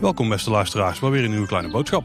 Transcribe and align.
Welkom 0.00 0.28
beste 0.28 0.50
luisteraars, 0.50 1.00
maar 1.00 1.10
weer 1.10 1.24
een 1.24 1.30
nieuwe 1.30 1.46
kleine 1.46 1.70
boodschap. 1.70 2.04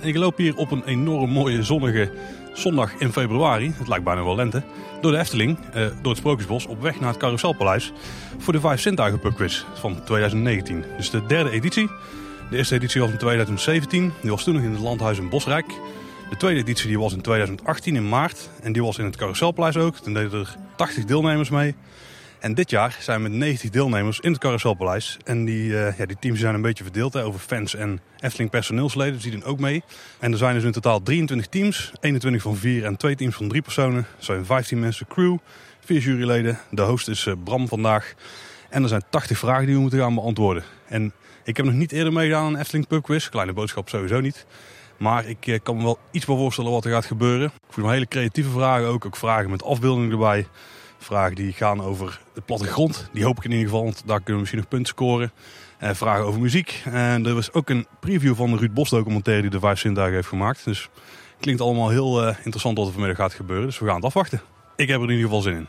Ik 0.00 0.16
loop 0.16 0.36
hier 0.36 0.56
op 0.56 0.70
een 0.70 0.84
enorm 0.84 1.30
mooie 1.30 1.62
zonnige 1.62 2.12
zondag 2.52 2.94
in 2.98 3.12
februari, 3.12 3.72
het 3.76 3.88
lijkt 3.88 4.04
bijna 4.04 4.24
wel 4.24 4.34
lente, 4.34 4.62
door 5.00 5.12
de 5.12 5.18
Efteling, 5.18 5.58
eh, 5.58 5.72
door 5.72 6.10
het 6.10 6.16
Sprookjesbos, 6.16 6.66
op 6.66 6.82
weg 6.82 7.00
naar 7.00 7.08
het 7.08 7.18
Carouselpaleis 7.18 7.92
voor 8.38 8.52
de 8.52 8.60
Vijf 8.60 8.80
Zintuigen 8.80 9.20
pubquiz 9.20 9.64
van 9.74 10.04
2019. 10.04 10.84
Dus 10.96 11.10
de 11.10 11.26
derde 11.26 11.50
editie. 11.50 11.90
De 12.50 12.56
eerste 12.56 12.74
editie 12.74 13.00
was 13.00 13.10
in 13.10 13.18
2017, 13.18 14.12
die 14.20 14.30
was 14.30 14.44
toen 14.44 14.54
nog 14.54 14.62
in 14.62 14.70
het 14.70 14.80
Landhuis 14.80 15.18
in 15.18 15.28
Bosrijk. 15.28 15.66
De 16.30 16.36
tweede 16.36 16.60
editie 16.60 16.86
die 16.86 16.98
was 16.98 17.12
in 17.12 17.20
2018 17.20 17.96
in 17.96 18.08
maart 18.08 18.50
en 18.62 18.72
die 18.72 18.82
was 18.82 18.98
in 18.98 19.04
het 19.04 19.16
Carouselpaleis 19.16 19.76
ook. 19.76 19.96
Toen 19.96 20.14
deden 20.14 20.40
er 20.40 20.56
80 20.76 21.04
deelnemers 21.04 21.50
mee. 21.50 21.74
En 22.38 22.54
dit 22.54 22.70
jaar 22.70 22.96
zijn 23.00 23.22
we 23.22 23.28
met 23.28 23.38
90 23.38 23.70
deelnemers 23.70 24.20
in 24.20 24.30
het 24.30 24.40
Carouselpaleis. 24.40 25.16
En 25.24 25.44
die, 25.44 25.68
uh, 25.68 25.98
ja, 25.98 26.06
die 26.06 26.16
teams 26.20 26.40
zijn 26.40 26.54
een 26.54 26.62
beetje 26.62 26.84
verdeeld 26.84 27.16
over 27.16 27.40
fans 27.40 27.74
en 27.74 28.00
Efteling 28.20 28.50
personeelsleden. 28.50 29.12
Dus 29.12 29.22
die 29.22 29.32
doen 29.32 29.44
ook 29.44 29.58
mee. 29.58 29.82
En 30.18 30.32
er 30.32 30.38
zijn 30.38 30.54
dus 30.54 30.64
in 30.64 30.72
totaal 30.72 31.02
23 31.02 31.48
teams. 31.48 31.92
21 32.00 32.42
van 32.42 32.56
4 32.56 32.84
en 32.84 32.96
2 32.96 33.14
teams 33.14 33.34
van 33.34 33.48
3 33.48 33.62
personen. 33.62 33.98
Er 33.98 34.24
zijn 34.24 34.44
15 34.44 34.80
mensen 34.80 35.06
crew, 35.06 35.36
4 35.84 36.00
juryleden. 36.00 36.58
De 36.70 36.82
host 36.82 37.08
is 37.08 37.26
uh, 37.26 37.34
Bram 37.44 37.68
vandaag. 37.68 38.14
En 38.68 38.82
er 38.82 38.88
zijn 38.88 39.02
80 39.10 39.38
vragen 39.38 39.66
die 39.66 39.74
we 39.74 39.80
moeten 39.80 39.98
gaan 39.98 40.14
beantwoorden. 40.14 40.62
En 40.88 41.12
ik 41.44 41.56
heb 41.56 41.66
nog 41.66 41.74
niet 41.74 41.92
eerder 41.92 42.12
meegedaan 42.12 42.44
aan 42.44 42.54
een 42.54 42.60
Efteling 42.60 42.86
Pub 42.86 43.02
Quiz. 43.02 43.28
Kleine 43.28 43.52
boodschap 43.52 43.88
sowieso 43.88 44.20
niet. 44.20 44.46
Maar 45.00 45.26
ik 45.26 45.46
uh, 45.46 45.58
kan 45.62 45.76
me 45.76 45.82
wel 45.82 45.98
iets 46.10 46.26
meer 46.26 46.36
voorstellen 46.36 46.70
wat 46.70 46.84
er 46.84 46.90
gaat 46.90 47.04
gebeuren. 47.04 47.46
Ik 47.46 47.72
voel 47.72 47.84
me 47.84 47.92
hele 47.92 48.06
creatieve 48.06 48.50
vragen 48.50 48.86
ook. 48.86 49.06
Ook 49.06 49.16
vragen 49.16 49.50
met 49.50 49.62
afbeeldingen 49.62 50.10
erbij 50.10 50.46
vragen 50.98 51.34
die 51.34 51.52
gaan 51.52 51.82
over 51.82 52.20
de 52.34 52.40
plattegrond. 52.40 53.08
Die 53.12 53.24
hoop 53.24 53.38
ik 53.38 53.44
in 53.44 53.50
ieder 53.50 53.66
geval, 53.66 53.82
want 53.84 54.02
daar 54.06 54.16
kunnen 54.16 54.34
we 54.34 54.38
misschien 54.38 54.58
nog 54.58 54.68
punten 54.68 54.88
scoren. 54.88 55.32
Uh, 55.82 55.90
vragen 55.90 56.24
over 56.24 56.40
muziek. 56.40 56.82
En 56.84 57.26
er 57.26 57.34
was 57.34 57.52
ook 57.52 57.70
een 57.70 57.86
preview 58.00 58.34
van 58.34 58.50
de 58.50 58.56
Ruud 58.56 58.74
Bos 58.74 58.90
documentaire 58.90 59.42
die 59.42 59.50
de 59.50 59.60
Vijf 59.60 59.78
Zintuigen 59.78 60.16
heeft 60.16 60.28
gemaakt. 60.28 60.64
Dus 60.64 60.88
klinkt 61.40 61.60
allemaal 61.60 61.88
heel 61.88 62.22
uh, 62.22 62.36
interessant 62.36 62.76
wat 62.76 62.86
er 62.86 62.92
vanmiddag 62.92 63.18
gaat 63.18 63.34
gebeuren. 63.34 63.66
Dus 63.66 63.78
we 63.78 63.86
gaan 63.86 63.94
het 63.94 64.04
afwachten. 64.04 64.40
Ik 64.76 64.88
heb 64.88 64.96
er 64.96 65.04
in 65.04 65.10
ieder 65.10 65.24
geval 65.24 65.42
zin 65.42 65.54
in. 65.54 65.68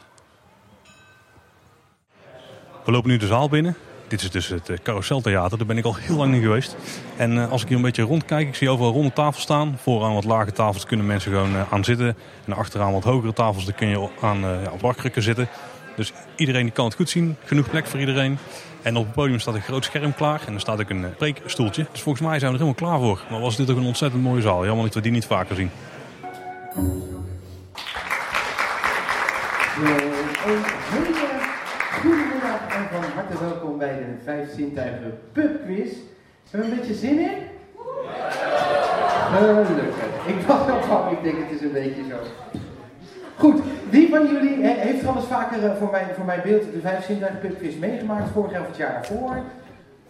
We 2.85 2.91
lopen 2.91 3.09
nu 3.09 3.17
de 3.17 3.27
zaal 3.27 3.49
binnen. 3.49 3.75
Dit 4.11 4.21
is 4.21 4.31
dus 4.31 4.47
het 4.47 4.69
eh, 4.69 4.77
Carouseltheater. 4.83 5.57
Daar 5.57 5.67
ben 5.67 5.77
ik 5.77 5.85
al 5.85 5.95
heel 5.95 6.15
lang 6.15 6.31
niet 6.31 6.41
geweest. 6.41 6.75
En 7.17 7.35
uh, 7.35 7.51
als 7.51 7.61
ik 7.61 7.67
hier 7.67 7.77
een 7.77 7.83
beetje 7.83 8.03
rondkijk, 8.03 8.47
ik 8.47 8.55
zie 8.55 8.69
overal 8.69 8.91
ronde 8.91 9.13
tafels 9.13 9.43
staan. 9.43 9.77
Vooraan 9.81 10.13
wat 10.13 10.23
lage 10.23 10.51
tafels 10.51 10.85
kunnen 10.85 11.05
mensen 11.05 11.31
gewoon 11.31 11.55
uh, 11.55 11.73
aan 11.73 11.83
zitten. 11.83 12.17
En 12.45 12.53
achteraan 12.53 12.91
wat 12.91 13.03
hogere 13.03 13.33
tafels, 13.33 13.65
daar 13.65 13.73
kun 13.73 13.87
je 13.87 14.09
aan 14.21 14.39
ja, 14.39 14.71
op 14.81 14.95
zitten. 15.15 15.47
Dus 15.95 16.13
iedereen 16.35 16.71
kan 16.71 16.85
het 16.85 16.95
goed 16.95 17.09
zien. 17.09 17.35
Genoeg 17.43 17.69
plek 17.69 17.87
voor 17.87 17.99
iedereen. 17.99 18.37
En 18.81 18.97
op 18.97 19.05
het 19.05 19.13
podium 19.13 19.39
staat 19.39 19.55
een 19.55 19.61
groot 19.61 19.83
scherm 19.83 20.15
klaar. 20.15 20.41
En 20.47 20.53
er 20.53 20.59
staat 20.59 20.79
ook 20.79 20.89
een 20.89 21.15
preekstoeltje. 21.17 21.85
Dus 21.91 22.01
volgens 22.01 22.25
mij 22.27 22.39
zijn 22.39 22.51
we 22.51 22.57
er 22.57 22.63
helemaal 22.63 22.89
klaar 22.89 23.07
voor. 23.07 23.25
Maar 23.29 23.39
was 23.39 23.55
dit 23.55 23.69
ook 23.69 23.77
een 23.77 23.83
ontzettend 23.83 24.23
mooie 24.23 24.41
zaal. 24.41 24.65
Jammer 24.65 24.85
dat 24.85 24.93
we 24.93 25.01
die 25.01 25.11
niet 25.11 25.25
vaker 25.25 25.55
zien. 25.55 25.71
Van 32.91 33.03
harte 33.15 33.39
welkom 33.39 33.77
bij 33.77 33.93
de 33.93 34.23
Vijf 34.23 34.53
Zintuigen 34.55 35.19
Pubquiz. 35.31 35.91
Hebben 36.49 36.69
we 36.69 36.75
een 36.75 36.79
beetje 36.79 36.93
zin 36.93 37.19
in? 37.19 37.37
Gelukkig. 39.31 40.27
Ik 40.27 40.41
was 40.47 40.69
al 40.69 40.79
bang, 40.87 41.11
ik 41.11 41.23
denk 41.23 41.35
het 41.37 41.59
is 41.59 41.61
een 41.61 41.71
beetje 41.71 42.01
zo. 42.09 42.15
Goed, 43.37 43.61
wie 43.89 44.09
van 44.09 44.27
jullie 44.27 44.63
he, 44.63 44.73
heeft 44.79 44.99
trouwens 44.99 45.27
vaker 45.27 45.63
uh, 45.63 45.75
voor, 45.79 45.91
mijn, 45.91 46.05
voor 46.15 46.25
mijn 46.25 46.41
beeld 46.43 46.63
de 46.73 46.79
Vijf 46.81 47.05
Zintuigen 47.05 47.39
Pubquiz 47.39 47.75
meegemaakt, 47.75 48.29
vorig 48.29 48.51
jaar 48.51 48.61
of 48.61 48.67
het 48.67 48.77
jaar 48.77 48.93
daarvoor? 48.93 49.35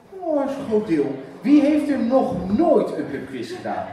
Oh, 0.10 0.46
is 0.46 0.56
een 0.56 0.66
groot 0.68 0.88
deel. 0.88 1.16
Wie 1.42 1.62
heeft 1.62 1.90
er 1.90 2.00
nog 2.00 2.58
nooit 2.58 2.98
een 2.98 3.10
pubquiz 3.12 3.56
gedaan? 3.56 3.86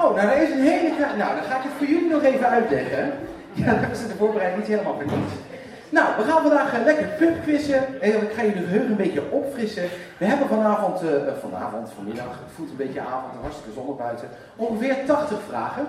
Oh, 0.00 0.14
nou, 0.14 0.28
dat 0.28 0.48
is 0.48 0.50
een 0.50 0.62
hele... 0.62 0.88
Nou, 0.98 1.34
dan 1.34 1.44
ga 1.44 1.56
ik 1.56 1.62
het 1.62 1.72
voor 1.76 1.86
jullie 1.86 2.10
nog 2.10 2.22
even 2.22 2.48
uitleggen. 2.48 3.12
Ja, 3.52 3.74
dat 3.74 3.90
is 3.90 4.06
de 4.06 4.14
voorbereiding 4.18 4.60
niet 4.60 4.70
helemaal 4.70 5.00
voor. 5.00 5.18
Nou, 5.94 6.08
we 6.16 6.22
gaan 6.22 6.42
vandaag 6.42 6.78
uh, 6.78 6.84
lekker 6.84 7.06
pubquizzen. 7.06 8.00
En 8.00 8.22
ik 8.22 8.32
ga 8.32 8.44
jullie 8.44 8.62
geheugen 8.62 8.90
een 8.90 8.96
beetje 8.96 9.30
opfrissen. 9.30 9.88
We 10.18 10.24
hebben 10.24 10.48
vanavond, 10.48 11.02
uh, 11.02 11.10
vanavond, 11.40 11.90
vanmiddag, 11.94 12.26
het 12.26 12.54
voelt 12.54 12.70
een 12.70 12.76
beetje 12.76 13.00
avond, 13.00 13.32
hartstikke 13.40 13.72
zonnig 13.72 13.96
buiten, 13.96 14.28
ongeveer 14.56 14.96
80 15.06 15.38
vragen. 15.48 15.86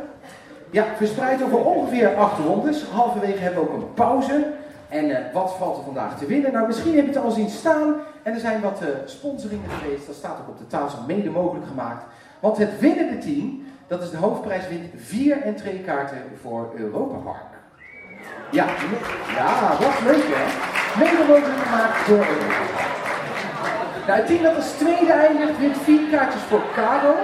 Ja, 0.70 0.86
verspreid 0.96 1.44
over 1.44 1.66
ongeveer 1.66 2.16
8 2.16 2.40
rondes. 2.40 2.84
Halverwege 2.84 3.38
hebben 3.38 3.64
we 3.64 3.70
ook 3.70 3.76
een 3.76 3.94
pauze. 3.94 4.48
En 4.90 5.32
wat 5.34 5.56
valt 5.58 5.78
er 5.78 5.84
vandaag 5.84 6.18
te 6.18 6.26
winnen? 6.26 6.54
Nou, 6.54 6.68
misschien 6.68 6.96
heb 6.96 7.06
je 7.06 7.12
het 7.12 7.24
al 7.24 7.32
zien 7.32 7.50
staan. 7.50 7.96
En 8.24 8.34
er 8.34 8.40
zijn 8.40 8.62
wat 8.62 8.82
sponsoringen 9.06 9.70
geweest. 9.70 10.08
Dat 10.08 10.16
staat 10.16 10.40
ook 10.42 10.50
op 10.50 10.58
de 10.58 10.68
tafel 10.68 11.04
mede 11.08 11.30
mogelijk 11.30 11.68
gemaakt. 11.68 12.06
Want 12.40 12.58
het 12.58 12.80
winnende 12.80 13.18
team, 13.18 13.64
dat 13.88 14.02
is 14.02 14.10
de 14.10 14.18
hoofdprijs, 14.18 14.68
wint 14.68 14.86
4 14.96 15.42
en 15.42 15.56
2 15.56 15.80
kaarten 15.80 16.18
voor 16.42 16.72
Europa 16.76 17.18
Park. 17.18 17.55
Ja, 18.52 18.66
ja, 19.36 19.72
is 19.80 20.04
leuk 20.04 20.24
hè. 20.28 20.74
Mede 21.00 21.18
mogelijk 21.28 21.46
gemaakt 21.64 22.08
door 22.08 22.18
Europa. 22.18 22.84
Nou, 24.08 24.18
het 24.20 24.28
team 24.28 24.44
dat 24.44 24.56
als 24.56 24.72
tweede 24.72 25.12
eindigt 25.12 25.60
wint 25.60 25.78
vier 25.84 26.10
kaartjes 26.12 26.42
voor 26.42 26.62
Caro. 26.76 27.16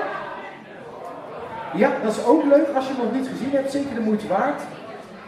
Ja, 1.73 1.89
dat 2.03 2.11
is 2.11 2.25
ook 2.25 2.43
leuk 2.43 2.67
als 2.75 2.85
je 2.87 2.93
het 2.93 3.03
nog 3.03 3.13
niet 3.13 3.27
gezien 3.27 3.51
hebt. 3.51 3.71
Zeker 3.71 3.95
de 3.95 4.01
moeite 4.01 4.27
waard. 4.27 4.61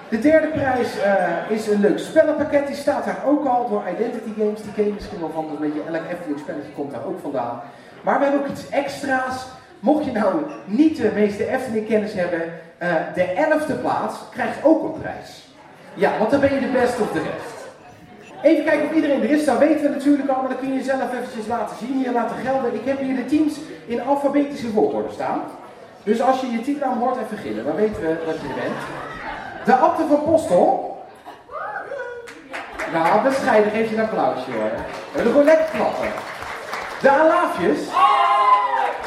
De 0.09 0.19
derde 0.19 0.47
prijs 0.47 0.97
uh, 0.97 1.57
is 1.57 1.67
een 1.67 1.79
leuk 1.79 1.99
spellenpakket. 1.99 2.67
Die 2.67 2.75
staat 2.75 3.05
daar 3.05 3.21
ook 3.25 3.45
al 3.45 3.69
door 3.69 3.83
Identity 3.97 4.31
Games. 4.37 4.61
Die 4.61 4.73
ken 4.73 4.85
je 4.85 4.93
misschien 4.93 5.19
wel 5.19 5.31
van. 5.33 5.43
Dat 5.43 5.53
een 5.53 5.71
beetje 5.71 5.83
elk 5.87 6.11
Efteling 6.11 6.39
spelletje 6.39 6.71
komt 6.71 6.91
daar 6.91 7.05
ook 7.05 7.19
vandaan. 7.21 7.61
Maar 8.01 8.17
we 8.17 8.23
hebben 8.25 8.41
ook 8.41 8.47
iets 8.47 8.69
extra's. 8.69 9.45
Mocht 9.79 10.05
je 10.05 10.11
nou 10.11 10.41
niet 10.65 10.97
de 10.97 11.11
meeste 11.13 11.49
Efteling 11.49 11.87
kennis 11.87 12.13
hebben, 12.13 12.41
uh, 12.41 12.93
de 13.15 13.23
elfde 13.23 13.73
plaats 13.73 14.15
krijgt 14.31 14.63
ook 14.63 14.83
een 14.83 15.01
prijs. 15.01 15.42
Ja, 15.93 16.17
want 16.17 16.31
dan 16.31 16.39
ben 16.39 16.53
je 16.53 16.59
de 16.59 16.71
best 16.71 16.99
of 16.99 17.11
de 17.11 17.19
rest. 17.19 17.53
Even 18.41 18.63
kijken 18.63 18.85
of 18.85 18.93
iedereen 18.93 19.21
er 19.21 19.29
is. 19.29 19.45
Dat 19.45 19.57
weten 19.57 19.81
we 19.81 19.89
natuurlijk 19.89 20.29
al, 20.29 20.41
maar 20.41 20.49
dan 20.49 20.59
kun 20.59 20.67
je 20.67 20.75
jezelf 20.75 21.13
eventjes 21.13 21.47
laten 21.47 21.77
zien. 21.77 21.93
Hier 21.93 22.11
laten 22.11 22.35
gelden. 22.45 22.73
Ik 22.73 22.85
heb 22.85 22.99
hier 22.99 23.15
de 23.15 23.25
teams 23.25 23.53
in 23.85 24.01
alfabetische 24.01 24.69
volgorde 24.69 25.11
staan. 25.11 25.41
Dus 26.03 26.21
als 26.21 26.41
je 26.41 26.51
je 26.51 26.61
teamnaam 26.61 26.99
hoort, 26.99 27.17
even 27.17 27.37
gillen. 27.37 27.65
Dan 27.65 27.75
weten 27.75 28.01
we 28.01 28.17
wat 28.25 28.35
je 28.35 28.47
bent. 28.61 28.79
De 29.65 29.75
Abte 29.75 30.03
van 30.07 30.23
Postel. 30.23 30.97
Nou, 32.93 33.21
bescheiden. 33.23 33.71
Geef 33.71 33.89
je 33.89 33.95
een 33.95 34.03
applausje 34.03 34.51
hoor. 34.51 34.71
We 35.11 35.19
gaan 35.19 35.25
gewoon 35.25 35.45
lekker 35.45 35.65
klappen. 35.75 36.07
De 37.01 37.09
Alaafjes. 37.09 37.79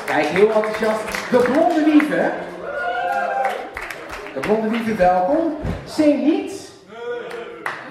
Kijk, 0.07 0.27
heel 0.27 0.53
enthousiast. 0.53 1.31
De 1.31 1.39
Blonde 1.39 1.85
Wieven. 1.85 2.33
De 4.35 4.41
Blonde 4.41 4.69
Wieven, 4.69 4.97
welkom. 4.97 5.57
Zing 5.85 6.25
niet. 6.25 6.66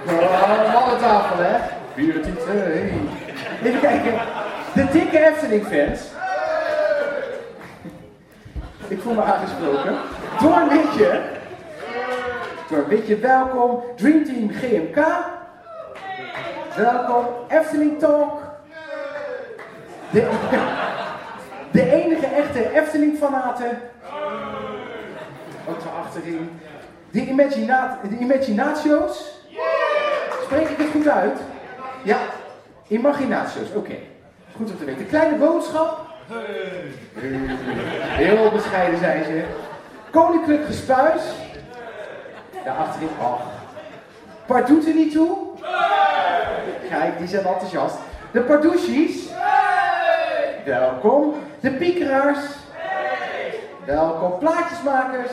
Oh, 0.08 0.74
mannentafel, 0.74 1.38
hè? 1.44 1.58
24. 1.94 2.46
Hey. 2.46 2.94
Even 3.64 3.80
kijken. 3.80 4.14
De 4.74 4.88
dikke 4.92 5.26
Efteling-fans. 5.26 6.02
Ik 8.88 9.02
voel 9.02 9.14
me 9.14 9.22
aangesproken. 9.22 9.96
Door 10.42 10.58
een 10.58 10.70
Witje. 10.70 11.22
Door 12.70 12.88
Witje, 12.88 13.18
welkom. 13.18 13.84
Dream 13.96 14.24
Team 14.24 14.50
GMK. 14.50 15.06
Welkom. 16.76 17.26
Efteling 17.48 18.00
Talk. 18.00 18.42
De, 20.10 20.30
de 21.72 21.92
enige 21.92 22.26
echte 22.26 22.72
Efteling-fanaten. 22.74 23.80
Ook 25.70 25.82
zo 25.82 25.88
achterin. 26.04 26.60
De, 27.12 27.26
imagina 27.26 28.00
de 28.10 28.18
Imaginatio's. 28.18 29.34
Spreek 30.46 30.70
ik 30.70 30.78
het 30.78 30.92
goed 30.92 31.08
uit? 31.08 31.40
Ja, 32.04 32.18
Imaginatio's, 32.88 33.68
oké. 33.76 33.96
Goed 34.56 34.72
om 34.72 34.78
te 34.78 34.86
weten. 34.86 35.08
Kleine 35.08 35.38
boodschap. 35.38 36.00
Heel 37.14 38.52
bescheiden 38.52 39.00
zijn 39.00 39.24
ze. 39.24 39.44
Koninklijk 40.12 40.66
Gespuis. 40.66 41.22
Daar 42.64 42.76
achterin. 42.76 43.10
Oh. 43.20 43.42
Part 44.46 44.68
doet 44.68 44.88
er 44.88 44.94
niet 44.94 45.12
toe. 45.12 45.38
Kijk, 46.90 47.18
die 47.18 47.28
zijn 47.28 47.46
enthousiast. 47.46 47.96
De 48.32 48.42
Pardouchis. 48.42 49.28
Welkom. 50.66 51.34
De 51.60 51.72
Piekeraars. 51.72 52.40
Welkom. 53.86 54.40
Plaatjesmakers. 54.40 55.32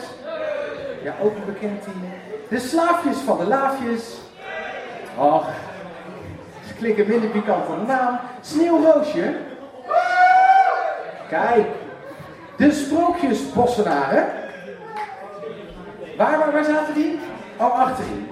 Ja, 1.03 1.13
ook 1.21 1.35
een 1.35 1.45
bekend 1.45 1.83
team. 1.83 2.01
De 2.49 2.59
Slaafjes 2.59 3.17
van 3.17 3.37
de 3.37 3.45
Laafjes. 3.45 4.21
Och, 5.17 5.45
ze 6.67 6.73
klikken 6.73 7.07
minder 7.07 7.29
pikant 7.29 7.65
van 7.65 7.79
de 7.79 7.85
naam. 7.85 8.19
Sneeuwroosje. 8.41 9.35
Kijk. 11.29 11.67
De 12.57 12.71
Sprookjesbossenaren. 12.71 14.25
Waar, 16.17 16.37
waar, 16.37 16.51
waar 16.51 16.63
zaten 16.63 16.93
die? 16.93 17.19
Oh, 17.57 17.79
achterin. 17.79 18.27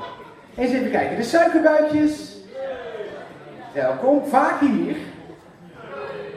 Eens 0.55 0.71
even 0.71 0.91
kijken. 0.91 1.15
De 1.15 1.23
suikerbuikjes. 1.23 2.37
Welkom. 3.73 4.25
Vaak 4.25 4.59
hier. 4.59 4.95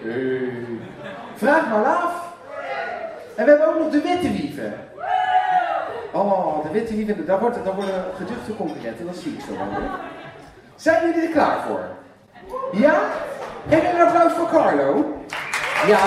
Hey. 0.02 0.52
Vraag 1.35 1.69
maar 1.69 1.85
af. 1.85 2.32
En 3.37 3.44
we 3.44 3.50
hebben 3.50 3.69
ook 3.69 3.79
nog 3.79 3.90
de 3.90 4.00
witte 4.00 4.32
wieven. 4.32 4.75
Oh, 6.12 6.62
de 6.62 6.70
witte 6.70 6.94
wieven. 6.94 7.26
Daar, 7.26 7.40
wordt, 7.40 7.64
daar 7.64 7.75
worden 7.75 8.05
geduchte 8.17 8.56
concurrenten. 8.56 9.06
Dat 9.06 9.17
zie 9.17 9.32
ik 9.32 9.40
zo 9.40 9.56
wel. 9.56 9.88
Zijn 10.76 11.06
jullie 11.06 11.29
er 11.29 11.32
klaar 11.32 11.59
voor? 11.67 11.81
Ja? 12.73 13.00
Geef 13.69 13.93
een 13.93 14.00
applaus 14.00 14.32
voor 14.32 14.49
Carlo. 14.49 15.19
Ja. 15.87 15.99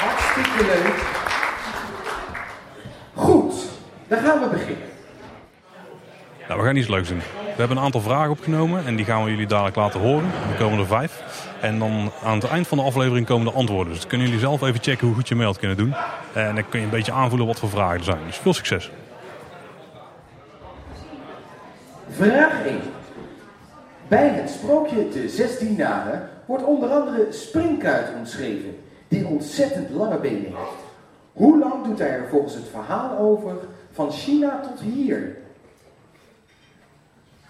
Hartstikke 0.00 0.64
leuk. 0.64 0.94
Goed, 3.14 3.54
dan 4.08 4.18
gaan 4.18 4.40
we 4.40 4.46
beginnen. 4.46 4.88
Nou, 6.48 6.60
we 6.60 6.66
gaan 6.66 6.76
iets 6.76 6.88
leuks 6.88 7.08
doen. 7.08 7.22
We 7.44 7.56
hebben 7.56 7.76
een 7.76 7.82
aantal 7.82 8.00
vragen 8.00 8.30
opgenomen 8.30 8.86
en 8.86 8.96
die 8.96 9.04
gaan 9.04 9.24
we 9.24 9.30
jullie 9.30 9.46
dadelijk 9.46 9.76
laten 9.76 10.00
horen. 10.00 10.30
Er 10.50 10.58
komen 10.58 10.78
er 10.78 10.86
vijf. 10.86 11.22
En 11.60 11.78
dan 11.78 12.10
aan 12.24 12.34
het 12.34 12.48
eind 12.48 12.68
van 12.68 12.78
de 12.78 12.84
aflevering 12.84 13.26
komen 13.26 13.46
de 13.46 13.58
antwoorden. 13.58 13.92
Dus 13.92 14.06
kunnen 14.06 14.26
jullie 14.26 14.42
zelf 14.42 14.62
even 14.62 14.82
checken 14.82 15.06
hoe 15.06 15.16
goed 15.16 15.28
je 15.28 15.34
mee 15.34 15.58
kunnen 15.58 15.76
doen. 15.76 15.94
En 16.32 16.54
dan 16.54 16.68
kun 16.68 16.78
je 16.78 16.84
een 16.84 16.90
beetje 16.92 17.12
aanvoelen 17.12 17.46
wat 17.46 17.58
voor 17.58 17.68
vragen 17.68 17.98
er 17.98 18.04
zijn. 18.04 18.18
Dus 18.26 18.36
veel 18.36 18.54
succes. 18.54 18.90
Vraag 22.20 22.66
1. 22.66 22.80
Bij 24.08 24.28
het 24.28 24.50
sprookje 24.50 25.08
De 25.08 25.28
16 25.28 25.76
Naren 25.76 26.28
wordt 26.46 26.64
onder 26.64 26.90
andere 26.90 27.32
Springkuit 27.32 28.14
omschreven, 28.18 28.76
die 29.08 29.26
ontzettend 29.26 29.90
lange 29.90 30.18
benen 30.18 30.44
heeft. 30.44 30.82
Hoe 31.32 31.58
lang 31.58 31.84
doet 31.84 31.98
hij 31.98 32.08
er 32.08 32.28
volgens 32.28 32.54
het 32.54 32.68
verhaal 32.68 33.18
over 33.18 33.56
van 33.92 34.12
China 34.12 34.60
tot 34.60 34.80
hier? 34.80 35.36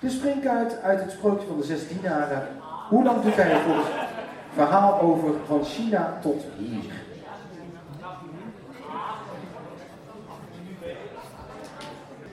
De 0.00 0.10
springkuit 0.10 0.82
uit 0.82 1.00
het 1.00 1.10
sprookje 1.10 1.46
van 1.46 1.58
de 1.58 1.64
16 1.64 1.98
Naren. 2.02 2.48
Hoe 2.88 3.04
lang 3.04 3.22
doet 3.22 3.36
hij 3.36 3.50
er 3.50 3.60
volgens 3.60 3.86
het 3.88 4.08
verhaal 4.54 5.00
over 5.00 5.34
van 5.46 5.64
China 5.64 6.18
tot 6.22 6.44
hier? 6.58 6.92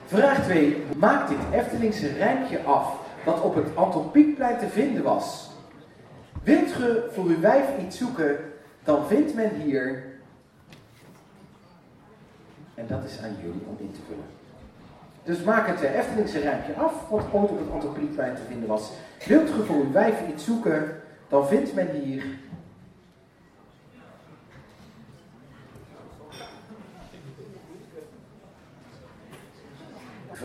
Vraag 0.08 0.44
2. 0.44 0.76
Maak 0.96 1.28
dit 1.28 1.38
Eftelingse 1.52 2.08
rijmpje 2.08 2.62
af 2.62 2.96
dat 3.24 3.40
op 3.40 3.54
het 3.54 3.76
Anton 3.76 4.10
Pieckplein 4.10 4.58
te 4.58 4.68
vinden 4.68 5.02
was. 5.02 5.50
Wilt 6.42 6.72
ge 6.72 7.08
voor 7.12 7.24
uw 7.24 7.40
wijf 7.40 7.66
iets 7.80 7.98
zoeken, 7.98 8.36
dan 8.82 9.06
vindt 9.06 9.34
men 9.34 9.50
hier... 9.50 10.04
En 12.74 12.86
dat 12.86 13.04
is 13.04 13.22
aan 13.22 13.36
jullie 13.42 13.66
om 13.66 13.76
in 13.78 13.92
te 13.92 14.00
vullen. 14.06 14.24
Dus 15.24 15.42
maak 15.42 15.66
het 15.66 15.82
eh, 15.82 15.98
Eftelingse 15.98 16.38
rijmpje 16.38 16.74
af, 16.74 17.08
wat 17.08 17.24
ooit 17.32 17.50
op 17.50 17.58
het 17.58 17.70
Anton 17.70 17.92
Pieckplein 17.92 18.34
te 18.34 18.42
vinden 18.48 18.68
was. 18.68 18.90
Wilt 19.26 19.50
ge 19.50 19.64
voor 19.64 19.76
uw 19.76 19.92
wijf 19.92 20.28
iets 20.28 20.44
zoeken, 20.44 21.00
dan 21.28 21.48
vindt 21.48 21.74
men 21.74 21.90
hier... 21.90 22.24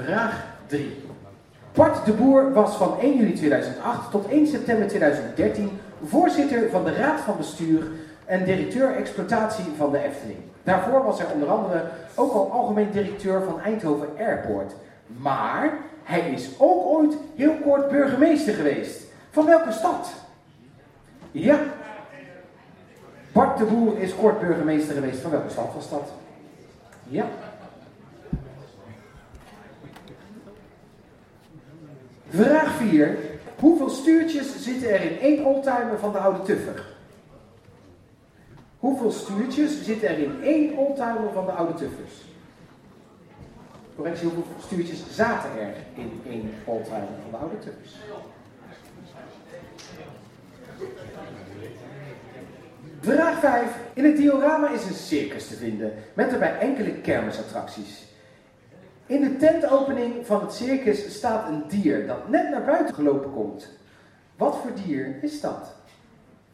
Vraag 0.02 0.44
3. 0.68 1.04
Bart 1.74 2.06
de 2.06 2.14
Boer 2.14 2.54
was 2.54 2.76
van 2.76 3.00
1 3.00 3.18
juli 3.18 3.34
2008 3.34 4.12
tot 4.12 4.28
1 4.28 4.48
september 4.48 4.88
2013 4.88 5.80
voorzitter 6.06 6.70
van 6.70 6.84
de 6.84 6.94
Raad 6.94 7.20
van 7.20 7.38
Bestuur 7.38 7.84
en 8.26 8.46
directeur 8.46 8.96
exploitatie 8.96 9.66
van 9.78 9.92
de 9.92 10.04
Efteling. 10.04 10.40
Daarvoor 10.64 11.04
was 11.04 11.20
hij 11.20 11.34
onder 11.34 11.50
andere 11.50 11.84
ook 12.16 12.34
al 12.34 12.52
algemeen 12.52 12.92
directeur 12.92 13.44
van 13.44 13.62
Eindhoven 13.62 14.08
Airport. 14.18 14.74
Maar 15.08 15.74
hij 16.04 16.32
is 16.32 16.50
ook 16.58 16.86
ooit 16.86 17.14
heel 17.36 17.56
kort 17.64 17.90
burgemeester 17.90 18.54
geweest. 18.54 19.02
Van 19.32 19.46
welke 19.46 19.72
stad? 19.72 20.14
Ja. 21.32 21.60
Bart 23.32 23.58
de 23.58 23.64
Boer 23.66 23.98
is 24.00 24.16
kort 24.16 24.40
burgemeester 24.40 24.94
geweest. 24.94 25.20
Van 25.20 25.32
welke 25.32 25.50
stad 25.50 25.74
was 25.74 25.90
dat? 25.90 26.12
Ja. 27.04 27.26
Vraag 32.34 32.76
4. 32.78 33.18
Hoeveel 33.60 33.90
stuurtjes 33.90 34.64
zitten 34.64 34.90
er 34.90 35.12
in 35.12 35.20
één 35.20 35.46
oldtimer 35.46 36.00
van 36.00 36.12
de 36.12 36.18
oude 36.18 36.42
Tuffer? 36.42 36.86
Hoeveel 38.80 39.12
stuurtjes 39.12 39.84
zitten 39.84 40.10
er 40.10 40.18
in 40.18 40.42
één 40.44 40.78
oldtimer 40.78 41.32
van 41.34 41.46
de 41.46 41.52
oude 41.52 41.74
Tuffers? 41.74 42.14
Correctie, 43.96 44.28
hoeveel 44.28 44.54
stuurtjes 44.66 45.04
zaten 45.12 45.50
er 45.60 45.74
in 45.94 46.22
één 46.30 46.54
oldtimer 46.66 47.08
van 47.22 47.32
de 47.32 47.38
oude 47.38 47.60
Tuffers? 47.60 47.96
Vraag 53.02 53.40
5. 53.40 53.70
In 53.94 54.06
het 54.06 54.18
diorama 54.18 54.70
is 54.70 54.86
een 54.86 54.94
circus 54.94 55.48
te 55.48 55.56
vinden, 55.56 55.94
met 56.14 56.30
daarbij 56.30 56.60
enkele 56.60 56.92
kermisattracties. 56.92 58.13
In 59.06 59.22
de 59.22 59.38
tentopening 59.38 60.26
van 60.26 60.42
het 60.42 60.54
circus 60.54 61.16
staat 61.16 61.48
een 61.48 61.64
dier 61.68 62.08
dat 62.08 62.30
net 62.30 62.50
naar 62.50 62.64
buiten 62.64 62.96
gelopen 62.96 63.34
komt. 63.34 63.70
Wat 64.38 64.58
voor 64.58 64.72
dier 64.86 65.16
is 65.22 65.42
dat? 65.42 65.74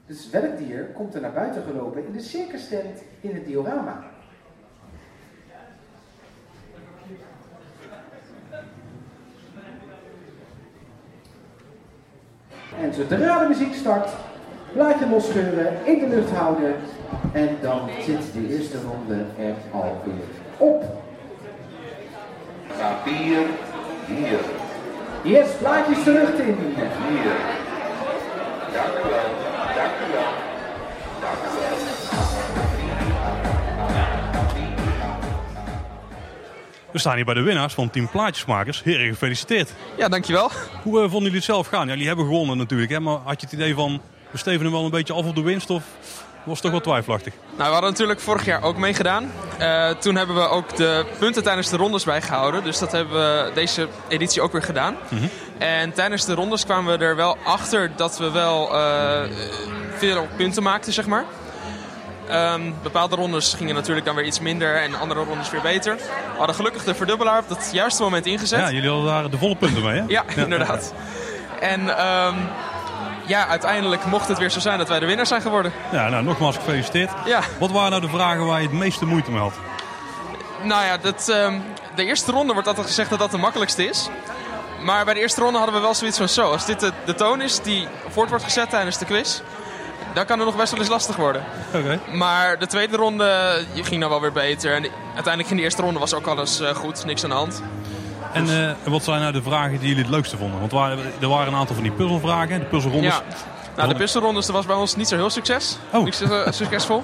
Dus 0.06 0.30
welk 0.30 0.58
dier 0.58 0.86
komt 0.94 1.16
er 1.16 1.22
naar 1.22 1.34
buiten 1.34 1.64
gelopen 1.64 2.06
in 2.06 2.12
de 2.12 2.22
circus 2.22 2.68
tent 2.68 3.00
in 3.22 3.36
het 3.36 3.46
diorama? 3.46 4.04
En 12.82 12.94
zodra 12.94 13.40
de 13.40 13.48
muziek 13.48 13.74
start, 13.74 14.10
laat 14.74 15.00
je 15.00 15.10
losscheuren, 15.10 15.86
in 15.86 16.00
de 16.00 16.08
lucht 16.08 16.32
houden 16.32 16.76
en 17.34 17.58
dan 17.62 17.90
zit 18.02 18.34
de 18.34 18.58
eerste 18.58 18.78
ronde 18.82 19.26
er 19.38 19.56
alweer 19.72 20.28
op. 20.58 21.08
Papier 22.80 23.46
hier. 24.08 24.40
Yes, 25.24 25.48
plaatjes 25.60 26.04
terug 26.04 26.30
in. 26.30 26.58
Hier. 26.76 27.36
Dank 28.74 28.94
u 28.98 29.10
wel. 29.10 29.30
Dank 29.76 29.96
u 30.06 30.12
wel. 30.12 30.32
Dank 31.22 31.38
u 31.38 31.60
wel. 31.60 31.78
We 36.92 37.00
staan 37.00 37.16
hier 37.16 37.26
bij 37.26 37.34
de 37.34 37.42
winnaars 37.42 37.74
van 37.74 37.90
Team 37.90 38.10
Plaatjesmakers. 38.10 38.84
Heren, 38.84 39.08
gefeliciteerd. 39.08 39.74
Ja, 39.98 40.08
dankjewel. 40.08 40.52
Hoe 40.84 40.96
eh, 40.96 41.02
vonden 41.02 41.20
jullie 41.20 41.36
het 41.36 41.44
zelf 41.44 41.68
gaan? 41.68 41.86
Ja, 41.86 41.92
jullie 41.92 42.08
hebben 42.08 42.26
gewonnen 42.26 42.58
natuurlijk, 42.58 42.92
hè? 42.92 43.00
maar 43.00 43.18
had 43.24 43.42
je 43.42 43.48
het 43.48 43.56
idee 43.56 43.74
van... 43.74 44.02
we 44.32 44.38
stevenen 44.38 44.72
wel 44.72 44.84
een 44.84 44.92
beetje 44.92 45.14
af 45.14 45.26
op 45.26 45.36
de 45.36 45.42
winst 45.42 45.70
of 45.70 45.84
was 46.50 46.62
toch 46.62 46.72
wel 46.72 46.80
twijfelachtig? 46.80 47.34
Nou, 47.50 47.68
we 47.68 47.74
hadden 47.74 47.92
natuurlijk 47.92 48.20
vorig 48.20 48.46
jaar 48.46 48.64
ook 48.64 48.78
meegedaan. 48.78 49.32
Eh, 49.58 49.90
toen 49.90 50.16
hebben 50.16 50.36
we 50.36 50.48
ook 50.48 50.76
de 50.76 51.06
punten 51.20 51.44
tijdens 51.44 51.70
de 51.70 51.78
rondes 51.78 52.04
bijgehouden. 52.04 52.64
Dus 52.64 52.80
dat 52.80 52.92
hebben 52.92 53.14
we 53.14 53.52
deze 53.54 53.88
editie 54.08 54.42
ook 54.42 54.52
weer 54.52 54.64
gedaan. 54.64 54.96
En 55.58 55.94
tijdens 55.94 56.26
de 56.26 56.34
rondes 56.34 56.66
kwamen 56.66 56.98
we 56.98 57.06
er 57.06 57.16
wel 57.16 57.38
achter 57.44 57.92
dat 57.96 58.18
we 58.18 58.32
wel 58.32 58.76
eh, 58.76 59.22
veel 59.98 60.28
punten 60.36 60.64
maakten, 60.64 60.94
zeg 60.94 61.08
maar. 61.08 61.26
Ehm, 62.30 62.62
bepaalde 62.84 63.16
rondes 63.16 63.54
gingen 63.54 63.76
natuurlijk 63.76 64.06
dan 64.06 64.16
weer 64.16 64.26
iets 64.26 64.40
minder 64.40 64.76
en 64.76 64.96
andere 65.00 65.24
rondes 65.24 65.50
weer 65.50 65.62
beter. 65.62 65.96
We 65.96 66.38
hadden 66.38 66.56
gelukkig 66.56 66.84
de 66.84 66.96
verdubbelaar 66.96 67.40
op 67.40 67.50
het 67.50 67.70
juiste 67.74 68.04
moment 68.04 68.26
ingezet. 68.26 68.60
Ja, 68.60 68.72
jullie 68.72 68.90
hadden 68.90 69.08
daar 69.08 69.30
de 69.30 69.38
volle 69.38 69.56
punten 69.56 69.84
mee, 69.84 70.00
hè? 70.00 70.04
Ja, 70.08 70.24
inderdaad. 70.36 70.94
En 71.60 71.98
ehm, 71.98 72.36
ja, 73.30 73.48
uiteindelijk 73.48 74.06
mocht 74.06 74.28
het 74.28 74.38
weer 74.38 74.50
zo 74.50 74.60
zijn 74.60 74.78
dat 74.78 74.88
wij 74.88 75.00
de 75.00 75.06
winnaar 75.06 75.26
zijn 75.28 75.42
geworden. 75.42 75.72
Ja, 75.92 76.10
nou, 76.10 76.24
nogmaals 76.24 76.56
gefeliciteerd. 76.56 77.12
Ja. 77.26 77.40
Wat 77.60 77.72
waren 77.72 77.90
nou 77.90 78.02
de 78.02 78.10
vragen 78.10 78.46
waar 78.46 78.62
je 78.62 78.68
het 78.68 78.78
meeste 78.78 79.06
moeite 79.06 79.32
mee 79.32 79.40
had? 79.42 79.54
Nou 80.64 80.84
ja, 80.86 80.98
dat, 80.98 81.30
ehm, 81.30 81.60
de 81.96 82.06
eerste 82.06 82.32
ronde 82.32 82.54
wordt 82.54 82.68
altijd 82.68 82.88
gezegd 82.88 83.10
dat 83.10 83.20
dat 83.20 83.32
de 83.32 83.38
makkelijkste 83.38 83.86
is. 83.90 84.10
Maar 84.84 85.06
bij 85.06 85.14
de 85.14 85.20
eerste 85.20 85.42
ronde 85.42 85.58
hadden 85.58 85.76
we 85.76 85.82
wel 85.82 85.94
zoiets 85.94 86.18
van 86.18 86.30
zo. 86.30 86.52
Als 86.52 86.66
dit 86.66 86.80
de, 86.80 86.92
de 87.06 87.16
toon 87.16 87.42
is 87.42 87.62
die 87.62 87.88
voort 88.10 88.30
wordt 88.30 88.44
gezet 88.44 88.70
tijdens 88.70 88.98
de 88.98 89.06
quiz, 89.06 89.40
dan 90.14 90.26
kan 90.26 90.38
het 90.38 90.48
nog 90.48 90.58
best 90.58 90.72
wel 90.72 90.80
eens 90.80 90.90
lastig 90.90 91.16
worden. 91.16 91.44
Oké. 91.74 92.00
Maar 92.12 92.60
de 92.60 92.68
tweede 92.68 92.96
ronde 92.98 93.60
ging 93.76 94.02
dan 94.02 94.10
wel 94.10 94.22
weer 94.22 94.32
beter. 94.32 94.74
En 94.76 94.82
de- 94.82 94.92
uiteindelijk 95.14 95.50
in 95.50 95.58
de 95.58 95.64
eerste 95.64 95.82
ronde 95.82 96.00
was 96.00 96.14
ook 96.14 96.28
alles 96.28 96.60
eh, 96.60 96.76
goed, 96.76 97.06
niks 97.06 97.24
aan 97.24 97.30
de 97.30 97.36
hand. 97.36 97.62
En 98.34 98.68
eh, 98.68 98.72
wat 98.84 99.04
zijn 99.04 99.22
nou 99.22 99.34
de 99.34 99.42
vragen 99.42 99.80
die 99.80 99.88
jullie 99.88 100.04
het 100.04 100.12
leukste 100.12 100.38
vonden? 100.38 100.60
Want 100.60 100.72
er 101.22 101.28
waren, 101.28 101.48
een 101.48 101.56
aantal 101.56 101.76
van 101.76 101.84
die 101.84 101.94
puzzelvragen, 101.94 102.60
de 102.60 102.66
puzzelrondes. 102.66 103.14
Ja. 103.14 103.22
Nou, 103.76 103.90
de 103.92 103.96
puzzelrondes 103.96 104.46
dat 104.46 104.56
was 104.56 104.66
bij 104.66 104.76
ons 104.76 104.96
niet 104.96 105.08
zo 105.08 105.16
heel 105.16 105.30
succes. 105.30 105.78
Oh. 105.94 106.04
Niet 106.04 106.16
zo 106.16 106.26
eh, 106.26 106.52
succesvol. 106.62 107.04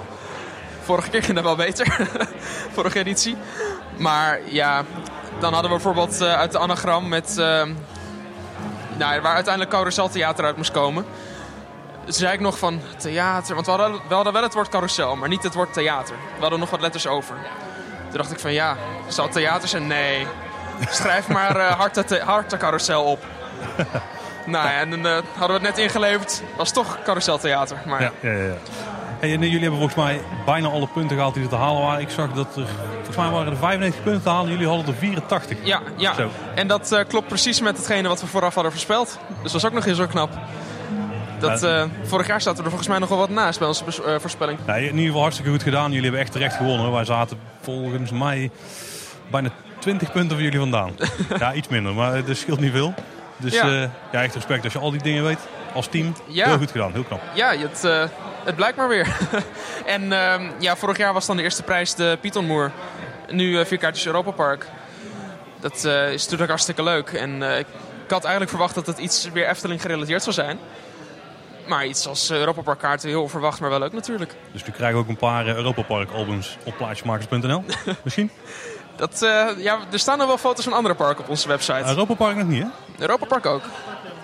Vorige 0.84 1.10
keer 1.10 1.24
ging 1.24 1.36
dat 1.36 1.44
wel 1.44 1.56
beter. 1.56 2.10
Vorige 2.74 3.00
editie. 3.00 3.38
Maar 3.98 4.40
ja, 4.46 4.84
dan 5.40 5.54
hadden 5.54 5.72
we 5.72 5.78
bijvoorbeeld 5.78 6.22
eh, 6.22 6.34
uit 6.34 6.52
de 6.52 6.58
anagram 6.58 7.08
met... 7.08 7.38
eh, 7.38 7.64
nou, 8.98 9.22
waar 9.22 9.34
uiteindelijk 9.34 9.70
Carousel 9.74 10.10
Theater 10.10 10.46
uit 10.46 10.58
moest 10.58 10.72
komen. 10.72 11.06
Toen 12.04 12.14
zei 12.14 12.34
ik 12.34 12.40
nog 12.40 12.58
van 12.58 12.82
theater. 12.98 13.54
Want 13.54 13.66
we 13.66 13.72
hadden, 13.72 14.02
we 14.08 14.14
hadden 14.14 14.34
wel 14.34 14.44
het 14.44 14.54
woord 14.54 14.70
carousel, 14.70 15.16
maar 15.16 15.30
niet 15.30 15.44
het 15.44 15.54
woord 15.54 15.74
theater. 15.74 16.16
We 16.36 16.42
hadden 16.42 16.60
nog 16.60 16.70
wat 16.70 16.82
letters 16.82 17.08
over. 17.08 17.36
Toen 17.36 18.10
Toen 18.10 18.18
dacht 18.18 18.32
ik 18.32 18.40
van 18.40 18.54
ja, 18.54 18.78
zal 19.08 19.24
het 19.26 19.34
theater 19.34 19.68
zijn? 19.68 19.88
Nee. 19.88 20.28
Schrijf 20.90 21.28
maar 21.28 21.78
Carousel 22.58 23.04
op. 23.04 23.26
nou 24.46 24.68
ja, 24.68 24.80
en 24.80 24.90
dan 24.90 25.06
eh, 25.06 25.12
hadden 25.38 25.60
we 25.60 25.68
het 25.68 25.76
net 25.76 25.78
ingeleverd. 25.78 26.42
Was 26.58 26.72
toch 26.72 26.98
carouseltheater. 27.04 27.78
Maar 27.86 28.02
Ja, 28.02 28.12
ja, 28.22 28.32
ja. 28.32 28.44
ja. 28.44 28.54
Hey, 29.20 29.34
en 29.34 29.40
jullie 29.40 29.60
hebben 29.60 29.80
volgens 29.80 29.96
mij 29.96 30.22
bijna 30.46 30.68
alle 30.68 30.88
punten 30.88 31.16
gehaald 31.16 31.34
die 31.34 31.44
er 31.44 31.50
te 31.50 31.56
halen 31.56 31.82
waren. 31.82 32.02
Ik 32.02 32.10
zag 32.10 32.34
dat 32.34 32.56
er, 32.56 32.66
volgens 32.96 33.18
mij 33.18 33.30
waren 33.30 33.52
er 33.52 33.58
95 33.58 34.04
punten 34.04 34.24
te 34.24 34.30
halen. 34.30 34.52
Jullie 34.52 34.68
hadden 34.68 34.88
er 34.88 34.94
84. 34.94 35.58
Ja, 35.64 35.80
ja. 35.96 36.14
Zo. 36.14 36.30
en 36.56 36.68
dat 36.68 37.04
klopt 37.08 37.28
precies 37.28 37.62
met 37.62 37.78
hetgene 37.78 38.08
wat 38.08 38.22
we 38.22 38.28
vooraf 38.28 38.54
hadden 38.54 38.72
voorspeld. 38.72 39.20
Dus 39.42 39.52
dat 39.52 39.62
is 39.62 39.68
ook 39.68 39.74
nog 39.74 39.86
eens 39.86 39.98
zo 39.98 40.08
knap. 40.08 40.30
Dat, 41.40 41.62
Ja. 41.62 41.88
vorig 42.04 42.28
jaar 42.28 42.42
zaten 42.42 42.58
we 42.58 42.64
er 42.64 42.70
volgens 42.70 42.90
mij 42.90 43.00
nog 43.00 43.10
wel 43.10 43.18
wat 43.18 43.30
naast 43.30 43.60
bij 43.60 43.68
onze 43.68 43.84
voorspelling. 44.20 44.60
Nee, 44.66 44.82
in 44.84 44.90
ieder 44.92 45.06
geval 45.06 45.22
hartstikke 45.22 45.52
goed 45.52 45.64
gedaan. 45.64 45.88
Jullie 45.88 46.02
hebben 46.02 46.22
echt 46.22 46.32
terecht 46.32 46.56
gewonnen. 46.56 46.92
Wij 46.92 47.06
zaten 47.06 47.38
volgens 47.62 48.12
mij 48.12 48.52
bijna 49.32 49.50
20 49.86 50.12
punten 50.12 50.32
voor 50.32 50.46
jullie 50.46 50.60
vandaan. 50.60 50.96
ja, 51.40 51.54
iets 51.54 51.68
minder, 51.68 51.94
maar 51.94 52.14
het 52.16 52.38
scheelt 52.38 52.60
niet 52.60 52.72
veel. 52.72 52.94
Dus 53.38 53.54
Ja. 53.54 53.68
ja. 53.68 53.92
ja, 54.12 54.24
echt 54.24 54.34
respect 54.36 54.64
als 54.64 54.74
je 54.74 54.80
al 54.80 54.92
die 54.92 55.02
dingen 55.02 55.24
weet 55.24 55.40
als 55.74 55.88
team. 55.88 56.16
Ja. 56.28 56.46
Heel 56.48 56.58
goed 56.58 56.72
gedaan, 56.72 56.92
heel 56.92 57.04
knap. 57.04 57.22
Ja, 57.34 57.58
het, 57.58 57.84
eh, 57.84 58.04
het 58.44 58.56
blijkt 58.56 58.78
maar 58.78 58.88
weer. 58.88 59.18
en 59.86 60.12
ehm, 60.12 60.52
ja, 60.60 60.76
vorig 60.76 60.98
jaar 60.98 61.14
was 61.14 61.26
dan 61.26 61.38
de 61.38 61.44
eerste 61.44 61.64
prijs 61.64 61.96
de 61.96 62.18
Pythonmoer. 62.22 62.72
Nu 63.30 63.60
eh, 63.60 63.66
vier 63.66 63.78
kaartjes 63.78 64.06
Europa 64.06 64.32
Park. 64.32 64.68
Dat 65.60 65.86
eh, 65.86 66.12
is 66.12 66.22
natuurlijk 66.24 66.50
hartstikke 66.50 66.84
leuk. 66.84 67.10
En 67.10 67.52
eh, 67.52 67.60
ik 67.60 67.66
had 68.08 68.22
eigenlijk 68.22 68.50
verwacht 68.50 68.76
dat 68.76 68.86
het 68.86 68.98
iets 68.98 69.30
weer 69.34 69.48
Efteling 69.48 69.82
gerelateerd 69.82 70.24
zou 70.24 70.36
zijn. 70.36 70.60
Maar 71.68 71.86
iets 71.86 72.08
als 72.08 72.30
eh, 72.30 72.38
Europa 72.38 72.62
Park 72.62 72.80
kaarten, 72.80 73.10
heel 73.10 73.28
verwacht, 73.28 73.60
maar 73.60 73.70
wel 73.70 73.80
leuk 73.80 73.94
natuurlijk. 73.94 74.36
Dus 74.52 74.66
nu 74.66 74.72
krijgen 74.72 74.98
we 74.98 75.04
ook 75.04 75.10
een 75.10 75.18
paar 75.18 75.48
eh, 75.48 75.56
Europa 75.56 75.82
Park 75.82 76.12
albums 76.12 76.58
op 76.64 76.78
plaatjesmakers.nl. 76.78 77.64
Misschien? 78.04 78.32
Dat, 78.96 79.22
eh, 79.22 79.48
ja, 79.58 79.80
er 79.92 80.00
staan 80.00 80.18
nog 80.18 80.28
wel 80.28 80.38
foto's 80.38 80.64
van 80.64 80.74
andere 80.74 80.96
parken 80.96 81.24
op 81.24 81.30
onze 81.30 81.48
website. 81.48 81.84
Europa 81.88 82.14
Park 82.14 82.36
nog 82.36 82.48
niet, 82.48 82.62
hè? 82.64 82.68
Europa 82.98 83.26
Park 83.26 83.46
ook. 83.46 83.62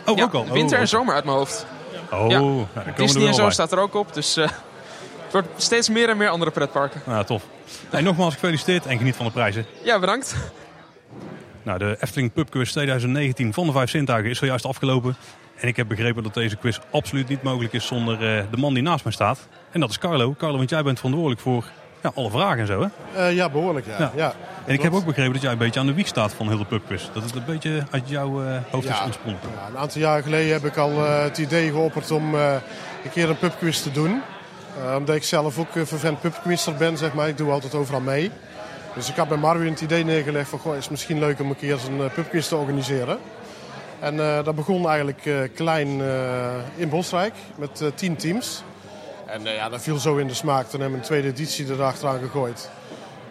Oh, 0.06 0.18
Ja, 0.18 0.24
ook 0.24 0.34
al. 0.34 0.46
winter 0.52 0.76
oh, 0.76 0.82
en 0.82 0.88
zomer 0.88 1.14
uit 1.16 1.24
mijn 1.24 1.38
hoofd. 1.38 1.66
Oh, 2.12 2.30
Ja. 2.30 2.40
nou, 2.40 2.66
daar 2.74 2.84
komen 2.84 2.96
we 2.96 3.02
Disney 3.02 3.28
en 3.28 3.34
zo 3.34 3.42
bij. 3.44 3.52
staat 3.52 3.72
er 3.72 3.80
ook 3.80 3.94
op. 3.96 4.14
Dus 4.14 4.38
eh, 4.38 4.44
het 5.24 5.32
wordt 5.32 5.48
steeds 5.58 5.90
meer 5.90 6.10
en 6.10 6.18
meer 6.18 6.30
andere 6.30 6.52
pretparken. 6.52 7.02
Nou, 7.06 7.26
tof. 7.26 7.44
Hey, 7.90 8.02
nogmaals 8.02 8.34
gefeliciteerd 8.34 8.86
en 8.86 8.98
geniet 8.98 9.16
van 9.16 9.26
de 9.26 9.32
prijzen. 9.32 9.66
Ja, 9.84 10.00
bedankt. 10.00 10.36
Nou, 11.64 11.78
de 11.80 11.98
Efteling 12.00 12.34
Pub 12.34 12.50
Quiz 12.50 12.72
2019 12.72 13.54
van 13.54 13.66
de 13.66 13.72
Vijf 13.72 13.90
Zintuigen 13.90 14.30
is 14.32 14.38
zojuist 14.38 14.66
afgelopen. 14.66 15.16
En 15.56 15.68
ik 15.68 15.76
heb 15.76 15.88
begrepen 15.88 16.24
dat 16.24 16.34
deze 16.34 16.56
quiz 16.56 16.80
absoluut 16.92 17.28
niet 17.28 17.44
mogelijk 17.44 17.74
is 17.74 17.86
zonder 17.86 18.14
eh, 18.14 18.44
de 18.52 18.58
man 18.58 18.74
die 18.74 18.84
naast 18.84 19.04
mij 19.04 19.14
staat. 19.14 19.48
En 19.72 19.80
dat 19.80 19.90
is 19.90 19.98
Carlo. 19.98 20.36
Carlo, 20.38 20.58
want 20.58 20.70
jij 20.70 20.84
bent 20.84 20.98
verantwoordelijk 20.98 21.42
voor 21.42 21.66
ja, 22.02 22.12
alle 22.16 22.30
vragen 22.30 22.60
en 22.60 22.68
zo, 22.68 22.82
hè? 22.82 22.88
Eh, 23.28 23.36
ja, 23.36 23.50
behoorlijk, 23.50 23.86
ja. 23.86 23.98
Ja. 24.00 24.12
ja. 24.16 24.34
En 24.66 24.74
ik 24.74 24.82
heb 24.82 24.94
ook 24.94 25.06
begrepen 25.06 25.34
dat 25.34 25.42
jij 25.42 25.52
een 25.52 25.58
beetje 25.58 25.80
aan 25.80 25.86
de 25.86 25.94
wieg 25.94 26.08
staat 26.08 26.34
van 26.34 26.48
heel 26.48 26.58
de 26.58 26.66
Pub 26.66 26.86
Quiz. 26.86 27.08
Dat 27.14 27.24
het 27.24 27.36
een 27.36 27.46
beetje 27.46 27.84
uit 27.92 28.10
jouw 28.10 28.44
eh, 28.44 28.58
hoofd 28.72 28.90
is 28.90 29.02
ontsprongen. 29.06 29.40
Ja, 29.56 29.68
een 29.68 29.78
aantal 29.78 30.02
jaar 30.02 30.24
geleden 30.24 30.54
heb 30.54 30.66
ik 30.66 30.78
al 30.78 31.06
eh, 31.06 31.24
het 31.24 31.38
idee 31.38 31.70
geopperd 31.70 32.12
om 32.12 32.34
een 32.34 33.10
keer 33.14 33.30
een 33.30 33.38
pubquiz 33.38 33.80
te 33.80 33.92
doen. 33.92 34.22
Omdat 34.98 35.16
ik 35.16 35.24
zelf 35.24 35.60
ook 35.60 35.76
een 35.76 35.88
vervent 35.88 36.22
pubquizzer 36.22 36.76
ben, 36.76 36.98
zeg 36.98 37.14
maar. 37.14 37.28
Ik 37.28 37.38
doe 37.38 37.52
altijd 37.52 37.76
overal 37.76 38.02
mee. 38.02 38.32
Dus 38.96 39.10
ik 39.10 39.16
had 39.16 39.28
bij 39.28 39.38
Marvin 39.38 39.72
het 39.72 39.82
idee 39.82 40.04
neergelegd 40.04 40.50
van, 40.50 40.60
goh, 40.60 40.76
is 40.76 40.82
het 40.82 40.92
misschien 40.92 41.20
leuk 41.20 41.40
om 41.40 41.50
een 41.50 41.56
keer 41.56 41.78
een 41.88 41.98
uh, 41.98 42.06
pubquiz 42.14 42.48
te 42.48 42.56
organiseren. 42.56 43.18
En 44.00 44.18
dat 44.44 44.56
begon 44.56 44.88
eigenlijk 44.90 45.52
klein 45.56 46.02
in 46.76 46.90
Bosrijk 46.90 47.34
met 47.56 47.92
tien 47.96 48.16
teams. 48.16 48.64
En 49.32 49.48
eh, 49.48 49.56
ja, 49.56 49.70
dat 49.70 49.82
viel 49.82 49.98
zo 49.98 50.18
in 50.18 50.28
de 50.28 50.34
smaak. 50.34 50.68
Toen 50.68 50.80
hebben 50.80 51.00
we 51.00 51.04
een 51.04 51.10
tweede 51.10 51.28
editie 51.28 51.72
erachteraan 51.72 52.20
gegooid. 52.20 52.70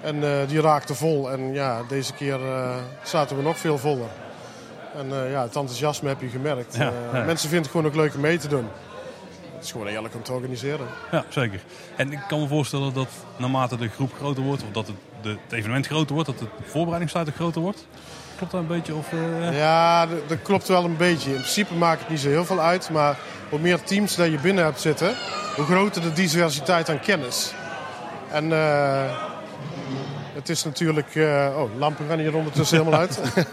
En 0.00 0.24
eh, 0.24 0.48
die 0.48 0.60
raakte 0.60 0.94
vol. 0.94 1.30
En 1.30 1.52
ja, 1.52 1.82
deze 1.88 2.12
keer 2.12 2.46
eh, 2.46 2.76
zaten 3.02 3.36
we 3.36 3.42
nog 3.42 3.58
veel 3.58 3.78
voller. 3.78 4.08
En 4.94 5.08
ja, 5.08 5.42
het 5.42 5.56
enthousiasme 5.56 6.08
heb 6.08 6.20
je 6.20 6.28
gemerkt. 6.28 6.76
Ja, 6.76 6.92
ja. 7.12 7.24
Mensen 7.24 7.48
vinden 7.48 7.62
het 7.62 7.70
gewoon 7.70 7.86
ook 7.86 7.94
leuk 7.94 8.14
om 8.14 8.20
mee 8.20 8.38
te 8.38 8.48
doen. 8.48 8.66
Het 9.54 9.64
is 9.64 9.70
gewoon 9.70 9.86
eerlijk 9.86 10.14
om 10.14 10.22
te 10.22 10.32
organiseren. 10.32 10.86
Ja, 11.10 11.24
zeker. 11.28 11.60
En 11.96 12.12
ik 12.12 12.20
kan 12.28 12.40
me 12.40 12.48
voorstellen 12.48 12.94
dat 12.94 13.08
naarmate 13.36 13.76
de 13.76 13.88
groep 13.88 14.12
groter 14.14 14.42
wordt, 14.42 14.62
of 14.62 14.70
dat 14.72 14.86
het, 14.86 14.96
de, 15.22 15.28
het 15.28 15.52
evenement 15.52 15.86
groter 15.86 16.14
wordt, 16.14 16.28
dat 16.28 16.38
de 16.38 16.46
voorbereidingstijd 16.64 17.28
ook 17.28 17.34
groter 17.34 17.60
wordt. 17.60 17.86
Klopt 18.40 18.52
dat 18.54 18.60
een 18.60 18.76
beetje? 18.76 18.94
Of, 18.94 19.12
eh, 19.12 19.58
Ja, 19.58 20.06
d- 20.06 20.28
dat 20.28 20.38
klopt 20.42 20.68
wel 20.68 20.84
een 20.84 20.96
beetje. 20.96 21.28
In 21.30 21.36
principe 21.36 21.74
maakt 21.74 22.00
het 22.00 22.08
niet 22.08 22.20
zo 22.20 22.28
heel 22.28 22.44
veel 22.44 22.60
uit. 22.60 22.90
Maar 22.90 23.16
hoe 23.48 23.58
meer 23.58 23.82
teams 23.82 24.16
dat 24.16 24.30
je 24.30 24.38
binnen 24.38 24.64
hebt 24.64 24.80
zitten, 24.80 25.14
hoe 25.56 25.64
groter 25.64 26.02
de 26.02 26.12
diversiteit 26.12 26.88
aan 26.88 27.00
kennis. 27.00 27.52
En 28.30 28.52
eh, 28.52 29.16
het 30.34 30.48
is 30.48 30.64
natuurlijk... 30.64 31.14
eh, 31.14 31.46
oh, 31.56 31.78
lampen 31.78 32.06
gaan 32.08 32.18
hier 32.18 32.34
ondertussen 32.36 32.78
helemaal 32.78 33.00
uit. 33.00 33.20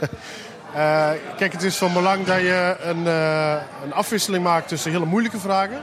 Eh, 0.73 1.09
kijk, 1.37 1.51
het 1.51 1.63
is 1.63 1.77
van 1.77 1.93
belang 1.93 2.25
dat 2.25 2.39
je 2.39 2.75
een, 2.83 3.07
eh, 3.07 3.55
een 3.83 3.93
afwisseling 3.93 4.43
maakt 4.43 4.67
tussen 4.67 4.91
hele 4.91 5.05
moeilijke 5.05 5.39
vragen 5.39 5.81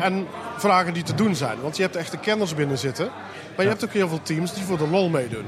en 0.00 0.26
vragen 0.56 0.94
die 0.94 1.02
te 1.02 1.14
doen 1.14 1.34
zijn. 1.34 1.60
Want 1.60 1.76
je 1.76 1.82
hebt 1.82 1.96
echte 1.96 2.16
kenners 2.16 2.54
binnen 2.54 2.78
zitten. 2.78 3.10
Maar 3.56 3.64
je 3.64 3.70
hebt 3.70 3.84
ook 3.84 3.92
heel 3.92 4.08
veel 4.08 4.22
teams 4.22 4.54
die 4.54 4.64
voor 4.64 4.78
de 4.78 4.86
lol 4.86 5.08
meedoen. 5.08 5.46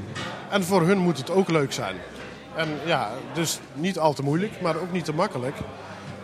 En 0.49 0.63
voor 0.63 0.81
hun 0.81 0.97
moet 0.97 1.17
het 1.17 1.29
ook 1.29 1.49
leuk 1.49 1.73
zijn. 1.73 1.95
En 2.55 2.69
ja, 2.85 3.09
dus 3.33 3.59
niet 3.73 3.99
al 3.99 4.13
te 4.13 4.23
moeilijk, 4.23 4.61
maar 4.61 4.75
ook 4.75 4.91
niet 4.91 5.05
te 5.05 5.13
makkelijk. 5.13 5.55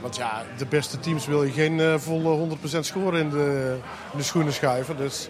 Want 0.01 0.15
ja, 0.15 0.43
de 0.57 0.65
beste 0.65 1.00
teams 1.00 1.25
wil 1.25 1.43
je 1.43 1.51
geen 1.51 1.79
eh, 1.79 1.93
volle 1.98 2.48
100% 2.75 2.79
score 2.79 3.19
in 3.19 3.29
de, 3.29 3.77
in 4.12 4.17
de 4.17 4.24
schoenen 4.24 4.53
schuiven. 4.53 4.98
Dus 4.98 5.29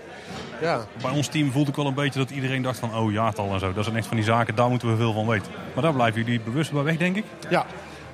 ja, 0.61 0.85
Bij 1.01 1.11
ons 1.11 1.27
team 1.27 1.51
voelde 1.51 1.69
ik 1.69 1.75
wel 1.75 1.85
een 1.85 1.93
beetje 1.93 2.19
dat 2.19 2.29
iedereen 2.29 2.61
dacht 2.61 2.79
van, 2.79 2.95
oh 2.95 3.11
jaartal 3.11 3.53
en 3.53 3.59
zo. 3.59 3.73
Dat 3.73 3.83
zijn 3.83 3.95
echt 3.95 4.07
van 4.07 4.15
die 4.15 4.25
zaken, 4.25 4.55
daar 4.55 4.69
moeten 4.69 4.89
we 4.89 4.95
veel 4.95 5.13
van 5.13 5.27
weten. 5.27 5.51
Maar 5.73 5.83
daar 5.83 5.93
blijven 5.93 6.23
jullie 6.23 6.39
bewust 6.41 6.71
bij 6.71 6.83
weg, 6.83 6.97
denk 6.97 7.15
ik. 7.15 7.25
ja, 7.49 7.65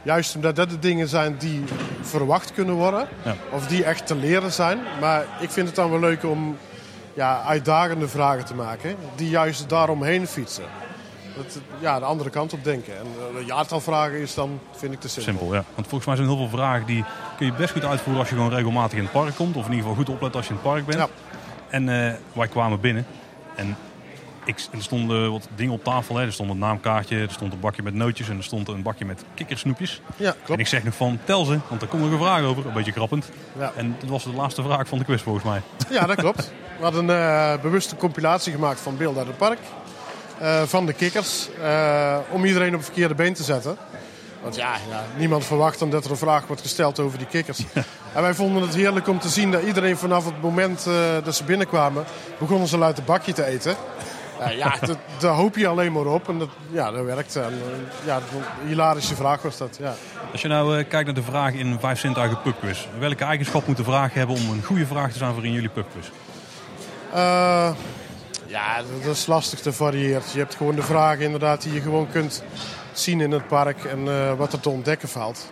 juist 0.04 0.36
omdat 0.36 0.56
dat 0.56 0.70
de 0.70 0.80
dingen 0.80 1.08
zijn 1.08 1.36
die 1.38 1.64
verwacht 2.02 2.54
kunnen 2.54 2.76
worden. 2.76 3.08
Ja. 3.24 3.36
Of 3.52 3.68
die 3.68 3.84
echt 3.84 4.08
te 4.08 4.16
leren 4.16 4.52
zijn. 4.52 4.80
Maar 5.00 5.26
ik 5.40 5.50
vind 5.50 5.68
het 5.68 5.76
dan 5.76 5.90
wel 5.90 6.00
leuk 6.00 6.24
om 6.24 6.58
ja, 7.14 7.42
uitdagende 7.42 8.08
vragen 8.08 8.46
te 8.46 8.56
maken. 8.56 8.96
Die 9.16 9.30
juist 9.30 9.70
daaromheen 9.70 10.28
fietsen. 10.28 10.66
Ja, 11.80 12.00
de 12.00 12.06
andere 12.06 12.30
kant 12.30 12.54
op 12.54 12.64
denken. 12.64 12.98
En 12.98 13.06
eh, 13.34 13.40
een 13.40 13.46
jaartal 13.46 13.80
vragen 13.82 14.20
is 14.20 14.34
dan, 14.34 14.60
vind 14.76 14.94
ik 14.94 15.00
te 15.00 15.08
simpel. 15.10 15.34
Simpel, 15.34 15.54
ja. 15.56 15.64
Want 15.76 15.88
volgens 15.88 16.06
mij 16.06 16.16
zijn 16.16 16.28
er 16.30 16.36
heel 16.36 16.48
veel 16.48 16.58
vragen 16.58 16.86
die 16.86 17.04
kun 17.38 17.46
je 17.46 17.54
best 17.54 17.72
goed 17.74 17.86
uitvoeren 17.86 18.20
als 18.20 18.30
je 18.30 18.36
gewoon 18.36 18.54
regelmatig 18.54 18.98
in 18.98 19.04
het 19.04 19.12
park 19.14 19.36
komt. 19.36 19.56
Of 19.56 19.66
in 19.66 19.72
ieder 19.72 19.88
geval 19.90 20.04
goed 20.04 20.10
oplet 20.14 20.36
als 20.36 20.48
je 20.48 20.54
in 20.54 20.60
het 20.60 20.66
park 20.72 20.86
bent. 20.86 20.98
Ja. 21.00 21.08
En 21.70 21.90
eh, 21.90 22.14
wij 22.34 22.48
kwamen 22.48 22.80
binnen 22.80 23.06
en 23.56 23.78
ik, 24.46 24.58
er 24.72 24.82
stonden 24.84 25.32
wat 25.32 25.48
dingen 25.56 25.74
op 25.74 25.84
tafel. 25.84 26.16
Hè. 26.16 26.26
Er 26.26 26.34
stond 26.34 26.50
een 26.50 26.58
naamkaartje, 26.58 27.18
er 27.18 27.32
stond 27.32 27.54
een 27.54 27.60
bakje 27.60 27.84
met 27.84 27.94
nootjes 27.94 28.30
en 28.30 28.38
er 28.38 28.44
stond 28.44 28.68
een 28.68 28.82
bakje 28.82 29.06
met 29.06 29.24
kikkersnoepjes. 29.34 30.02
Ja, 30.18 30.30
En 30.30 30.36
klopt. 30.44 30.60
ik 30.62 30.68
zeg 30.68 30.84
nog 30.84 30.94
van, 30.96 31.20
tel 31.24 31.46
ze, 31.46 31.60
want 31.68 31.80
daar 31.80 31.90
komt 31.90 32.02
nog 32.02 32.12
een 32.12 32.18
vraag 32.18 32.44
over. 32.44 32.66
Een 32.66 32.74
beetje 32.74 32.92
grappend. 32.92 33.30
Ja. 33.60 33.72
En 33.76 33.96
dat 34.00 34.10
was 34.10 34.24
de 34.24 34.34
laatste 34.34 34.64
vraag 34.64 34.88
van 34.88 34.98
de 34.98 35.04
quiz 35.04 35.22
volgens 35.22 35.46
mij. 35.46 35.62
Ja, 35.90 36.06
dat 36.06 36.16
klopt. 36.16 36.52
We 36.78 36.84
hadden 36.84 37.10
een 37.10 37.54
eh, 37.56 37.62
bewuste 37.62 37.96
compilatie 37.96 38.54
gemaakt 38.54 38.80
van 38.80 38.98
beelden 38.98 39.18
uit 39.18 39.28
het 39.28 39.38
park. 39.38 39.60
Eh, 40.40 40.62
van 40.62 40.86
de 40.86 40.94
kikkers. 40.94 41.48
eh, 41.62 42.18
om 42.30 42.46
iedereen 42.46 42.70
op 42.70 42.76
het 42.76 42.86
verkeerde 42.86 43.16
been 43.16 43.34
te 43.34 43.44
zetten. 43.44 43.78
Want 44.42 44.58
ja, 44.58 44.74
ja, 44.90 45.04
niemand 45.18 45.46
verwacht 45.46 45.80
dan 45.80 45.90
dat 45.90 46.06
er 46.06 46.12
een 46.12 46.18
vraag 46.18 46.48
wordt 46.48 46.62
gesteld 46.62 47.00
over 47.00 47.18
die 47.18 47.28
kikkers. 47.28 47.60
En 48.14 48.22
wij 48.22 48.34
vonden 48.34 48.62
het 48.62 48.76
heerlijk 48.76 49.08
om 49.08 49.20
te 49.20 49.30
zien 49.30 49.52
dat 49.52 49.64
iedereen 49.64 49.98
vanaf 49.98 50.26
het 50.26 50.42
moment 50.42 50.88
eh, 50.88 50.94
dat 51.24 51.36
ze 51.36 51.44
binnenkwamen... 51.44 52.04
begonnen 52.38 52.68
ze 52.68 52.82
uit 52.82 52.96
het 52.96 53.06
bakje 53.06 53.34
te 53.34 53.46
eten. 53.46 53.76
Ja, 54.58 54.76
dat, 54.82 54.98
daar 55.20 55.34
hoop 55.34 55.56
je 55.56 55.68
alleen 55.68 55.92
maar 55.92 56.06
op. 56.06 56.30
En 56.30 56.40
dat, 56.40 56.50
ja, 56.72 56.92
dat 56.92 57.06
werkt. 57.06 57.36
En, 57.36 57.62
ja, 58.06 58.16
een 58.16 58.68
hilarische 58.68 59.16
vraag 59.16 59.42
was 59.42 59.58
dat, 59.58 59.78
ja. 59.80 59.94
Als 60.32 60.42
je 60.42 60.48
nou 60.48 60.84
kijkt 60.84 61.06
naar 61.06 61.16
de 61.16 61.24
vragen 61.24 61.60
in 61.60 61.78
vijf 61.80 62.00
zintuigen 62.00 62.42
pubquiz. 62.42 62.86
Welke 63.00 63.24
eigenschap 63.24 63.68
moet 63.68 63.78
de 63.78 63.84
vraag 63.84 64.14
hebben 64.14 64.36
om 64.36 64.50
een 64.50 64.64
goede 64.64 64.86
vraag 64.86 65.12
te 65.12 65.18
zijn 65.18 65.34
voor 65.34 65.46
in 65.46 65.52
jullie 65.52 65.70
pubquiz? 65.70 66.08
Ja, 68.56 68.82
dat 69.04 69.16
is 69.16 69.26
lastig 69.26 69.60
te 69.60 69.74
variëren. 69.74 70.22
Je 70.34 70.38
hebt 70.40 70.56
gewoon 70.56 70.76
de 70.76 70.82
vragen 70.82 71.24
inderdaad 71.26 71.62
die 71.62 71.74
je 71.74 71.82
gewoon 71.82 72.08
kunt 72.12 72.44
zien 72.94 73.22
in 73.22 73.32
het 73.32 73.48
park 73.48 73.84
en 73.84 74.08
eh, 74.08 74.34
wat 74.34 74.54
er 74.54 74.60
te 74.60 74.70
ontdekken 74.70 75.10
valt. 75.10 75.52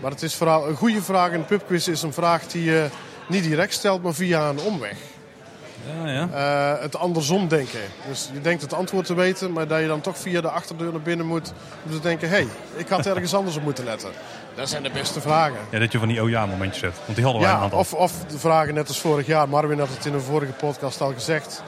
Maar 0.00 0.10
het 0.10 0.22
is 0.22 0.34
vooral 0.34 0.68
een 0.68 0.76
goede 0.76 1.02
vraag 1.02 1.28
in 1.28 1.34
een 1.38 1.44
pubquiz 1.44 1.86
is 1.86 2.02
een 2.02 2.12
vraag 2.12 2.46
die 2.46 2.64
je 2.64 2.88
niet 3.28 3.42
direct 3.42 3.72
stelt, 3.72 4.02
maar 4.02 4.14
via 4.14 4.48
een 4.48 4.58
omweg. 4.60 4.96
Ja, 6.02 6.10
ja. 6.10 6.28
Eh, 6.32 6.82
het 6.82 6.96
andersom 6.96 7.48
denken. 7.48 7.80
Dus 8.08 8.30
je 8.32 8.40
denkt 8.40 8.62
het 8.62 8.72
antwoord 8.72 9.06
te 9.06 9.14
weten, 9.14 9.52
maar 9.52 9.66
dat 9.68 9.80
je 9.80 9.86
dan 9.86 10.00
toch 10.00 10.18
via 10.18 10.40
de 10.40 10.50
achterdeur 10.50 10.92
naar 10.92 11.00
binnen 11.02 11.26
moet 11.26 11.52
om 11.84 11.90
te 11.90 12.00
denken, 12.00 12.28
hé, 12.28 12.34
hey, 12.34 12.46
ik 12.76 12.88
had 12.88 13.06
ergens 13.06 13.34
anders 13.38 13.56
op 13.56 13.62
moeten 13.62 13.84
letten. 13.84 14.10
Dat 14.54 14.68
zijn 14.68 14.82
de 14.82 14.90
beste 14.90 15.20
vragen. 15.20 15.56
ja, 15.70 15.78
dat 15.78 15.92
je 15.92 15.98
van 15.98 16.08
die 16.08 16.22
oh 16.22 16.28
ja 16.28 16.46
momentjes 16.46 16.78
zet. 16.80 16.94
Want 17.04 17.14
die 17.16 17.24
hadden 17.24 17.42
wij 17.42 17.50
een 17.50 17.56
Ja, 17.56 17.62
aantal. 17.62 17.78
of, 17.78 17.94
of 17.94 18.12
de 18.28 18.38
vragen 18.38 18.74
net 18.74 18.88
als 18.88 19.00
vorig 19.00 19.26
jaar. 19.26 19.48
Marvin 19.48 19.78
had 19.78 19.88
het 19.88 20.06
in 20.06 20.14
een 20.14 20.20
vorige 20.20 20.52
podcast 20.52 21.00
al 21.00 21.12
gezegd. 21.12 21.62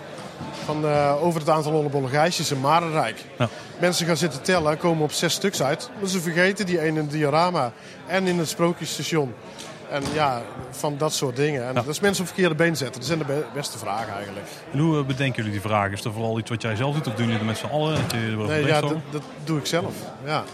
Van, 0.67 0.85
eh, 0.87 1.25
over 1.25 1.41
het 1.41 1.51
aantal 1.51 1.73
hollebolle 1.73 2.09
geisjes 2.09 2.51
in 2.51 2.61
Marenrijk. 2.61 3.25
Ja. 3.39 3.49
Mensen 3.81 4.07
gaan 4.07 4.17
zitten 4.17 4.43
tellen, 4.43 4.79
komen 4.79 5.05
op 5.05 5.13
zes 5.13 5.33
stuks 5.33 5.63
uit. 5.63 5.91
Maar 6.01 6.09
ze 6.09 6.21
vergeten 6.21 6.67
die 6.67 6.79
ene 6.81 6.89
in 6.89 6.97
het 6.97 7.11
diorama 7.11 7.73
en 8.07 8.27
in 8.27 8.39
het 8.39 8.49
sprookjesstation. 8.49 9.35
En 9.91 10.03
ja, 10.13 10.43
van 10.71 10.95
dat 10.99 11.13
soort 11.13 11.37
dingen. 11.37 11.67
En 11.67 11.75
dat 11.75 11.87
is 11.87 12.01
mensen 12.01 12.23
op 12.23 12.29
verkeerde 12.29 12.55
been 12.55 12.77
zetten. 12.77 12.97
Dat 13.01 13.07
zijn 13.07 13.19
de 13.19 13.25
be- 13.25 13.45
beste 13.55 13.79
vragen 13.79 14.15
eigenlijk. 14.15 14.47
En 14.73 14.79
hoe 14.79 14.99
eh, 14.99 15.05
bedenken 15.05 15.37
jullie 15.37 15.51
die 15.51 15.61
vragen? 15.61 15.93
Is 15.93 16.03
dat 16.03 16.13
vooral 16.13 16.39
iets 16.39 16.51
wat 16.51 16.63
jij 16.63 16.77
zelf 16.77 16.95
doet 16.95 17.07
of 17.07 17.15
doen 17.15 17.25
jullie 17.27 17.39
het 17.39 17.47
met 17.47 17.59
z'n 17.59 17.67
allen? 17.67 17.95
Dat 17.95 18.13
je 18.13 18.45
Nee, 18.47 18.67
ja, 18.67 18.81
dat, 18.81 18.95
dat 19.11 19.23
doe 19.45 19.59
ik 19.59 19.67
zelf. 19.67 19.95
Ja. 20.25 20.45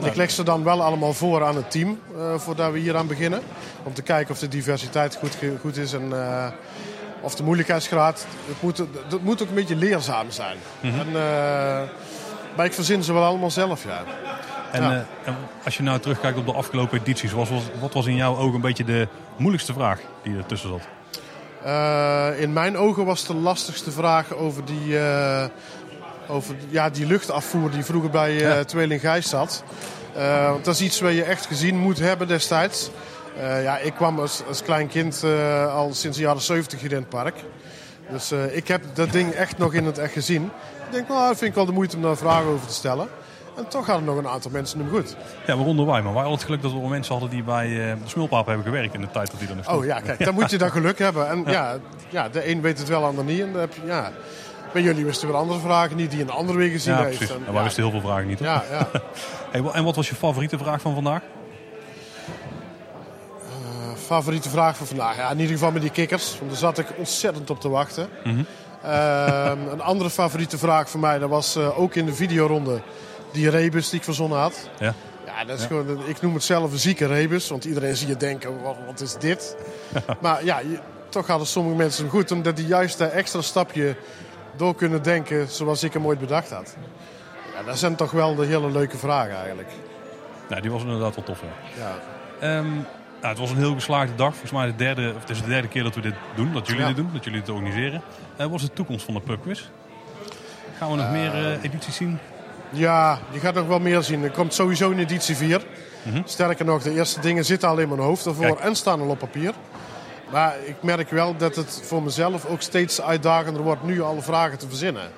En 0.00 0.04
ik 0.04 0.16
leg 0.16 0.30
ze 0.30 0.42
dan 0.42 0.64
wel 0.64 0.82
allemaal 0.82 1.12
voor 1.12 1.44
aan 1.44 1.56
het 1.56 1.70
team 1.70 2.00
eh, 2.16 2.34
voordat 2.38 2.72
we 2.72 2.78
hier 2.78 2.96
aan 2.96 3.06
beginnen. 3.06 3.40
Om 3.82 3.94
te 3.94 4.02
kijken 4.02 4.34
of 4.34 4.38
de 4.38 4.48
diversiteit 4.48 5.16
goed, 5.16 5.36
goed 5.60 5.76
is 5.76 5.92
en 5.92 6.12
of 7.26 7.34
de 7.34 7.42
moeilijkheidsgraad. 7.42 8.26
Het 8.46 8.62
moet, 8.62 8.82
moet 9.22 9.42
ook 9.42 9.48
een 9.48 9.54
beetje 9.54 9.76
leerzaam 9.76 10.30
zijn. 10.30 10.56
Mhm. 10.80 11.00
en, 11.00 11.06
eh, 11.06 11.82
maar 12.56 12.64
ik 12.64 12.72
verzin 12.72 13.02
ze 13.02 13.12
wel 13.12 13.24
allemaal 13.24 13.50
zelf, 13.50 13.84
ja. 13.84 14.02
En, 14.72 14.82
Ja. 14.82 14.90
eh, 14.90 14.96
en 15.24 15.36
als 15.64 15.76
je 15.76 15.82
nou 15.82 15.98
terugkijkt 15.98 16.38
op 16.38 16.46
de 16.46 16.52
afgelopen 16.52 16.98
edities, 17.00 17.32
wat 17.32 17.48
was, 17.48 17.62
wat 17.80 17.92
was 17.92 18.06
in 18.06 18.16
jouw 18.16 18.36
ogen 18.36 18.54
een 18.54 18.60
beetje 18.60 18.84
de 18.84 19.08
moeilijkste 19.36 19.72
vraag 19.72 20.00
die 20.22 20.36
er 20.36 20.46
tussen 20.46 20.68
zat? 20.68 20.80
Eh, 21.64 22.40
in 22.40 22.52
mijn 22.52 22.76
ogen 22.76 23.04
was 23.04 23.26
de 23.26 23.34
lastigste 23.34 23.90
vraag 23.90 24.32
over 24.34 24.64
die, 24.64 24.98
over, 26.28 26.54
ja, 26.68 26.90
die 26.90 27.06
luchtafvoer 27.06 27.70
die 27.70 27.84
vroeger 27.84 28.10
bij 28.10 28.32
Ja. 28.32 28.64
Tweeling 28.64 29.00
Gijs 29.00 29.28
zat. 29.28 29.62
Want 30.50 30.64
dat 30.64 30.74
is 30.74 30.80
iets 30.80 31.00
wat 31.00 31.12
je 31.12 31.22
echt 31.24 31.46
gezien 31.46 31.76
moet 31.78 31.98
hebben 31.98 32.28
destijds. 32.28 32.90
Eh, 33.40 33.62
ja, 33.62 33.78
ik 33.78 33.94
kwam 33.94 34.20
als, 34.20 34.42
als 34.48 34.62
klein 34.62 34.88
kind 34.88 35.22
eh, 35.24 35.74
al 35.74 35.94
sinds 35.94 36.16
de 36.16 36.22
jaren 36.22 36.42
70 36.42 36.80
hier 36.80 36.90
in 36.90 36.96
het 36.96 37.08
park. 37.08 37.34
Dus 38.10 38.30
eh, 38.30 38.56
ik 38.56 38.68
heb 38.68 38.82
dat 38.94 39.12
ding 39.12 39.32
echt 39.32 39.58
nog 39.58 39.74
in 39.74 39.84
het 39.84 39.98
echt 39.98 40.12
gezien. 40.12 40.44
Ik 40.86 40.92
denk, 40.92 41.08
nou, 41.08 41.28
dat 41.28 41.38
vind 41.38 41.50
ik 41.50 41.56
wel 41.56 41.66
de 41.66 41.72
moeite 41.72 41.96
om 41.96 42.02
daar 42.02 42.16
vragen 42.16 42.46
over 42.46 42.66
te 42.66 42.72
stellen. 42.72 43.08
En 43.56 43.68
toch 43.68 43.86
hadden 43.86 44.04
nog 44.04 44.16
een 44.16 44.28
aantal 44.28 44.50
mensen 44.50 44.78
hem 44.78 44.88
goed. 44.88 45.16
Ja, 45.46 45.56
waaronder 45.56 45.86
wij. 45.86 46.02
Maar 46.02 46.12
wij 46.12 46.22
hadden 46.22 46.32
het 46.38 46.44
geluk 46.44 46.62
dat 46.62 46.72
we 46.72 46.78
wel 46.78 46.88
mensen 46.88 47.12
hadden 47.12 47.30
die 47.30 47.42
bij 47.42 47.68
de 47.68 47.96
smulpaap 48.04 48.46
hebben 48.46 48.64
gewerkt 48.64 48.94
in 48.94 49.00
de 49.00 49.10
tijd 49.10 49.30
dat 49.30 49.40
die 49.40 49.48
er 49.48 49.54
nog 49.54 49.64
stond. 49.64 49.78
Oh 49.78 49.84
ja, 49.84 50.00
kijk, 50.00 50.24
dan 50.24 50.34
moet 50.34 50.50
je 50.50 50.58
dan 50.58 50.70
geluk 50.70 50.98
hebben. 50.98 51.28
En 51.28 51.44
ja, 51.46 51.76
ja, 52.08 52.28
de 52.28 52.48
een 52.48 52.60
weet 52.60 52.78
het 52.78 52.88
wel, 52.88 53.00
de 53.00 53.06
ander 53.06 53.24
niet. 53.24 53.40
En 53.40 53.52
dan 53.52 53.60
heb 53.60 53.74
je, 53.74 53.80
ja, 53.86 54.12
bij 54.72 54.82
jullie 54.82 55.04
wisten 55.04 55.28
weer 55.28 55.36
andere 55.36 55.60
vragen 55.60 55.96
niet 55.96 56.10
die 56.10 56.20
een 56.20 56.30
ander 56.30 56.56
weer 56.56 56.70
gezien 56.70 56.94
Ja, 56.94 57.02
heeft. 57.02 57.16
precies. 57.16 57.34
En, 57.34 57.44
wij 57.44 57.54
ja, 57.54 57.62
wisten 57.62 57.82
heel 57.82 57.92
veel 57.92 58.08
vragen 58.08 58.26
niet. 58.26 58.38
hoor. 58.38 58.48
ja, 58.48 58.64
ja. 58.70 58.88
Hey, 59.50 59.62
en 59.72 59.84
wat 59.84 59.96
was 59.96 60.08
je 60.08 60.14
favoriete 60.14 60.58
vraag 60.58 60.80
van 60.80 60.94
vandaag? 60.94 61.22
Favoriete 64.06 64.48
vraag 64.48 64.76
van 64.76 64.86
vandaag? 64.86 65.16
Ja, 65.16 65.30
in 65.30 65.38
ieder 65.38 65.52
geval 65.52 65.70
met 65.70 65.82
die 65.82 65.90
kikkers. 65.90 66.36
Want 66.38 66.50
daar 66.50 66.60
zat 66.60 66.78
ik 66.78 66.86
ontzettend 66.96 67.50
op 67.50 67.60
te 67.60 67.68
wachten. 67.68 68.08
Mhm. 68.24 68.42
Ehm, 68.82 69.58
een 69.70 69.80
andere 69.82 70.10
favoriete 70.10 70.58
vraag 70.58 70.90
van 70.90 71.00
mij, 71.00 71.18
dat 71.18 71.28
was 71.28 71.56
eh, 71.56 71.78
ook 71.80 71.94
in 71.94 72.06
de 72.06 72.14
videoronde 72.14 72.80
die 73.32 73.50
rebus 73.50 73.88
die 73.90 73.98
ik 73.98 74.04
verzonnen 74.04 74.38
had. 74.38 74.68
Ja. 74.78 74.94
Ja, 75.26 75.44
dat 75.44 75.58
is 75.58 75.64
gewoon, 75.66 76.00
ik 76.06 76.20
noem 76.20 76.34
het 76.34 76.42
zelf 76.42 76.72
een 76.72 76.78
zieke 76.78 77.06
rebus. 77.06 77.48
Want 77.48 77.64
iedereen 77.64 77.96
zie 77.96 78.08
je 78.08 78.16
denken, 78.16 78.62
wat, 78.62 78.76
wat 78.86 79.00
is 79.00 79.14
dit? 79.14 79.56
maar 80.20 80.44
ja, 80.44 80.58
je- 80.58 80.78
toch 81.08 81.26
hadden 81.26 81.46
sommige 81.46 81.76
mensen 81.76 82.02
hem 82.02 82.10
goed. 82.12 82.30
Omdat 82.30 82.56
die 82.56 82.66
juist 82.66 82.98
dat 82.98 83.10
extra 83.10 83.40
stapje 83.42 83.96
door 84.56 84.74
kunnen 84.74 85.02
denken 85.02 85.48
zoals 85.48 85.82
ik 85.82 85.92
hem 85.92 86.06
ooit 86.06 86.18
bedacht 86.20 86.50
had. 86.50 86.76
Ja, 87.54 87.62
dat 87.62 87.78
zijn 87.78 87.96
toch 87.96 88.10
wel 88.10 88.34
de 88.34 88.44
hele 88.46 88.70
leuke 88.70 88.96
vragen 88.96 89.36
eigenlijk. 89.36 89.68
Nou, 90.48 90.62
die 90.62 90.70
was 90.70 90.82
inderdaad 90.82 91.14
wel 91.14 91.24
tof. 91.24 91.40
Ja. 91.40 91.82
Ja. 91.84 91.98
Ehm, 92.58 92.66
nou, 93.20 93.28
het 93.28 93.38
was 93.38 93.50
een 93.50 93.56
heel 93.56 93.74
geslaagde 93.74 94.14
dag. 94.14 94.30
Volgens 94.30 94.52
mij 94.52 94.66
de 94.66 94.76
derde, 94.76 95.12
of 95.16 95.20
het 95.20 95.30
is 95.30 95.40
de 95.42 95.48
derde 95.48 95.68
keer 95.68 95.82
dat 95.82 95.94
we 95.94 96.00
dit 96.00 96.14
doen. 96.34 96.52
Dat 96.52 96.66
jullie 96.66 96.80
Ja. 96.82 96.86
dit 96.86 96.96
doen. 96.96 97.10
Dat 97.12 97.24
jullie 97.24 97.40
dit 97.40 97.48
organiseren. 97.48 98.02
Eh, 98.36 98.46
wat 98.46 98.54
is 98.54 98.62
de 98.66 98.72
toekomst 98.72 99.04
van 99.04 99.14
de 99.14 99.20
pubquiz? 99.20 99.68
Gaan 100.78 100.90
we 100.90 100.96
nog 100.96 101.10
meer 101.10 101.34
eh, 101.34 101.62
edities 101.64 101.96
zien? 101.96 102.18
Ja, 102.70 103.18
je 103.30 103.38
gaat 103.38 103.54
nog 103.54 103.66
wel 103.66 103.80
meer 103.80 104.02
zien. 104.02 104.22
Er 104.24 104.30
komt 104.30 104.54
sowieso 104.54 104.90
een 104.90 104.98
editie 104.98 105.36
4. 105.36 105.62
Sterker 106.24 106.64
nog, 106.64 106.82
de 106.82 106.92
eerste 106.94 107.20
dingen 107.20 107.44
zitten 107.44 107.68
al 107.68 107.78
in 107.78 107.88
mijn 107.88 108.00
hoofd 108.00 108.26
ervoor 108.26 108.46
Kijk. 108.46 108.58
en 108.58 108.74
staan 108.76 109.00
al 109.00 109.08
op 109.08 109.18
papier. 109.18 109.52
Maar 110.32 110.54
ik 110.64 110.74
merk 110.82 111.10
wel 111.10 111.36
dat 111.36 111.56
het 111.56 111.80
voor 111.84 112.02
mezelf 112.02 112.44
ook 112.46 112.60
steeds 112.62 113.00
uitdagender 113.02 113.62
wordt 113.62 113.82
nu 113.82 114.00
alle 114.02 114.22
vragen 114.22 114.58
te 114.58 114.68
verzinnen. 114.68 115.10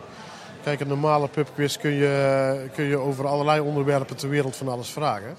Kijk, 0.62 0.80
een 0.80 0.88
normale 0.88 1.28
pubquiz 1.28 1.76
kun 1.76 1.90
je, 1.90 2.68
kun 2.74 2.84
je 2.84 2.96
over 2.96 3.26
allerlei 3.26 3.60
onderwerpen 3.60 4.16
ter 4.16 4.28
wereld 4.28 4.56
van 4.56 4.68
alles 4.68 4.90
vragen. 4.90 5.36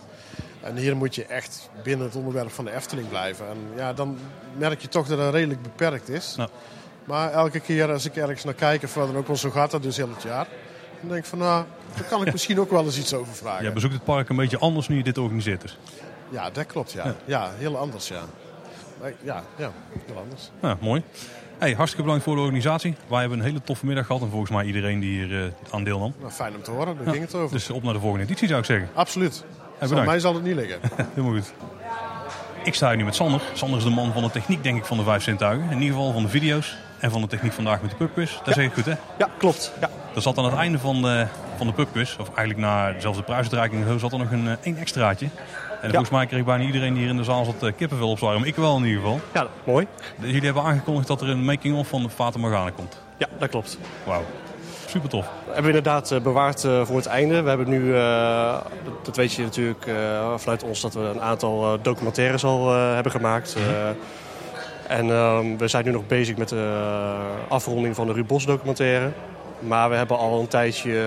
En 0.61 0.75
hier 0.75 0.95
moet 0.95 1.15
je 1.15 1.25
echt 1.25 1.69
binnen 1.83 2.05
het 2.05 2.15
onderwerp 2.15 2.51
van 2.51 2.65
de 2.65 2.71
Efteling 2.71 3.09
blijven. 3.09 3.47
En 3.47 3.57
ja, 3.75 3.93
dan 3.93 4.17
merk 4.57 4.81
je 4.81 4.87
toch 4.87 5.07
dat 5.07 5.19
het 5.19 5.33
redelijk 5.33 5.61
beperkt 5.61 6.09
is. 6.09 6.35
Nou. 6.37 6.49
Maar 7.03 7.31
elke 7.31 7.59
keer 7.59 7.91
als 7.91 8.05
ik 8.05 8.15
ergens 8.15 8.43
naar 8.43 8.53
kijk, 8.53 8.83
of 8.83 8.93
dan 8.93 9.17
ook 9.17 9.27
wel 9.27 9.35
zo 9.35 9.49
gaat 9.49 9.71
dat 9.71 9.83
dus 9.83 9.97
heel 9.97 10.09
het 10.09 10.23
jaar. 10.23 10.47
Dan 10.99 11.09
denk 11.09 11.23
ik 11.23 11.29
van, 11.29 11.37
nou, 11.39 11.65
daar 11.95 12.03
kan 12.03 12.25
ik 12.25 12.31
misschien 12.31 12.59
ook 12.59 12.71
wel 12.71 12.83
eens 12.85 12.97
iets 12.97 13.13
over 13.13 13.33
vragen. 13.33 13.63
Jij 13.63 13.73
bezoekt 13.73 13.93
het 13.93 14.03
park 14.03 14.29
een 14.29 14.35
beetje 14.35 14.59
anders 14.59 14.87
nu 14.87 14.97
je 14.97 15.03
dit 15.03 15.17
organiseert. 15.17 15.77
Ja, 16.29 16.49
dat 16.49 16.65
klopt, 16.65 16.91
ja. 16.91 17.15
Ja, 17.25 17.51
heel 17.57 17.77
anders, 17.77 18.07
ja. 18.07 18.21
Maar 18.99 19.13
Ja, 19.21 19.43
ja, 19.55 19.71
heel 20.05 20.17
anders. 20.17 20.51
Ja, 20.61 20.77
mooi. 20.81 21.03
Hey, 21.57 21.73
hartstikke 21.73 22.03
bedankt 22.03 22.23
voor 22.23 22.35
de 22.35 22.41
organisatie. 22.41 22.95
Wij 23.07 23.19
hebben 23.19 23.39
een 23.39 23.45
hele 23.45 23.61
toffe 23.61 23.85
middag 23.85 24.05
gehad. 24.05 24.21
En 24.21 24.29
volgens 24.29 24.51
mij 24.51 24.65
iedereen 24.65 24.99
die 24.99 25.25
hier 25.25 25.45
eh, 25.45 25.51
aan 25.69 25.83
deelnam. 25.83 26.13
Nou, 26.19 26.31
fijn 26.31 26.55
om 26.55 26.61
te 26.61 26.71
horen, 26.71 26.97
daar 26.97 27.13
ging 27.13 27.25
het 27.25 27.35
over. 27.35 27.55
Dus 27.55 27.69
op 27.69 27.83
naar 27.83 27.93
de 27.93 27.99
volgende 27.99 28.25
editie 28.25 28.47
zou 28.47 28.59
ik 28.59 28.65
zeggen. 28.65 28.89
Absoluut. 28.93 29.43
Zal, 29.79 29.87
bedankt. 29.87 30.09
mij 30.09 30.19
zal 30.19 30.33
het 30.33 30.43
niet 30.43 30.55
liggen. 30.55 30.79
Helemaal 31.13 31.33
goed. 31.33 31.53
Ik 32.63 32.73
sta 32.73 32.87
hier 32.87 32.97
nu 32.97 33.03
met 33.03 33.15
Sander. 33.15 33.41
Sander 33.53 33.77
is 33.77 33.83
de 33.83 33.89
man 33.89 34.13
van 34.13 34.23
de 34.23 34.31
techniek, 34.31 34.63
denk 34.63 34.77
ik, 34.77 34.85
van 34.85 34.97
de 34.97 35.03
vijf 35.03 35.23
zintuigen. 35.23 35.71
In 35.71 35.81
ieder 35.81 35.95
geval 35.95 36.11
van 36.11 36.23
de 36.23 36.29
video's 36.29 36.75
en 36.99 37.11
van 37.11 37.21
de 37.21 37.27
techniek 37.27 37.53
vandaag 37.53 37.81
met 37.81 37.89
de 37.89 37.95
pubquiz. 37.97 38.31
Dat 38.43 38.53
zeg 38.53 38.65
ik 38.65 38.73
goed, 38.73 38.85
hè? 38.85 38.93
Ja, 39.17 39.29
klopt. 39.37 39.71
Ja. 39.81 39.89
Er 40.15 40.21
zat 40.21 40.37
aan 40.37 40.45
het 40.45 40.53
einde 40.53 40.79
van 40.79 41.01
de, 41.01 41.27
van 41.57 41.67
de 41.67 41.73
pubquiz, 41.73 42.15
of 42.19 42.27
eigenlijk 42.35 42.59
na 42.59 42.91
dezelfde 42.91 43.23
prijsuitreiking, 43.23 43.81
en 43.81 43.87
zo, 43.89 43.97
zat 43.97 44.11
er 44.11 44.17
nog 44.17 44.31
een 44.31 44.47
eh, 44.47 44.53
één 44.61 44.77
extraatje. 44.77 45.29
En 45.81 45.89
volgens 45.89 46.09
mij 46.09 46.25
kreeg 46.25 46.43
bijna 46.43 46.63
iedereen 46.63 46.93
die 46.93 47.01
hier 47.01 47.11
in 47.11 47.17
de 47.17 47.23
zaal 47.23 47.45
zat 47.45 47.63
eh, 47.63 47.71
kippenvel 47.77 48.09
op 48.09 48.17
zwaar. 48.17 48.39
Maar 48.39 48.47
ik 48.47 48.55
wel 48.55 48.77
in 48.77 48.85
ieder 48.85 49.01
geval. 49.01 49.19
ja, 49.33 49.47
mooi. 49.63 49.87
Jullie 50.19 50.41
hebben 50.41 50.63
aangekondigd 50.63 51.07
dat 51.07 51.21
er 51.21 51.29
een 51.29 51.45
making-of 51.45 51.87
van 51.87 52.03
de 52.03 52.09
Fata 52.09 52.39
Morgana 52.39 52.69
komt. 52.69 53.01
Ja, 53.17 53.27
dat 53.39 53.49
klopt. 53.49 53.77
Wauw. 54.03 54.23
Super 54.89 55.09
tof. 55.09 55.25
We 55.45 55.53
hebben 55.53 55.65
inderdaad 55.75 56.11
eh, 56.11 56.19
bewaard 56.19 56.63
eh, 56.63 56.85
voor 56.85 56.95
het 56.95 57.05
einde. 57.05 57.41
We 57.41 57.49
hebben 57.49 57.69
nu, 57.69 57.95
eh, 57.95 58.57
dat, 59.03 59.15
weet 59.15 59.33
je 59.33 59.43
natuurlijk 59.43 59.85
vanuit 60.35 60.63
ons, 60.63 60.81
dat 60.81 60.93
we 60.93 60.99
een 60.99 61.21
aantal 61.21 61.77
documentaires 61.81 62.43
al 62.43 62.73
hebben 62.73 63.11
gemaakt. 63.11 63.55
Eh, 63.55 64.97
en 64.97 65.09
ehm, 65.09 65.57
we 65.57 65.67
zijn 65.67 65.85
nu 65.85 65.91
nog 65.91 66.07
bezig 66.07 66.37
met 66.37 66.49
de 66.49 66.77
afronding 67.47 67.95
van 67.95 68.07
de 68.07 68.13
Ruud 68.13 68.27
Bos 68.27 68.45
documentaire. 68.45 69.11
Maar 69.59 69.89
we 69.89 69.95
hebben 69.95 70.17
al 70.17 70.39
een 70.39 70.47
tijdje 70.47 71.05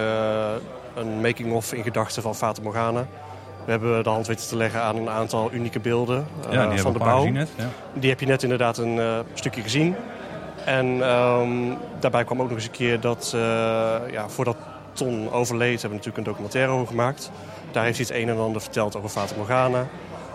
een 0.94 1.20
making-of 1.20 1.72
in 1.72 1.82
gedachten 1.82 2.22
van 2.22 2.34
Fata 2.34 2.62
Morgana. 2.62 3.06
We 3.64 3.70
hebben 3.70 4.02
de 4.02 4.08
hand 4.08 4.26
weten 4.26 4.48
te 4.48 4.56
leggen 4.56 4.82
aan 4.82 4.96
een 4.96 5.08
aantal 5.10 5.50
unieke 5.52 5.80
beelden 5.80 6.26
Ja, 6.50 6.76
van 6.76 6.92
de 6.92 6.98
bouw. 6.98 7.18
gezien 7.18 7.32
net. 7.32 7.48
Ja. 7.56 7.68
Die 7.92 8.10
heb 8.10 8.20
je 8.20 8.26
net 8.26 8.42
inderdaad 8.42 8.78
een 8.78 9.00
stukje 9.34 9.62
gezien. 9.62 9.94
En 10.64 11.02
ehm, 11.02 11.48
daarbij 12.00 12.24
kwam 12.24 12.40
ook 12.40 12.48
nog 12.48 12.56
eens 12.56 12.66
een 12.66 12.70
keer 12.70 13.00
dat, 13.00 13.32
eh, 13.34 13.40
ja, 14.10 14.28
voordat 14.28 14.56
Ton 14.92 15.30
overleed, 15.32 15.80
hebben 15.80 15.90
we 15.90 15.96
natuurlijk 15.96 16.16
een 16.16 16.32
documentaire 16.32 16.72
over 16.72 16.86
gemaakt. 16.86 17.30
Daar 17.70 17.84
heeft 17.84 17.98
hij 17.98 18.06
het 18.06 18.16
een 18.16 18.34
en 18.34 18.42
ander 18.42 18.60
verteld 18.60 18.96
over 18.96 19.08
Fata 19.08 19.34
Morgana. 19.36 19.86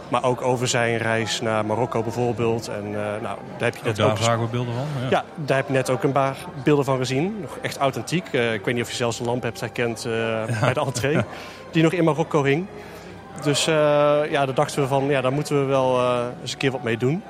Maar 0.09 0.23
ook 0.23 0.41
over 0.41 0.67
zijn 0.67 0.97
reis 0.97 1.41
naar 1.41 1.65
Marokko 1.65 2.03
bijvoorbeeld. 2.03 2.67
En 2.67 2.85
eh, 2.85 3.21
nou, 3.21 3.37
daar 3.57 3.71
heb 3.71 3.73
je 3.73 3.79
Ook 3.79 3.85
net 3.85 3.95
daar 3.95 4.11
ook... 4.11 4.17
zagen 4.17 4.41
we 4.41 4.47
beelden 4.47 4.73
van. 4.73 4.85
Ja. 5.01 5.07
Ja, 5.09 5.23
daar 5.35 5.57
heb 5.57 5.67
je 5.67 5.73
net 5.73 5.89
ook 5.89 6.03
een 6.03 6.11
paar 6.11 6.37
beelden 6.63 6.85
van 6.85 6.97
gezien. 6.97 7.37
Nog 7.41 7.57
echt 7.61 7.77
authentiek. 7.77 8.27
Eh, 8.31 8.53
ik 8.53 8.65
weet 8.65 8.73
niet 8.73 8.83
of 8.83 8.89
je 8.89 8.95
zelfs 8.95 9.19
een 9.19 9.25
lamp 9.25 9.43
hebt 9.43 9.59
herkend 9.59 10.03
bij 10.61 10.73
de 10.73 10.79
entree. 10.79 11.23
Die 11.71 11.83
nog 11.83 11.91
in 11.93 12.03
Marokko 12.03 12.43
hing. 12.43 12.65
Dus 13.43 13.65
ja, 13.65 14.45
daar 14.45 14.53
dachten 14.53 14.81
we 14.81 14.87
van, 14.87 15.05
ja, 15.05 15.21
daar 15.21 15.31
moeten 15.31 15.59
we 15.59 15.65
wel 15.65 15.99
eens 16.41 16.51
een 16.51 16.57
keer 16.57 16.71
wat 16.71 16.83
mee 16.83 16.97
doen. 16.97 17.23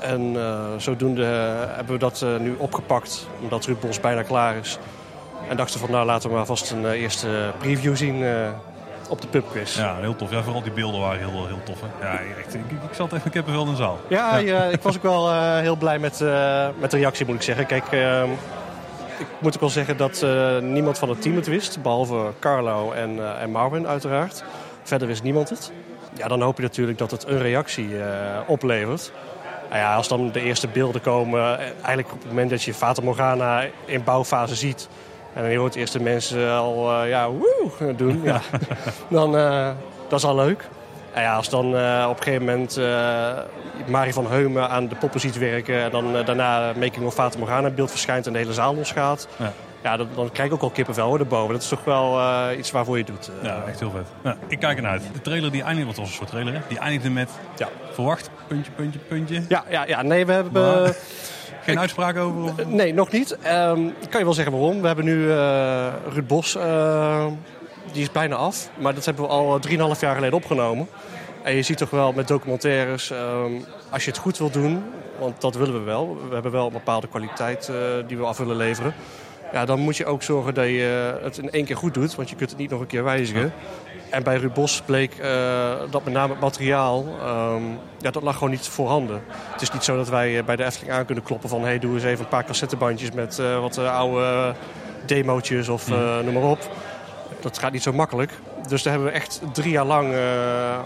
En 0.00 0.36
eh, 0.36 0.64
zodoende 0.76 1.24
eh, 1.24 1.76
hebben 1.76 1.92
we 1.92 1.98
dat 1.98 2.22
eh, 2.22 2.36
nu 2.36 2.54
opgepakt, 2.58 3.26
omdat 3.42 3.64
Ruud 3.64 3.80
Bos 3.80 4.00
bijna 4.00 4.22
klaar 4.22 4.56
is. 4.56 4.78
En 5.48 5.56
dachten 5.56 5.80
van, 5.80 5.90
nou 5.90 6.06
laten 6.06 6.28
we 6.28 6.36
maar 6.36 6.46
vast 6.46 6.70
een 6.70 6.90
eerste 6.90 7.52
preview 7.58 7.96
zien 7.96 8.24
op 9.08 9.20
de 9.20 9.26
pubquiz. 9.26 9.76
Ja, 9.76 9.96
heel 9.96 10.16
tof. 10.16 10.30
Ja, 10.30 10.42
vooral 10.42 10.62
die 10.62 10.72
beelden 10.72 11.00
waren 11.00 11.18
heel, 11.18 11.46
heel 11.46 11.62
tof. 11.64 11.80
Hè? 11.80 12.06
Ja, 12.06 12.20
echt, 12.38 12.54
ik, 12.54 12.60
ik 12.70 12.94
zat 12.94 13.12
even 13.12 13.30
kippenvel 13.30 13.64
in 13.64 13.70
de 13.70 13.76
zaal. 13.76 13.98
Ja, 14.08 14.36
ja, 14.36 14.62
ik 14.62 14.82
was 14.82 14.96
ook 14.96 15.02
wel 15.02 15.32
heel 15.58 15.76
blij 15.76 15.98
met, 15.98 16.20
met 16.78 16.90
de 16.90 16.96
reactie, 16.96 17.26
moet 17.26 17.34
ik 17.34 17.42
zeggen. 17.42 17.66
Kijk, 17.66 17.86
eh, 17.86 18.22
ik 19.18 19.26
moet 19.38 19.54
ook 19.54 19.60
wel 19.60 19.70
zeggen 19.70 19.96
dat 19.96 20.26
niemand 20.62 20.98
van 20.98 21.08
het 21.08 21.22
team 21.22 21.36
het 21.36 21.46
wist. 21.46 21.82
Behalve 21.82 22.32
Carlo 22.38 22.92
en, 22.92 23.38
en 23.40 23.50
Marvin 23.50 23.86
uiteraard. 23.86 24.44
Verder 24.82 25.08
wist 25.08 25.22
niemand 25.22 25.48
het. 25.48 25.72
Ja, 26.12 26.28
dan 26.28 26.42
hoop 26.42 26.56
je 26.56 26.62
natuurlijk 26.62 26.98
dat 26.98 27.10
het 27.10 27.26
een 27.26 27.38
reactie 27.38 27.88
oplevert. 28.46 29.12
Nou 29.70 29.82
ja, 29.82 29.94
als 29.94 30.08
dan 30.08 30.32
de 30.32 30.40
eerste 30.40 30.68
beelden 30.68 31.00
komen, 31.00 31.40
eh, 31.40 31.64
eigenlijk 31.64 32.12
op 32.12 32.18
het 32.18 32.28
moment 32.28 32.50
dat 32.50 32.62
je 32.62 32.74
Fata 32.74 33.02
Morgana 33.02 33.64
in 33.84 34.04
bouwfase 34.04 34.54
ziet... 34.54 34.88
en 35.34 35.50
je 35.50 35.58
hoort 35.58 35.74
eerst 35.74 35.92
de 35.92 36.00
mensen 36.00 36.52
al 36.52 36.92
eh, 36.92 37.08
ja, 37.08 37.30
woe 37.30 37.94
doen, 37.96 38.20
ja. 38.22 38.40
dan 39.08 39.36
eh, 39.36 39.70
dat 40.08 40.18
is 40.18 40.24
al 40.24 40.34
leuk. 40.34 40.68
Nou 41.12 41.24
ja, 41.24 41.34
als 41.34 41.48
dan 41.48 41.66
op 42.08 42.16
een 42.16 42.22
gegeven 42.22 42.44
moment 42.44 42.80
Marie 43.86 44.12
van 44.12 44.26
Heumen 44.26 44.68
aan 44.68 44.88
de 44.88 44.94
poppen 44.94 45.20
ziet 45.20 45.38
werken... 45.38 45.82
en 45.82 45.90
dan 45.90 46.12
daarna 46.24 46.72
Making 46.76 47.06
of 47.06 47.14
Fata 47.14 47.38
Morgana 47.38 47.70
beeld 47.70 47.90
verschijnt 47.90 48.26
en 48.26 48.32
de 48.32 48.38
hele 48.38 48.52
zaal 48.52 48.74
losgaat... 48.74 49.28
Ja. 49.36 49.52
Ja, 49.82 49.96
dan, 49.96 50.08
dan 50.14 50.30
krijg 50.32 50.48
ik 50.48 50.54
ook 50.54 50.62
al 50.62 50.70
kippenvel 50.70 51.06
hoor, 51.08 51.18
erboven. 51.18 51.52
Dat 51.52 51.62
is 51.62 51.68
toch 51.68 51.84
wel 51.84 52.18
eh, 52.18 52.58
iets 52.58 52.70
waarvoor 52.70 52.98
je 52.98 53.04
het 53.04 53.12
doet. 53.14 53.30
eh. 53.40 53.44
Ja, 53.44 53.62
echt 53.68 53.80
heel 53.80 53.90
vet. 54.22 54.34
Ik 54.48 54.58
kijk 54.58 54.76
ernaar 54.76 54.92
uit. 54.92 55.02
De 55.12 55.20
trailer 55.20 55.50
die 55.52 55.62
eindigde, 55.62 55.86
wat 55.86 55.96
was 55.96 56.08
een 56.08 56.14
soort 56.14 56.28
trailer 56.28 56.52
hè? 56.54 56.60
Die 56.68 56.78
eindigde 56.78 57.10
met 57.10 57.30
Ja. 57.56 57.68
verwacht, 57.92 58.30
puntje, 58.46 58.72
puntje, 58.72 58.98
puntje. 58.98 59.42
Ja, 59.48 59.64
ja, 59.70 59.84
ja, 59.86 60.02
nee, 60.02 60.26
we 60.26 60.32
hebben... 60.32 60.82
Maar- 60.82 60.94
Geen 61.62 61.78
uitspraak 61.78 62.16
over? 62.16 62.42
Of? 62.42 62.66
Nee, 62.66 62.94
nog 62.94 63.10
niet. 63.10 63.38
Ehm, 63.42 63.86
ik 63.86 64.10
kan 64.10 64.18
je 64.18 64.24
wel 64.24 64.34
zeggen 64.34 64.52
waarom. 64.52 64.80
We 64.80 64.86
hebben 64.86 65.04
nu 65.04 65.30
eh 65.30 65.86
Ruud 66.12 66.26
Bos, 66.26 66.54
eh, 66.56 67.26
die 67.92 68.02
is 68.02 68.12
bijna 68.12 68.34
af. 68.36 68.68
Maar 68.78 68.94
dat 68.94 69.04
hebben 69.04 69.24
we 69.24 69.30
al 69.30 69.58
3,5 69.58 70.00
jaar 70.00 70.14
geleden 70.14 70.36
opgenomen. 70.36 70.88
En 71.42 71.54
je 71.54 71.62
ziet 71.62 71.76
toch 71.78 71.90
wel 71.90 72.12
met 72.12 72.28
documentaires, 72.28 73.10
ehm, 73.10 73.52
als 73.90 74.04
je 74.04 74.10
het 74.10 74.18
goed 74.20 74.38
wil 74.38 74.50
doen, 74.50 74.84
want 75.18 75.40
dat 75.40 75.54
willen 75.54 75.72
we 75.74 75.80
wel. 75.80 76.18
We 76.28 76.34
hebben 76.34 76.52
wel 76.52 76.66
een 76.66 76.72
bepaalde 76.72 77.08
kwaliteit 77.08 77.68
eh, 77.68 77.74
die 78.06 78.16
we 78.16 78.24
af 78.24 78.38
willen 78.38 78.56
leveren. 78.56 78.94
Ja, 79.52 79.64
dan 79.64 79.78
moet 79.78 79.96
je 79.96 80.06
ook 80.06 80.22
zorgen 80.22 80.54
dat 80.54 80.64
je 80.66 81.18
het 81.22 81.38
in 81.38 81.50
één 81.50 81.64
keer 81.64 81.76
goed 81.76 81.94
doet, 81.94 82.14
want 82.14 82.30
je 82.30 82.36
kunt 82.36 82.50
het 82.50 82.58
niet 82.58 82.70
nog 82.70 82.80
een 82.80 82.86
keer 82.86 83.04
wijzigen. 83.04 83.52
En 84.10 84.22
bij 84.22 84.36
Ruud 84.36 84.52
Bos 84.54 84.82
bleek 84.86 85.14
eh, 85.14 85.30
dat 85.90 86.04
met 86.04 86.12
name 86.12 86.32
het 86.32 86.40
materiaal, 86.42 87.04
ehm, 87.20 87.62
ja, 87.98 88.10
dat 88.10 88.22
lag 88.22 88.34
gewoon 88.34 88.50
niet 88.50 88.68
voorhanden. 88.68 89.22
Het 89.52 89.62
is 89.62 89.72
niet 89.72 89.84
zo 89.84 89.96
dat 89.96 90.08
wij 90.08 90.38
eh, 90.38 90.44
bij 90.44 90.56
de 90.56 90.64
Efteling 90.64 90.92
aan 90.92 91.04
kunnen 91.04 91.24
kloppen 91.24 91.48
van... 91.48 91.62
hey, 91.62 91.78
doe 91.78 91.94
eens 91.94 92.04
even 92.04 92.20
een 92.24 92.28
paar 92.30 92.44
cassettebandjes 92.44 93.10
met 93.10 93.38
eh, 93.38 93.60
wat 93.60 93.76
eh, 93.78 93.96
oude 93.98 94.54
demootjes 95.06 95.68
of 95.68 95.90
eh, 95.90 96.18
noem 96.24 96.34
maar 96.34 96.42
op. 96.50 96.58
Dat 97.40 97.58
gaat 97.58 97.72
niet 97.72 97.82
zo 97.82 97.92
makkelijk. 97.92 98.32
Dus 98.68 98.82
daar 98.82 98.92
hebben 98.92 99.10
we 99.12 99.18
echt 99.18 99.40
drie 99.52 99.70
jaar 99.70 99.84
lang 99.84 100.12
eh, 100.12 100.20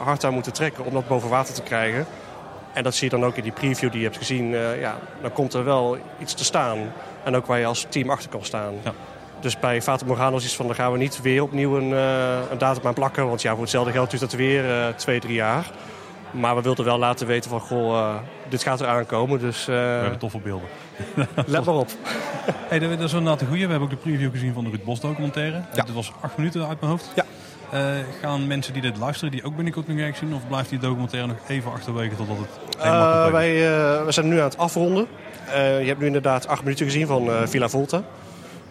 hard 0.04 0.24
aan 0.24 0.32
moeten 0.34 0.52
trekken 0.52 0.84
om 0.84 0.92
dat 0.92 1.08
boven 1.08 1.28
water 1.28 1.54
te 1.54 1.62
krijgen. 1.62 2.06
En 2.72 2.82
dat 2.82 2.94
zie 2.94 3.10
je 3.10 3.16
dan 3.18 3.24
ook 3.28 3.36
in 3.36 3.42
die 3.42 3.52
preview 3.52 3.90
die 3.90 3.98
je 4.00 4.04
hebt 4.06 4.18
gezien. 4.18 4.54
eh, 4.54 4.80
ja, 4.80 4.98
dan 5.22 5.32
komt 5.32 5.54
er 5.54 5.64
wel 5.64 5.96
iets 6.18 6.34
te 6.34 6.44
staan. 6.44 6.78
En 7.24 7.36
ook 7.36 7.46
waar 7.46 7.58
je 7.58 7.66
als 7.66 7.86
team 7.88 8.10
achter 8.10 8.30
kan 8.30 8.44
staan. 8.44 8.74
Ja. 8.84 8.92
Dus 9.44 9.58
bij 9.58 9.82
Fata 9.82 10.06
Morgano 10.06 10.36
is 10.36 10.44
het 10.44 10.52
van, 10.52 10.66
dan 10.66 10.74
gaan 10.74 10.92
we 10.92 10.98
niet 10.98 11.22
weer 11.22 11.42
opnieuw 11.42 11.76
een, 11.76 11.92
eh, 11.92 12.50
een 12.50 12.58
datum 12.58 12.86
aan 12.86 12.94
plakken. 12.94 13.26
Want 13.26 13.42
ja, 13.42 13.52
voor 13.52 13.60
hetzelfde 13.60 13.92
geld 13.92 14.10
duurt 14.10 14.22
dat 14.22 14.32
weer 14.32 14.70
eh, 14.70 14.88
twee, 14.88 15.20
drie 15.20 15.34
jaar. 15.34 15.70
Maar 16.30 16.56
we 16.56 16.62
wilden 16.62 16.84
wel 16.84 16.98
laten 16.98 17.26
weten 17.26 17.50
van, 17.50 17.60
goh, 17.60 17.98
eh, 17.98 18.14
dit 18.48 18.62
gaat 18.62 18.80
er 18.80 18.86
aankomen. 18.86 19.38
Dus 19.38 19.64
We 19.64 19.72
hebben 19.72 20.18
toffe 20.18 20.38
beelden. 20.38 20.68
let 21.46 21.64
maar 21.64 21.74
op. 21.74 21.88
Hey, 22.68 22.78
dat 22.78 22.90
dat 22.90 23.00
is 23.00 23.12
inderdaad 23.12 23.40
een 23.40 23.46
goeie. 23.46 23.64
We 23.64 23.70
hebben 23.70 23.88
ook 23.88 23.94
de 23.94 24.10
preview 24.10 24.30
gezien 24.30 24.52
van 24.54 24.64
de 24.64 24.70
Ruud 24.70 24.84
Bos 24.84 25.00
documentaire. 25.00 25.62
Ja. 25.74 25.82
Dit 25.82 25.94
was 25.94 26.12
acht 26.20 26.36
minuten 26.36 26.68
uit 26.68 26.80
mijn 26.80 26.92
hoofd. 26.92 27.12
Ja. 27.14 27.24
Gaan 28.20 28.46
mensen 28.46 28.72
die 28.72 28.82
dit 28.82 28.96
luisteren, 28.96 29.32
die 29.32 29.44
ook 29.44 29.54
binnenkort 29.54 29.88
nog 29.88 29.98
ergens 29.98 30.18
zien? 30.18 30.34
Of 30.34 30.46
blijft 30.48 30.70
die 30.70 30.78
documentaire 30.78 31.28
nog 31.28 31.36
even 31.48 31.72
achterwege 31.72 32.16
totdat 32.16 32.36
het 32.36 32.78
helemaal 32.78 33.26
is? 33.26 33.32
wij 33.32 33.54
uh, 33.54 34.04
we 34.04 34.12
zijn 34.12 34.28
nu 34.28 34.38
aan 34.38 34.44
het 34.44 34.58
afronden. 34.58 35.06
Eh, 35.52 35.80
je 35.80 35.86
hebt 35.86 36.00
nu 36.00 36.06
inderdaad 36.06 36.46
acht 36.46 36.62
minuten 36.62 36.84
gezien 36.86 37.06
van 37.06 37.30
eh, 37.30 37.42
Villa 37.44 37.68
Volta. 37.68 38.02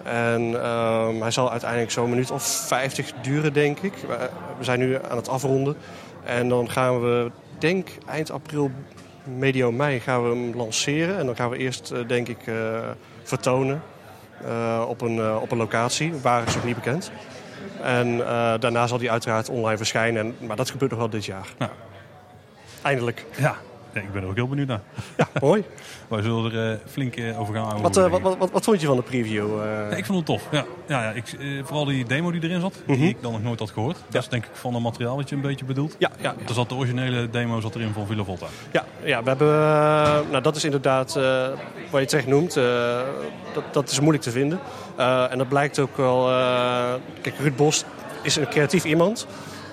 En 0.03 0.63
ehm, 0.63 1.21
hij 1.21 1.31
zal 1.31 1.51
uiteindelijk 1.51 1.91
zo'n 1.91 2.09
minuut 2.09 2.31
of 2.31 2.43
50 2.43 3.11
duren, 3.21 3.53
denk 3.53 3.79
ik. 3.79 3.93
We, 4.07 4.29
we 4.57 4.63
zijn 4.63 4.79
nu 4.79 4.97
aan 5.09 5.17
het 5.17 5.29
afronden. 5.29 5.75
En 6.23 6.49
dan 6.49 6.69
gaan 6.69 7.01
we, 7.01 7.31
denk 7.57 7.89
eind 8.09 8.31
april, 8.31 8.71
medio 9.23 9.71
mei, 9.71 9.99
gaan 9.99 10.23
we 10.23 10.29
hem 10.29 10.55
lanceren. 10.55 11.17
En 11.17 11.25
dan 11.25 11.35
gaan 11.35 11.49
we 11.49 11.57
eerst, 11.57 11.91
eh, 11.91 11.99
denk 12.07 12.27
ik, 12.27 12.47
eh, 12.47 12.55
vertonen 13.23 13.81
eh, 14.45 14.85
op, 14.87 15.01
een, 15.01 15.19
eh, 15.19 15.37
op 15.41 15.51
een 15.51 15.57
locatie. 15.57 16.13
Waar 16.21 16.47
is 16.47 16.55
nog 16.55 16.63
niet 16.63 16.75
bekend. 16.75 17.11
En 17.81 18.19
eh, 18.19 18.53
daarna 18.59 18.87
zal 18.87 18.97
die 18.97 19.11
uiteraard 19.11 19.49
online 19.49 19.77
verschijnen. 19.77 20.35
En, 20.39 20.47
maar 20.47 20.55
dat 20.55 20.69
gebeurt 20.69 20.91
nog 20.91 20.99
wel 20.99 21.09
dit 21.09 21.25
jaar. 21.25 21.47
Nou. 21.57 21.71
Eindelijk. 22.81 23.25
Ja. 23.37 23.55
Ja, 23.93 24.01
ik 24.01 24.11
ben 24.11 24.21
er 24.21 24.27
ook 24.27 24.35
heel 24.35 24.47
benieuwd 24.47 24.67
naar. 24.67 24.81
Mooi. 25.41 25.63
Wij 26.07 26.21
zullen 26.21 26.53
er 26.53 26.71
eh, 26.71 26.77
flink 26.91 27.15
eh, 27.15 27.39
over 27.39 27.55
gaan 27.55 27.81
Wat, 27.81 27.97
eh, 27.97 28.09
wat, 28.09 28.21
wat, 28.21 28.51
wat, 28.51 28.63
vond 28.63 28.81
je 28.81 28.87
van 28.87 28.95
de 28.95 29.01
preview? 29.01 29.47
Ja, 29.63 29.95
ik 29.95 30.05
vond 30.05 30.17
het 30.17 30.27
tof. 30.27 30.47
Ja, 30.51 30.65
ja, 30.87 31.03
ja 31.03 31.11
ik, 31.11 31.37
vooral 31.63 31.85
die 31.85 32.05
demo 32.05 32.31
die 32.31 32.43
erin 32.43 32.61
zat, 32.61 32.73
Mhm. 32.87 32.99
die 32.99 33.09
ik 33.09 33.17
dan 33.21 33.31
nog 33.31 33.43
nooit 33.43 33.59
had 33.59 33.71
gehoord. 33.71 33.97
Dat 34.09 34.21
is 34.21 34.29
denk 34.29 34.45
ik 34.45 34.49
van 34.53 34.73
het 34.73 34.83
materiaal 34.83 35.15
wat 35.15 35.29
je 35.29 35.35
een 35.35 35.41
beetje 35.41 35.65
bedoelt. 35.65 35.95
ja, 35.99 36.11
ja, 36.19 36.35
Er 36.47 36.53
zat 36.53 36.69
de 36.69 36.75
originele 36.75 37.29
demo 37.29 37.59
zat 37.59 37.75
erin 37.75 37.93
van 37.93 38.07
Villa 38.07 38.23
Volta. 38.23 38.45
ja, 38.71 38.85
ja, 39.03 39.23
we 39.23 39.29
hebben. 39.29 39.47
nou, 40.31 40.41
dat 40.41 40.55
is 40.55 40.63
inderdaad 40.63 41.13
wat 41.89 42.01
je 42.01 42.05
terecht 42.07 42.27
noemt. 42.27 42.53
dat, 43.53 43.63
dat 43.71 43.89
is 43.89 43.99
moeilijk 43.99 44.23
te 44.23 44.31
vinden. 44.31 44.59
En 45.29 45.37
dat 45.37 45.47
blijkt 45.49 45.79
ook 45.79 45.97
wel. 45.97 46.25
kijk, 47.21 47.35
Ruud 47.39 47.55
Bos 47.55 47.83
is 48.21 48.35
een 48.35 48.47
creatief 48.49 48.85
iemand. 48.85 49.27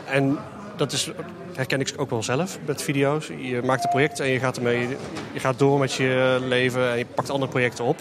En 0.04 0.38
dat 0.80 0.92
is, 0.92 1.10
herken 1.54 1.80
ik 1.80 1.94
ook 1.96 2.10
wel 2.10 2.22
zelf 2.22 2.58
met 2.66 2.82
video's. 2.82 3.26
Je 3.26 3.62
maakt 3.64 3.84
een 3.84 3.90
project 3.90 4.20
en 4.20 4.28
je 4.28 4.38
gaat 4.38 4.56
ermee. 4.56 4.88
Je 5.32 5.40
gaat 5.40 5.58
door 5.58 5.78
met 5.78 5.92
je 5.92 6.38
leven 6.40 6.90
en 6.90 6.98
je 6.98 7.06
pakt 7.14 7.30
andere 7.30 7.50
projecten 7.50 7.84
op. 7.84 7.96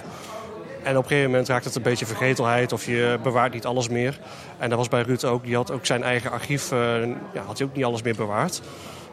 En 0.83 0.97
op 0.97 1.03
een 1.03 1.09
gegeven 1.09 1.29
moment 1.29 1.47
raakt 1.47 1.65
het 1.65 1.75
een 1.75 1.81
beetje 1.81 2.05
vergetelheid 2.05 2.71
of 2.71 2.85
je 2.85 3.19
bewaart 3.23 3.53
niet 3.53 3.65
alles 3.65 3.89
meer. 3.89 4.19
En 4.57 4.69
dat 4.69 4.77
was 4.77 4.87
bij 4.87 5.01
Ruud 5.01 5.23
ook. 5.23 5.43
Die 5.43 5.55
had 5.55 5.71
ook 5.71 5.85
zijn 5.85 6.03
eigen 6.03 6.31
archief, 6.31 6.71
eh, 6.71 7.01
ja, 7.33 7.41
had 7.45 7.57
hij 7.57 7.67
ook 7.67 7.75
niet 7.75 7.85
alles 7.85 8.01
meer 8.01 8.15
bewaard. 8.15 8.61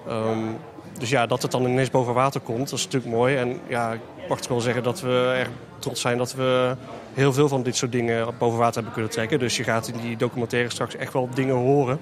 Ehm, 0.09 0.39
dus 0.99 1.11
ja, 1.11 1.27
dat 1.27 1.43
het 1.43 1.51
dan 1.51 1.65
ineens 1.65 1.91
boven 1.91 2.15
water 2.15 2.41
komt, 2.41 2.71
dat 2.71 2.79
is 2.79 2.85
natuurlijk 2.85 3.15
mooi. 3.15 3.37
En 3.37 3.61
ja, 3.69 3.93
ik 3.93 4.29
mag 4.29 4.41
toch 4.41 4.49
wel 4.49 4.61
zeggen 4.61 4.83
dat 4.83 5.01
we 5.01 5.35
erg 5.37 5.49
trots 5.79 6.01
zijn 6.01 6.19
dat 6.19 6.35
we 6.35 6.77
heel 7.15 7.33
veel 7.33 7.49
van 7.49 7.63
dit 7.63 7.77
soort 7.77 7.93
dingen 7.93 8.35
boven 8.39 8.59
water 8.59 8.75
hebben 8.75 8.93
kunnen 8.93 9.11
trekken. 9.11 9.39
Dus 9.39 9.57
je 9.57 9.65
gaat 9.65 9.89
in 9.89 10.01
die 10.01 10.17
documentaire 10.17 10.71
straks 10.71 10.97
echt 10.97 11.13
wel 11.13 11.29
dingen 11.35 11.55
horen 11.55 12.01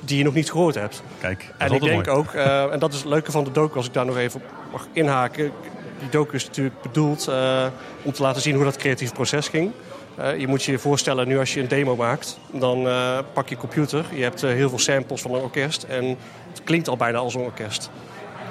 die 0.00 0.18
je 0.18 0.24
nog 0.24 0.34
niet 0.34 0.50
gehoord 0.50 0.74
hebt. 0.74 1.02
Kijk, 1.20 1.54
En 1.58 1.72
ik 1.72 1.80
denk 1.80 2.06
mooi. 2.06 2.18
ook, 2.18 2.32
eh, 2.32 2.72
en 2.72 2.78
dat 2.78 2.92
is 2.92 2.98
het 2.98 3.08
leuke 3.08 3.30
van 3.30 3.44
de 3.44 3.50
docu, 3.50 3.76
als 3.76 3.86
ik 3.86 3.92
daar 3.92 4.06
nog 4.06 4.16
even 4.16 4.40
op 4.40 4.72
mag 4.72 4.86
inhaken. 4.92 5.52
Die 5.98 6.08
docu 6.08 6.34
is 6.34 6.46
natuurlijk 6.46 6.82
bedoeld 6.82 7.28
eh, 7.28 7.66
om 8.02 8.12
te 8.12 8.22
laten 8.22 8.42
zien 8.42 8.54
hoe 8.54 8.64
dat 8.64 8.76
creatieve 8.76 9.14
proces 9.14 9.48
ging. 9.48 9.72
Eh, 10.16 10.38
je 10.38 10.46
moet 10.46 10.62
je 10.62 10.72
je 10.72 10.78
voorstellen, 10.78 11.28
nu 11.28 11.38
als 11.38 11.54
je 11.54 11.60
een 11.60 11.68
demo 11.68 11.96
maakt, 11.96 12.38
dan 12.50 12.88
pak 13.32 13.48
je 13.48 13.56
computer. 13.56 14.04
Je 14.12 14.22
hebt 14.22 14.40
heel 14.40 14.68
veel 14.68 14.78
samples 14.78 15.20
van 15.20 15.34
een 15.34 15.40
orkest 15.40 15.82
en 15.82 16.04
het 16.50 16.62
klinkt 16.64 16.88
al 16.88 16.96
bijna 16.96 17.18
als 17.18 17.34
een 17.34 17.40
orkest. 17.40 17.90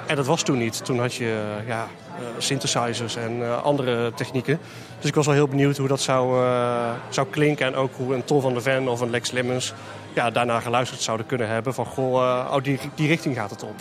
En 0.06 0.16
dat 0.16 0.26
was 0.26 0.42
toen 0.42 0.58
niet. 0.58 0.84
Toen 0.84 1.00
had 1.00 1.14
je 1.14 1.42
ja, 1.66 1.88
synthesizers 2.38 3.16
en 3.16 3.62
andere 3.62 4.12
technieken. 4.14 4.60
Dus 4.98 5.08
ik 5.08 5.14
was 5.14 5.26
wel 5.26 5.34
heel 5.34 5.48
benieuwd 5.48 5.76
hoe 5.76 5.88
dat 5.88 6.00
zou, 6.00 6.44
zou 7.08 7.26
klinken. 7.30 7.66
En 7.66 7.74
ook 7.74 7.90
hoe 7.96 8.14
een 8.14 8.24
Tom 8.24 8.40
van 8.40 8.52
der 8.52 8.62
Ven 8.62 8.88
of 8.88 9.00
een 9.00 9.10
Lex 9.10 9.30
Lemmens 9.30 9.74
ja, 10.18 10.30
daarna 10.30 10.60
geluisterd 10.60 11.00
zouden 11.00 11.26
kunnen 11.26 11.48
hebben. 11.48 11.74
Van 11.74 11.84
goh, 11.86 12.22
eh, 12.22 12.52
oh, 12.54 12.62
die, 12.62 12.78
die 12.94 13.08
richting 13.08 13.34
gaat 13.36 13.50
het 13.50 13.62
op. 13.62 13.76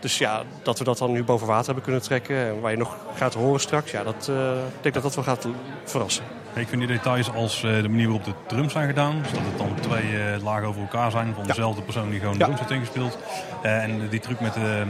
Dus 0.00 0.18
ja, 0.18 0.42
dat 0.62 0.78
we 0.78 0.84
dat 0.84 0.98
dan 0.98 1.12
nu 1.12 1.24
boven 1.24 1.46
water 1.46 1.64
hebben 1.66 1.82
kunnen 1.84 2.02
trekken. 2.02 2.36
En 2.36 2.60
waar 2.60 2.70
je 2.70 2.76
nog 2.76 2.96
gaat 3.14 3.34
horen 3.34 3.60
straks. 3.60 3.90
Ja, 3.90 4.02
dat, 4.02 4.28
eh, 4.30 4.50
ik 4.52 4.82
denk 4.82 4.94
dat 4.94 5.02
dat 5.02 5.14
wel 5.14 5.24
gaat 5.24 5.46
verrassen. 5.84 6.24
Ik 6.54 6.68
vind 6.68 6.80
die 6.80 6.90
details 6.90 7.32
als 7.32 7.62
eh, 7.64 7.82
de 7.82 7.88
manier 7.88 8.06
waarop 8.06 8.24
de 8.24 8.32
drums 8.46 8.72
zijn 8.72 8.88
gedaan. 8.88 9.18
Dus 9.22 9.30
dat 9.32 9.40
het 9.40 9.58
dan 9.58 9.74
twee 9.80 10.40
lagen 10.42 10.68
over 10.68 10.80
elkaar 10.80 11.10
zijn 11.10 11.34
van 11.34 11.46
dezelfde 11.46 11.82
persoon 11.82 12.10
die 12.10 12.18
gewoon 12.20 12.34
de 12.34 12.38
Ja. 12.38 12.44
drums 12.44 12.60
heeft 12.60 12.72
ingespeeld. 12.72 13.18
En 13.62 14.08
die 14.08 14.20
truc 14.20 14.40
met, 14.40 14.54
de, 14.54 14.84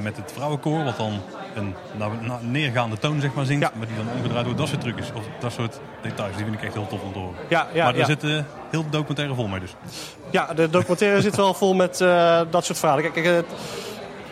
met 0.00 0.16
het 0.16 0.32
vrouwenkoor, 0.32 0.84
wat 0.84 0.96
dan 0.96 1.20
een 1.58 1.74
na- 1.96 2.08
na- 2.26 2.38
neergaande 2.42 2.98
toon 2.98 3.20
zeg 3.20 3.34
maar 3.34 3.44
zingt. 3.44 3.62
Ja. 3.62 3.70
Maar 3.78 3.86
die 3.86 3.96
dan 3.96 4.06
omgedraaid 4.16 4.44
wordt. 4.44 4.58
Dat 4.60 4.68
soort 4.68 4.80
trucjes, 4.80 5.12
of 5.14 5.22
dat 5.40 5.52
soort 5.52 5.80
details, 6.02 6.36
die 6.36 6.44
vind 6.44 6.56
ik 6.56 6.62
echt 6.62 6.74
heel 6.74 6.86
tof 6.86 7.02
om 7.02 7.12
te 7.12 7.18
horen. 7.18 7.34
Ja, 7.48 7.66
ja, 7.72 7.84
maar 7.84 7.94
daar 7.94 8.06
zit 8.06 8.22
heel 8.70 8.82
de 8.82 8.90
documentaire 8.90 9.34
vol 9.34 9.46
mee 9.48 9.60
dus. 9.60 9.74
Ja, 10.30 10.54
de 10.54 10.70
documentaire 10.70 11.20
zit 11.20 11.36
wel 11.36 11.54
vol 11.54 11.74
met 11.74 12.00
eh, 12.00 12.40
dat 12.50 12.64
soort 12.64 12.78
verhalen. 12.78 13.02
Kijk, 13.12 13.24
kijk, 13.24 13.46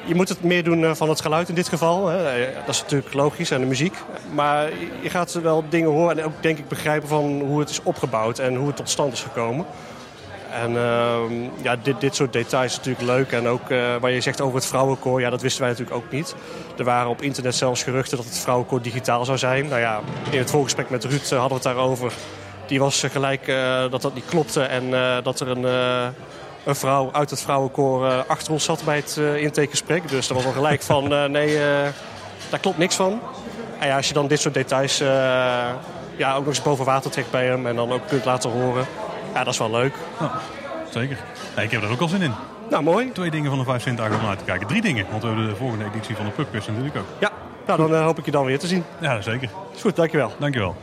je 0.04 0.14
moet 0.14 0.28
het 0.28 0.42
meer 0.42 0.64
doen 0.64 0.84
eh, 0.84 0.94
van 0.94 1.08
het 1.08 1.20
geluid 1.20 1.48
in 1.48 1.54
dit 1.54 1.68
geval. 1.68 2.06
Hè. 2.06 2.28
Eh, 2.28 2.54
Dat 2.66 2.74
is 2.74 2.80
natuurlijk 2.82 3.14
logisch 3.14 3.50
en 3.50 3.60
de 3.60 3.66
muziek. 3.66 3.94
Maar 4.34 4.64
je- 4.64 4.88
je 5.02 5.10
gaat 5.10 5.32
wel 5.32 5.64
dingen 5.68 5.90
horen 5.90 6.18
en 6.18 6.24
ook 6.24 6.42
denk 6.42 6.58
ik 6.58 6.68
begrijpen 6.68 7.08
van 7.08 7.40
hoe 7.40 7.60
het 7.60 7.70
is 7.70 7.82
opgebouwd 7.82 8.38
en 8.38 8.54
hoe 8.54 8.66
het 8.66 8.76
tot 8.76 8.88
stand 8.90 9.12
is 9.12 9.20
gekomen. 9.22 9.66
En 10.62 10.76
ehm, 10.76 11.32
ja, 11.62 11.76
dit, 11.82 12.00
dit 12.00 12.14
soort 12.14 12.32
details 12.32 12.70
is 12.70 12.76
natuurlijk 12.76 13.06
leuk. 13.06 13.32
En 13.32 13.48
ook 13.48 13.70
eh, 13.70 13.78
waar 14.00 14.10
je 14.10 14.20
zegt 14.20 14.40
over 14.40 14.56
het 14.56 14.66
vrouwenkoor, 14.66 15.20
ja, 15.20 15.30
dat 15.30 15.42
wisten 15.42 15.60
wij 15.60 15.70
natuurlijk 15.70 15.96
ook 15.96 16.10
niet. 16.10 16.34
Er 16.78 16.84
waren 16.84 17.10
op 17.10 17.22
internet 17.22 17.54
zelfs 17.54 17.82
geruchten 17.82 18.16
dat 18.16 18.26
het 18.26 18.38
vrouwenkoor 18.38 18.82
digitaal 18.82 19.24
zou 19.24 19.38
zijn. 19.38 19.68
Nou 19.68 19.80
ja, 19.80 20.00
in 20.30 20.38
het 20.38 20.50
voorgesprek 20.50 20.90
met 20.90 21.04
Ruud 21.04 21.22
eh, 21.22 21.38
hadden 21.38 21.48
we 21.48 21.54
het 21.54 21.62
daarover. 21.62 22.12
Die 22.66 22.78
was 22.78 23.02
eh, 23.02 23.10
gelijk 23.10 23.46
dat 23.90 24.02
dat 24.02 24.14
niet 24.14 24.24
klopte 24.24 24.62
en 24.62 24.90
dat 25.22 25.40
er 25.40 25.48
een, 25.48 25.64
een 26.64 26.76
vrouw 26.76 27.08
uit 27.12 27.30
het 27.30 27.42
vrouwenkoor 27.42 28.24
achter 28.26 28.52
ons 28.52 28.64
zat 28.64 28.84
bij 28.84 28.96
het 28.96 29.20
intakegesprek. 29.36 30.08
Dus 30.08 30.26
dat 30.26 30.36
was 30.36 30.46
al 30.46 30.52
gelijk 30.52 30.82
van, 30.82 31.08
nee, 31.30 31.58
daar 32.50 32.60
klopt 32.60 32.78
niks 32.78 32.94
van. 32.94 33.20
En 33.78 33.88
ja, 33.88 33.96
als 33.96 34.08
je 34.08 34.14
dan 34.14 34.26
dit 34.26 34.40
soort 34.40 34.54
details 34.54 34.98
ja, 36.16 36.34
ook 36.34 36.38
nog 36.38 36.46
eens 36.46 36.62
boven 36.62 36.84
water 36.84 37.10
trekt 37.10 37.30
bij 37.30 37.46
hem 37.46 37.66
en 37.66 37.76
dan 37.76 37.92
ook 37.92 38.08
kunt 38.08 38.24
laten 38.24 38.50
horen. 38.50 38.86
Ja, 39.36 39.44
dat 39.44 39.52
is 39.52 39.58
wel 39.58 39.70
leuk. 39.70 39.94
Zeker. 40.90 41.18
Ja, 41.56 41.62
ik 41.62 41.70
heb 41.70 41.82
er 41.82 41.90
ook 41.90 42.00
al 42.00 42.08
zin 42.08 42.22
in. 42.22 42.32
Nou, 42.70 42.82
mooi. 42.82 43.12
Twee 43.12 43.30
dingen 43.30 43.50
van 43.50 43.58
de 43.58 43.64
vijf 43.64 43.82
zintuigen 43.82 44.20
om 44.20 44.26
uit 44.28 44.38
te 44.38 44.44
kijken. 44.44 44.66
Drie 44.66 44.82
dingen, 44.82 45.06
want 45.10 45.22
we 45.22 45.28
hebben 45.28 45.48
de 45.48 45.56
volgende 45.56 45.84
editie 45.84 46.16
van 46.16 46.24
de 46.24 46.30
Pubquiz 46.30 46.66
natuurlijk 46.66 46.96
ook. 46.96 47.04
Ja, 47.20 47.30
nou, 47.66 47.78
dan 47.78 47.94
eh, 47.94 48.04
hoop 48.04 48.18
ik 48.18 48.24
je 48.24 48.30
dan 48.30 48.44
weer 48.44 48.58
te 48.58 48.66
zien. 48.66 48.84
Ja, 49.00 49.20
zeker. 49.20 49.50
Is 49.74 49.80
goed, 49.80 49.96
dankjewel. 49.96 50.32
Dankjewel. 50.38 50.76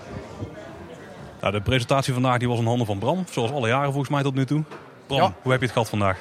Nou, 1.41 1.53
de 1.53 1.61
presentatie 1.61 2.13
vandaag 2.13 2.37
die 2.37 2.47
was 2.47 2.59
in 2.59 2.65
handen 2.65 2.85
van 2.85 2.97
Bram, 2.99 3.25
zoals 3.31 3.51
alle 3.51 3.67
jaren 3.67 3.89
volgens 3.91 4.09
mij 4.09 4.23
tot 4.23 4.33
nu 4.35 4.45
toe. 4.45 4.63
Bram, 5.07 5.19
Ja. 5.19 5.33
hoe 5.41 5.51
heb 5.51 5.59
je 5.59 5.65
het 5.65 5.73
gehad 5.75 5.89
vandaag? 5.89 6.17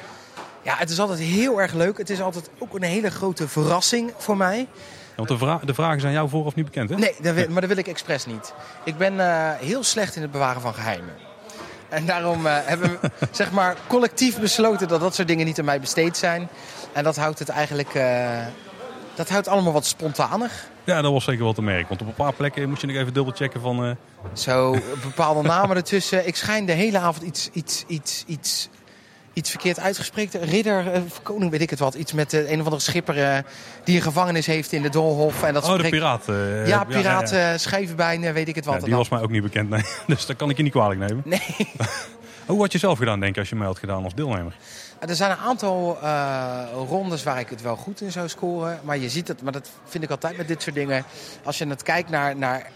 Ja, 0.62 0.74
het 0.76 0.90
is 0.90 0.98
altijd 1.00 1.18
heel 1.18 1.60
erg 1.60 1.72
leuk. 1.72 1.98
Het 1.98 2.10
is 2.10 2.20
altijd 2.20 2.50
ook 2.58 2.74
een 2.74 2.82
hele 2.82 3.10
grote 3.10 3.48
verrassing 3.48 4.12
voor 4.16 4.36
mij. 4.36 4.66
Want 5.16 5.28
de, 5.28 5.38
vra 5.38 5.60
de 5.64 5.74
vragen 5.74 6.00
zijn 6.00 6.12
jou 6.12 6.28
vooraf 6.28 6.54
niet 6.54 6.64
bekend, 6.64 6.90
hè? 6.90 6.96
Nee, 6.96 7.14
dat 7.22 7.34
wil- 7.34 7.46
maar 7.48 7.60
dat 7.60 7.70
wil 7.70 7.78
ik 7.78 7.86
expres 7.88 8.26
niet. 8.26 8.54
Ik 8.84 8.96
ben 8.96 9.20
eh, 9.20 9.50
heel 9.58 9.82
slecht 9.84 10.16
in 10.16 10.22
het 10.22 10.30
bewaren 10.30 10.60
van 10.62 10.74
geheimen. 10.74 11.14
En 11.92 12.06
daarom 12.06 12.46
eh, 12.46 12.56
hebben 12.64 12.98
we 13.00 13.10
zeg 13.30 13.50
maar, 13.52 13.76
collectief 13.86 14.40
besloten 14.40 14.88
dat 14.88 15.00
dat 15.00 15.14
soort 15.14 15.28
dingen 15.28 15.46
niet 15.46 15.58
aan 15.58 15.64
mij 15.64 15.80
besteed 15.80 16.16
zijn. 16.16 16.48
En 16.92 17.04
dat 17.04 17.16
houdt 17.16 17.38
het 17.38 17.48
eigenlijk... 17.48 17.94
eh, 17.94 18.38
dat 19.14 19.28
houdt 19.28 19.48
allemaal 19.48 19.72
wat 19.72 19.84
spontanig. 19.86 20.70
Ja, 20.84 21.02
dat 21.02 21.12
was 21.12 21.24
zeker 21.24 21.42
wel 21.44 21.52
te 21.52 21.62
merken. 21.62 21.88
Want 21.88 22.00
op 22.00 22.06
een 22.06 22.14
paar 22.14 22.32
plekken 22.32 22.68
moet 22.68 22.80
je 22.80 22.86
nog 22.86 22.96
even 22.96 23.12
dubbelchecken 23.14 23.60
van... 23.60 23.84
eh, 23.84 23.90
Zo 24.32 24.76
bepaalde 25.02 25.42
namen 25.42 25.76
ertussen. 25.82 26.26
Ik 26.26 26.36
schijn 26.36 26.66
de 26.66 26.72
hele 26.72 26.98
avond 26.98 27.22
iets, 27.26 27.48
iets, 27.52 27.84
iets, 27.86 28.24
iets, 28.26 28.68
iets 29.32 29.50
verkeerd 29.50 29.78
uitgesproken. 29.80 30.40
Ridder, 30.44 30.92
eh, 30.92 31.00
koning, 31.22 31.50
weet 31.50 31.60
ik 31.60 31.70
het 31.70 31.78
wat. 31.78 31.94
Iets 31.94 32.12
met 32.12 32.32
eh, 32.32 32.40
een 32.50 32.58
of 32.58 32.64
andere 32.64 32.82
schipper 32.82 33.22
eh, 33.22 33.38
die 33.84 33.96
een 33.96 34.02
gevangenis 34.02 34.46
heeft 34.46 34.72
in 34.72 34.82
de 34.82 34.88
Doolhof. 34.88 35.42
En 35.42 35.54
dat 35.54 35.64
oh, 35.68 35.76
de 35.82 35.88
piraat. 35.88 36.28
eh, 36.28 36.66
Ja, 36.66 36.84
piraat, 36.84 37.34
schijvenbijn, 37.60 38.24
eh, 38.24 38.32
weet 38.32 38.48
ik 38.48 38.54
het 38.54 38.64
wat. 38.64 38.80
Ja, 38.80 38.84
die 38.86 38.94
was 38.94 39.08
mij 39.08 39.20
ook 39.20 39.30
niet 39.30 39.42
bekend, 39.42 39.70
nee. 39.70 39.82
Dus 40.06 40.26
dat 40.26 40.36
kan 40.36 40.50
ik 40.50 40.56
je 40.56 40.62
niet 40.62 40.72
kwalijk 40.72 41.00
nemen. 41.00 41.22
Nee. 41.26 41.40
Hoe 42.46 42.60
had 42.60 42.72
je 42.72 42.78
zelf 42.78 42.98
gedaan, 42.98 43.20
denk 43.20 43.32
ik, 43.32 43.38
als 43.38 43.48
je 43.48 43.56
mij 43.56 43.66
had 43.66 43.78
gedaan 43.78 44.04
als 44.04 44.14
deelnemer? 44.14 44.56
Er 44.98 45.14
zijn 45.16 45.30
een 45.30 45.36
aantal 45.36 45.98
rondes 46.88 47.22
waar 47.22 47.40
ik 47.40 47.48
het 47.48 47.62
wel 47.62 47.76
goed 47.76 48.00
in 48.00 48.12
zou 48.12 48.28
scoren. 48.28 48.80
Maar 48.82 48.98
je 48.98 49.08
ziet 49.08 49.28
het, 49.28 49.42
maar 49.42 49.52
dat 49.52 49.70
vind 49.84 50.04
ik 50.04 50.10
altijd 50.10 50.36
met 50.36 50.48
dit 50.48 50.62
soort 50.62 50.74
dingen. 50.74 51.04
Als 51.44 51.58
je 51.58 51.66
het 51.66 51.82
kijkt 51.82 52.10
naar, 52.10 52.36
naar 52.36 52.70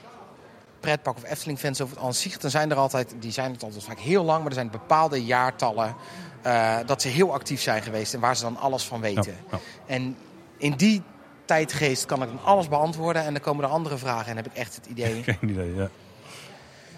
pretpark 0.81 1.17
of 1.17 1.25
Efteling 1.31 1.59
fans 1.59 1.81
over 1.81 1.97
het 1.97 2.05
aan 2.05 2.15
zich, 2.15 2.39
dan 2.39 2.51
zijn 2.51 2.71
er 2.71 2.77
altijd, 2.77 3.15
die 3.21 3.33
zijn 3.33 3.53
het 3.53 3.63
altijd 3.63 3.85
vaak 3.85 3.99
heel 3.99 4.25
lang, 4.25 4.39
maar 4.39 4.49
er 4.49 4.55
zijn 4.55 4.71
bepaalde 4.71 5.25
jaartallen 5.25 5.95
eh, 6.47 6.77
dat 6.87 7.03
ze 7.03 7.09
heel 7.09 7.33
actief 7.33 7.61
zijn 7.61 7.83
geweest 7.83 8.15
en 8.15 8.21
waar 8.21 8.37
ze 8.37 8.43
dan 8.43 8.57
alles 8.57 8.85
van 8.85 9.01
weten. 9.01 9.35
Ja, 9.51 9.51
ja. 9.51 9.59
En 9.87 10.17
in 10.57 10.73
die 10.73 11.03
tijdgeest 11.45 12.07
kan 12.07 12.23
ik 12.23 12.29
dan 12.29 12.43
alles 12.45 12.69
beantwoorden 12.69 13.25
en 13.25 13.33
dan 13.33 13.43
komen 13.43 13.65
er 13.65 13.71
andere 13.71 13.99
vragen 13.99 14.31
en 14.31 14.37
heb 14.37 14.47
ik 14.47 14.55
echt 14.55 14.75
het 14.75 14.87
idee. 14.87 15.23
Geen 15.25 15.51
idee, 15.51 15.75
ja. 15.75 15.89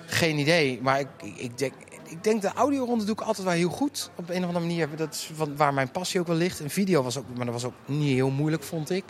Geen 0.06 0.38
idee, 0.38 0.78
maar 0.82 1.00
ik, 1.00 1.08
ik, 1.36 1.58
denk, 1.58 1.72
ik 2.04 2.24
denk 2.24 2.42
de 2.42 2.52
audioronde 2.52 3.04
doe 3.04 3.14
ik 3.14 3.20
altijd 3.20 3.46
wel 3.46 3.56
heel 3.56 3.70
goed. 3.70 4.10
Op 4.14 4.28
een 4.28 4.40
of 4.40 4.46
andere 4.46 4.66
manier, 4.66 4.96
dat 4.96 5.14
is 5.14 5.30
van, 5.34 5.56
waar 5.56 5.74
mijn 5.74 5.90
passie 5.90 6.20
ook 6.20 6.26
wel 6.26 6.36
ligt. 6.36 6.60
Een 6.60 6.70
video 6.70 7.02
was 7.02 7.18
ook, 7.18 7.24
maar 7.36 7.44
dat 7.44 7.54
was 7.54 7.64
ook 7.64 7.74
niet 7.86 8.14
heel 8.14 8.30
moeilijk, 8.30 8.62
vond 8.62 8.90
ik. 8.90 9.04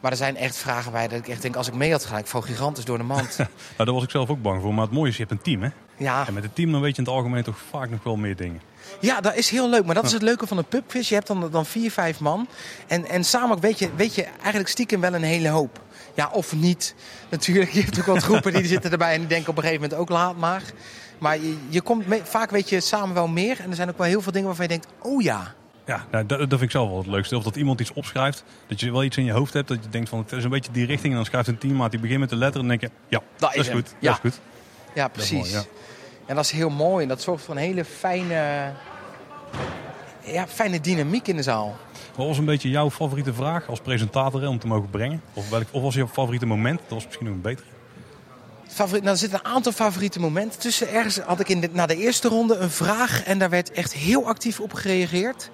Maar 0.00 0.10
er 0.10 0.16
zijn 0.16 0.36
echt 0.36 0.56
vragen 0.56 0.92
bij 0.92 1.08
dat 1.08 1.18
ik 1.18 1.28
echt 1.28 1.42
denk, 1.42 1.56
als 1.56 1.68
ik 1.68 1.74
mee 1.74 1.90
had 1.90 2.04
gedaan, 2.04 2.18
ik 2.20 2.26
val 2.26 2.40
gigantisch 2.40 2.84
door 2.84 2.98
de 2.98 3.04
mand. 3.04 3.36
Nou, 3.38 3.48
daar 3.76 3.92
was 3.94 4.02
ik 4.02 4.10
zelf 4.10 4.28
ook 4.30 4.42
bang 4.42 4.62
voor. 4.62 4.74
Maar 4.74 4.84
het 4.84 4.94
mooie 4.94 5.08
is, 5.10 5.16
je 5.16 5.24
hebt 5.26 5.34
een 5.34 5.42
team, 5.42 5.62
hè? 5.62 5.68
Ja, 5.96 6.26
En 6.26 6.34
met 6.34 6.44
een 6.44 6.52
team 6.52 6.72
dan 6.72 6.80
weet 6.80 6.96
je 6.96 7.02
in 7.02 7.08
het 7.08 7.14
algemeen 7.16 7.42
toch 7.42 7.58
vaak 7.70 7.90
nog 7.90 8.02
wel 8.02 8.16
meer 8.16 8.36
dingen. 8.36 8.60
ja, 9.00 9.20
dat 9.20 9.34
is 9.34 9.50
heel 9.50 9.68
leuk. 9.70 9.84
Maar 9.84 9.94
dat 9.94 10.04
is 10.04 10.12
het 10.12 10.22
leuke 10.22 10.46
van 10.46 10.58
een 10.58 10.64
pubquiz. 10.64 11.08
Je 11.08 11.14
hebt 11.14 11.26
dan, 11.26 11.48
dan 11.50 11.66
vier, 11.66 11.90
vijf 11.90 12.20
man. 12.20 12.48
En, 12.86 13.06
en 13.08 13.24
samen 13.24 13.60
weet 13.60 13.78
je, 13.78 13.90
weet 13.96 14.14
je 14.14 14.24
eigenlijk 14.38 14.68
stiekem 14.68 15.00
wel 15.00 15.14
een 15.14 15.22
hele 15.22 15.48
hoop. 15.48 15.80
Ja, 16.14 16.28
of 16.32 16.54
niet. 16.54 16.94
Natuurlijk, 17.28 17.70
je 17.70 17.82
hebt 17.82 17.98
ook 17.98 18.06
wat 18.06 18.22
groepen 18.22 18.52
die 18.52 18.66
zitten 18.74 18.90
erbij 18.90 19.12
en 19.12 19.18
die 19.18 19.28
denken 19.28 19.48
op 19.50 19.56
een 19.56 19.62
gegeven 19.62 19.82
moment 19.82 20.00
ook 20.00 20.08
laat 20.08 20.36
maar. 20.36 20.62
Maar 21.18 21.36
je, 21.40 21.56
je 21.68 21.80
komt 21.80 22.06
mee- 22.06 22.22
vaak 22.24 22.50
weet 22.50 22.68
je 22.68 22.80
samen 22.80 23.14
wel 23.14 23.28
meer. 23.28 23.60
En 23.60 23.70
er 23.70 23.76
zijn 23.76 23.88
ook 23.88 23.98
wel 23.98 24.06
heel 24.06 24.22
veel 24.22 24.32
dingen 24.32 24.46
waarvan 24.48 24.66
je 24.68 24.70
denkt, 24.78 24.86
oh 24.98 25.22
ja. 25.22 25.54
Ja, 25.90 26.04
nou, 26.10 26.26
dat, 26.26 26.38
dat 26.38 26.48
vind 26.48 26.62
ik 26.62 26.70
zelf 26.70 26.88
wel 26.88 26.98
het 26.98 27.06
leukste. 27.06 27.36
Of 27.36 27.42
dat 27.42 27.56
iemand 27.56 27.80
iets 27.80 27.92
opschrijft, 27.92 28.44
dat 28.66 28.80
je 28.80 28.92
wel 28.92 29.04
iets 29.04 29.16
in 29.16 29.24
je 29.24 29.32
hoofd 29.32 29.52
hebt. 29.52 29.68
Dat 29.68 29.78
je 29.82 29.88
denkt 29.90 30.08
van, 30.08 30.18
het 30.18 30.32
is 30.32 30.44
een 30.44 30.50
beetje 30.50 30.72
die 30.72 30.86
richting. 30.86 31.08
En 31.08 31.14
dan 31.14 31.24
schrijft 31.24 31.48
een 31.48 31.58
teammaat, 31.58 31.90
die 31.90 32.00
begint 32.00 32.20
met 32.20 32.28
de 32.28 32.36
letter. 32.36 32.60
En 32.60 32.68
dan 32.68 32.78
denk 32.78 32.92
je, 32.92 32.98
ja, 33.08 33.20
dat, 33.36 33.54
is 33.54 33.68
goed. 33.68 33.94
Ja. 33.98 34.10
Dat 34.10 34.20
is 34.22 34.30
goed. 34.30 34.40
Ja, 34.94 35.08
Dat 35.08 35.16
is 35.16 35.28
precies. 35.28 35.52
mooi, 35.52 35.64
ja. 35.64 35.68
En 36.26 36.34
dat 36.34 36.44
is 36.44 36.50
heel 36.50 36.70
mooi. 36.70 37.02
En 37.02 37.08
dat 37.08 37.22
zorgt 37.22 37.44
voor 37.44 37.54
een 37.54 37.60
hele 37.60 37.84
fijne, 37.84 38.72
ja, 40.24 40.46
fijne 40.48 40.80
dynamiek 40.80 41.28
in 41.28 41.36
de 41.36 41.42
zaal. 41.42 41.76
Wat 42.14 42.26
was 42.26 42.38
een 42.38 42.44
beetje 42.44 42.70
jouw 42.70 42.90
favoriete 42.90 43.34
vraag 43.34 43.68
als 43.68 43.80
presentator 43.80 44.48
om 44.48 44.58
te 44.58 44.66
mogen 44.66 44.90
brengen? 44.90 45.22
Of, 45.34 45.50
welk, 45.50 45.64
of 45.70 45.82
was 45.82 45.94
je 45.94 46.08
favoriete 46.08 46.46
moment? 46.46 46.78
Dat 46.78 46.88
was 46.88 47.04
misschien 47.04 47.26
nog 47.26 47.34
een 47.34 47.40
betere. 47.40 47.68
Favoriet, 48.68 49.02
nou, 49.02 49.14
er 49.14 49.20
zitten 49.20 49.40
een 49.42 49.52
aantal 49.52 49.72
favoriete 49.72 50.20
momenten 50.20 50.60
tussen. 50.60 50.88
Ergens 50.88 51.18
had 51.18 51.40
ik 51.40 51.48
in 51.48 51.60
de, 51.60 51.68
na 51.72 51.86
de 51.86 51.96
eerste 51.96 52.28
ronde 52.28 52.56
een 52.56 52.70
vraag 52.70 53.24
en 53.24 53.38
daar 53.38 53.50
werd 53.50 53.72
echt 53.72 53.92
heel 53.92 54.26
actief 54.26 54.60
op 54.60 54.72
gereageerd. 54.72 55.50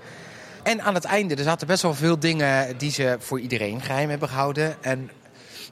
En 0.67 0.83
aan 0.83 0.95
het 0.95 1.05
einde, 1.05 1.35
er 1.35 1.43
zaten 1.43 1.67
best 1.67 1.83
wel 1.83 1.95
veel 1.95 2.19
dingen 2.19 2.79
die 2.79 2.91
ze 2.91 3.17
voor 3.19 3.41
iedereen 3.41 3.81
geheim 3.81 4.11
hebben 4.11 4.29
gehouden. 4.29 4.83
En 4.83 5.11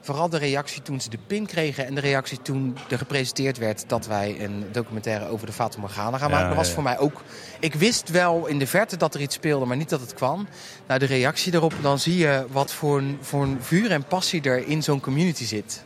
vooral 0.01 0.29
de 0.29 0.37
reactie 0.37 0.81
toen 0.81 1.01
ze 1.01 1.09
de 1.09 1.17
pin 1.27 1.45
kregen 1.45 1.85
en 1.85 1.95
de 1.95 2.01
reactie 2.01 2.41
toen 2.41 2.77
er 2.89 2.97
gepresenteerd 2.97 3.57
werd 3.57 3.83
dat 3.87 4.05
wij 4.05 4.35
een 4.39 4.65
documentaire 4.71 5.27
over 5.27 5.45
de 5.45 5.53
Fata 5.53 5.79
Morgana 5.79 6.17
gaan 6.17 6.31
maken. 6.31 6.55
Was 6.55 6.67
ja, 6.67 6.73
voor 6.73 6.83
mij 6.83 6.97
ook. 6.97 7.21
Ik 7.59 7.73
wist 7.73 8.09
wel 8.09 8.45
in 8.45 8.59
de 8.59 8.67
verte 8.67 8.97
dat 8.97 9.13
er 9.13 9.21
iets 9.21 9.35
speelde, 9.35 9.65
maar 9.65 9.77
niet 9.77 9.89
dat 9.89 10.01
het 10.01 10.13
kwam. 10.13 10.47
Nou, 10.87 10.99
de 10.99 11.05
reactie 11.05 11.53
erop, 11.53 11.73
dan 11.81 11.99
zie 11.99 12.17
je 12.17 12.45
wat 12.51 12.73
voor 12.73 12.97
een, 12.97 13.17
voor 13.21 13.43
een 13.43 13.57
vuur 13.61 13.91
en 13.91 14.05
passie 14.05 14.41
er 14.41 14.67
in 14.67 14.83
zo'n 14.83 14.99
community 14.99 15.45
zit. 15.45 15.83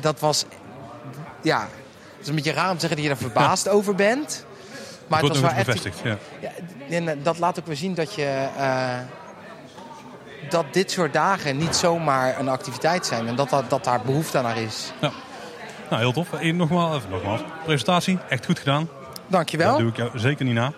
Dat 0.00 0.20
was 0.20 0.44
ja, 1.42 1.60
het 1.60 2.20
is 2.20 2.28
een 2.28 2.34
beetje 2.34 2.52
raar 2.52 2.70
om 2.70 2.74
te 2.74 2.80
zeggen 2.80 2.96
dat 2.96 3.06
je 3.06 3.12
er 3.12 3.30
verbaasd 3.30 3.68
over 3.76 3.94
bent. 3.94 4.44
Maar 5.10 5.18
Het 5.20 5.28
het 5.28 5.38
wordt 5.40 5.54
was 5.56 5.64
wel 5.64 5.74
echt. 5.74 5.82
bevestigd. 5.84 5.98
Ja. 6.04 6.16
Ja, 6.88 6.96
en 6.96 7.08
eh, 7.08 7.16
dat 7.22 7.38
laat 7.38 7.58
ook 7.58 7.66
weer 7.66 7.76
zien 7.76 7.94
dat 7.94 8.14
je. 8.14 8.46
eh, 8.56 8.98
dat 10.48 10.64
dit 10.70 10.90
soort 10.90 11.12
dagen 11.12 11.56
niet 11.56 11.76
zomaar 11.76 12.38
een 12.38 12.48
activiteit 12.48 13.06
zijn. 13.06 13.26
En 13.28 13.36
dat, 13.36 13.50
dat, 13.50 13.70
dat 13.70 13.84
daar 13.84 14.00
behoefte 14.04 14.40
naar 14.40 14.56
is. 14.58 14.92
Nou, 15.90 16.02
heel 16.02 16.12
tof. 16.12 16.28
Eén, 16.40 16.56
nogmaals, 16.56 16.96
even 16.96 17.10
nogmaals. 17.10 17.40
Presentatie, 17.64 18.18
echt 18.28 18.44
goed 18.46 18.58
gedaan. 18.58 18.88
Dankjewel. 19.26 19.70
Dat 19.70 19.78
doe 19.78 19.88
ik 19.88 19.96
jou 19.96 20.10
zeker 20.18 20.44
niet 20.44 20.54
na. 20.54 20.72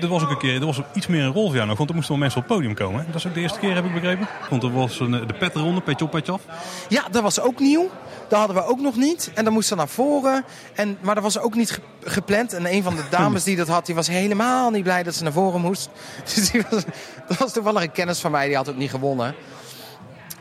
Er 0.00 0.08
was 0.08 0.22
ook 0.22 0.30
een 0.30 0.38
keer, 0.38 0.60
er 0.60 0.66
was 0.66 0.80
iets 0.94 1.06
meer 1.06 1.22
een 1.22 1.32
rol 1.32 1.46
voor 1.46 1.54
jou 1.54 1.66
nog, 1.68 1.76
want 1.78 1.88
er 1.88 1.94
moesten 1.94 2.12
wel 2.14 2.22
mensen 2.22 2.40
op 2.42 2.48
het 2.48 2.56
podium 2.56 2.74
komen. 2.74 3.00
hè? 3.00 3.06
Dat 3.06 3.14
is 3.14 3.26
ook 3.26 3.34
de 3.34 3.40
eerste 3.40 3.58
keer, 3.58 3.74
heb 3.74 3.84
ik 3.84 3.92
begrepen. 3.94 4.28
Want 4.50 4.62
er 4.62 4.72
was 4.72 5.00
een, 5.00 5.14
eh, 5.14 5.26
de 5.26 5.34
petronde, 5.34 5.80
petje 5.80 6.04
op, 6.04 6.10
petje 6.10 6.32
af. 6.32 6.40
Ja, 6.88 7.04
dat 7.10 7.22
was 7.22 7.40
ook 7.40 7.58
nieuw. 7.58 7.90
Dat 8.28 8.38
hadden 8.38 8.56
we 8.56 8.64
ook 8.64 8.80
nog 8.80 8.96
niet. 8.96 9.30
En 9.34 9.44
dan 9.44 9.52
moest 9.52 9.68
ze 9.68 9.74
naar 9.74 9.88
voren. 9.88 10.44
En, 10.74 10.98
maar 11.00 11.14
dat 11.14 11.24
was 11.24 11.38
ook 11.38 11.54
niet 11.54 11.70
ge- 11.70 11.80
gepland. 12.02 12.52
En 12.52 12.72
een 12.72 12.82
van 12.82 12.96
de 12.96 13.02
dames 13.10 13.44
die 13.44 13.56
dat 13.56 13.68
had, 13.68 13.86
die 13.86 13.94
was 13.94 14.08
helemaal 14.08 14.70
niet 14.70 14.82
blij 14.82 15.02
dat 15.02 15.14
ze 15.14 15.22
naar 15.22 15.32
voren 15.32 15.60
moest. 15.60 15.88
Dus 16.34 16.50
die 16.50 16.64
was, 16.70 16.84
dat 17.28 17.38
was 17.38 17.52
toevallig 17.52 17.82
een 17.82 17.92
kennis 17.92 18.20
van 18.20 18.30
mij, 18.30 18.46
die 18.46 18.56
had 18.56 18.68
ook 18.68 18.76
niet 18.76 18.90
gewonnen. 18.90 19.34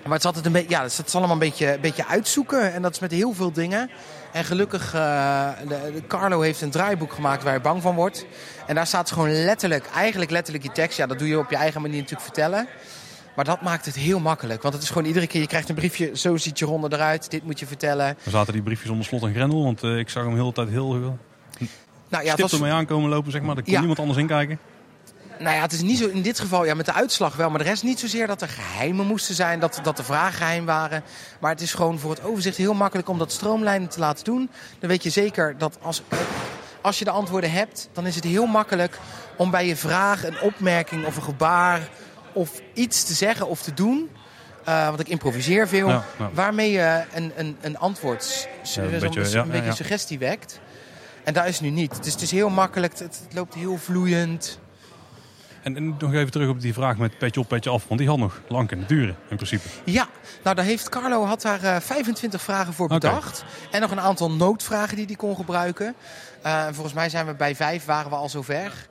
Maar 0.03 0.15
het 0.15 0.25
is 0.25 0.25
altijd 0.25 0.45
een 0.45 0.51
beetje, 0.51 0.69
ja, 0.69 0.83
het 0.83 1.03
is 1.07 1.15
allemaal 1.15 1.33
een 1.33 1.39
beetje, 1.39 1.73
een 1.73 1.81
beetje 1.81 2.07
uitzoeken. 2.07 2.73
En 2.73 2.81
dat 2.81 2.93
is 2.93 2.99
met 2.99 3.11
heel 3.11 3.33
veel 3.33 3.51
dingen. 3.51 3.89
En 4.31 4.43
gelukkig, 4.43 4.93
eh, 4.93 5.49
de, 5.67 6.01
Carlo 6.07 6.41
heeft 6.41 6.61
een 6.61 6.69
draaiboek 6.71 7.13
gemaakt 7.13 7.43
waar 7.43 7.53
je 7.53 7.59
bang 7.61 7.81
van 7.81 7.95
wordt. 7.95 8.25
En 8.67 8.75
daar 8.75 8.87
staat 8.87 9.11
gewoon 9.11 9.43
letterlijk, 9.43 9.85
eigenlijk 9.95 10.31
letterlijk 10.31 10.65
je 10.65 10.71
tekst. 10.71 10.97
Ja, 10.97 11.05
dat 11.05 11.19
doe 11.19 11.27
je 11.27 11.39
op 11.39 11.49
je 11.49 11.55
eigen 11.55 11.81
manier 11.81 11.95
natuurlijk 11.97 12.23
vertellen. 12.25 12.67
Maar 13.37 13.45
dat 13.45 13.61
maakt 13.61 13.85
het 13.85 13.95
heel 13.95 14.19
makkelijk. 14.19 14.61
Want 14.61 14.73
het 14.73 14.83
is 14.83 14.89
gewoon 14.89 15.07
iedere 15.07 15.27
keer, 15.27 15.41
je 15.41 15.47
krijgt 15.47 15.69
een 15.69 15.75
briefje, 15.75 16.17
zo 16.17 16.37
ziet 16.37 16.59
je 16.59 16.65
ronde 16.65 16.87
eruit. 16.91 17.31
Dit 17.31 17.43
moet 17.43 17.59
je 17.59 17.65
vertellen. 17.67 18.17
Dan 18.23 18.33
zaten 18.33 18.53
die 18.53 18.61
briefjes 18.61 18.89
onder 18.89 19.05
slot 19.05 19.23
en 19.23 19.33
grendel, 19.33 19.63
want 19.63 19.83
eh, 19.83 19.97
ik 19.97 20.09
zag 20.09 20.23
hem 20.23 20.33
de 20.33 20.39
hele 20.39 20.53
tijd 20.53 20.69
heel, 20.69 20.93
heel 20.93 21.17
Nou 22.09 22.23
ja, 22.23 22.31
stipt 22.31 22.41
was, 22.41 22.53
ermee 22.53 22.71
aankomen 22.71 23.09
lopen, 23.09 23.31
zeg 23.31 23.41
maar. 23.41 23.55
Daar 23.55 23.63
kon 23.63 23.73
Ja. 23.73 23.79
niemand 23.79 23.99
anders 23.99 24.19
in 24.19 24.27
kijken. 24.27 24.59
nou 25.39 25.55
ja, 25.55 25.61
het 25.61 25.71
is 25.71 25.81
niet 25.81 25.97
zo 25.97 26.07
in 26.07 26.21
dit 26.21 26.39
geval, 26.39 26.65
ja, 26.65 26.73
met 26.73 26.85
de 26.85 26.93
uitslag 26.93 27.35
wel. 27.35 27.49
Maar 27.49 27.59
de 27.59 27.65
rest 27.65 27.83
niet 27.83 27.99
zozeer 27.99 28.27
dat 28.27 28.41
er 28.41 28.47
geheimen 28.49 29.05
moesten 29.05 29.35
zijn, 29.35 29.59
dat, 29.59 29.79
dat 29.83 29.97
de 29.97 30.03
vragen 30.03 30.33
geheim 30.37 30.65
waren. 30.65 31.03
Maar 31.39 31.51
het 31.51 31.61
is 31.61 31.73
gewoon 31.73 31.99
voor 31.99 32.09
het 32.11 32.23
overzicht 32.23 32.57
heel 32.57 32.73
makkelijk 32.73 33.09
om 33.09 33.17
dat 33.17 33.31
stroomlijnen 33.31 33.89
te 33.89 33.99
laten 33.99 34.23
doen. 34.25 34.49
Dan 34.79 34.89
weet 34.89 35.03
je 35.03 35.09
zeker 35.09 35.55
dat 35.57 35.77
als, 35.81 36.01
als 36.81 36.99
je 36.99 37.05
de 37.05 37.11
antwoorden 37.11 37.51
hebt, 37.51 37.89
dan 37.93 38.05
is 38.05 38.15
het 38.15 38.23
heel 38.23 38.45
makkelijk 38.45 38.99
om 39.35 39.51
bij 39.51 39.67
je 39.67 39.75
vraag 39.75 40.25
een 40.25 40.41
opmerking 40.41 41.05
of 41.05 41.15
een 41.15 41.23
gebaar 41.23 41.89
of 42.37 42.61
iets 42.73 43.03
te 43.03 43.13
zeggen 43.13 43.47
of 43.47 43.61
te 43.61 43.73
doen. 43.73 44.09
eh, 44.65 44.87
want 44.87 44.99
ik 44.99 45.07
improviseer 45.07 45.67
veel. 45.67 45.87
Ja, 45.89 46.03
ja. 46.19 46.29
Waarmee 46.33 46.71
je 46.71 47.03
een, 47.13 47.31
een, 47.35 47.57
een 47.61 47.77
antwoord, 47.77 48.47
Ja, 48.63 48.83
een 48.83 48.99
beetje, 48.99 49.29
ja, 49.29 49.43
beetje 49.43 49.73
suggestie 49.73 50.19
wekt. 50.19 50.59
En 51.23 51.33
daar 51.33 51.47
is 51.47 51.59
nu 51.59 51.69
niet. 51.69 52.03
Dus 52.03 52.13
het 52.13 52.21
is 52.21 52.31
heel 52.31 52.49
makkelijk, 52.49 52.99
het, 52.99 53.21
het 53.23 53.33
loopt 53.33 53.53
heel 53.53 53.77
vloeiend. 53.77 54.59
En, 55.63 55.75
en 55.75 55.95
nog 55.99 56.13
even 56.13 56.31
terug 56.31 56.49
op 56.49 56.61
die 56.61 56.73
vraag 56.73 56.97
met 56.97 57.17
petje 57.17 57.39
op, 57.39 57.47
petje 57.47 57.69
af. 57.69 57.85
Want 57.87 57.99
die 57.99 58.09
had 58.09 58.17
nog 58.17 58.41
lang 58.47 58.67
kunnen 58.67 58.87
duren, 58.87 59.15
in 59.29 59.35
principe. 59.35 59.67
Ja, 59.83 60.07
nou 60.43 60.55
daar 60.55 60.65
heeft 60.65 60.89
Carlo 60.89 61.25
had 61.25 61.41
daar 61.41 61.63
eh, 61.63 61.79
25 61.79 62.41
vragen 62.41 62.73
voor 62.73 62.87
bedacht. 62.87 63.43
En 63.71 63.81
nog 63.81 63.91
een 63.91 63.99
aantal 63.99 64.31
noodvragen 64.31 64.95
die 64.95 65.05
hij 65.05 65.15
kon 65.15 65.35
gebruiken. 65.35 65.95
Eh, 66.41 66.65
en 66.65 66.73
volgens 66.73 66.95
mij 66.95 67.09
zijn 67.09 67.25
we 67.25 67.33
bij 67.33 67.55
vijf 67.55 67.85
waren 67.85 68.09
we 68.09 68.15
al 68.15 68.29
zover. 68.29 68.87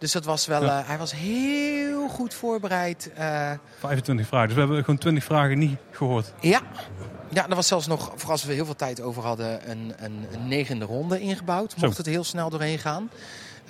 Dus 0.00 0.12
dat 0.12 0.24
was 0.24 0.46
wel, 0.46 0.62
Ja. 0.64 0.78
eh, 0.80 0.86
hij 0.88 0.98
was 0.98 1.12
heel 1.14 2.08
goed 2.08 2.34
voorbereid. 2.34 3.10
Eh, 3.14 3.50
25 3.78 4.26
vragen. 4.26 4.46
Dus 4.46 4.54
we 4.56 4.62
hebben 4.62 4.80
gewoon 4.84 4.98
20 4.98 5.24
vragen 5.24 5.58
niet 5.58 5.78
gehoord. 5.90 6.32
ja. 6.40 6.60
ja, 7.28 7.48
er 7.48 7.54
was 7.54 7.66
zelfs 7.66 7.86
nog, 7.86 8.12
voor 8.16 8.30
als 8.30 8.44
we 8.44 8.52
heel 8.52 8.64
veel 8.64 8.76
tijd 8.76 9.00
over 9.00 9.22
hadden, 9.22 9.70
een, 9.70 9.92
een, 9.98 10.26
een 10.32 10.48
negende 10.48 10.84
ronde 10.84 11.20
ingebouwd. 11.20 11.74
Mocht 11.76 11.92
Zo. 11.92 11.98
het 12.02 12.06
heel 12.06 12.24
snel 12.24 12.50
doorheen 12.50 12.78
gaan. 12.78 13.10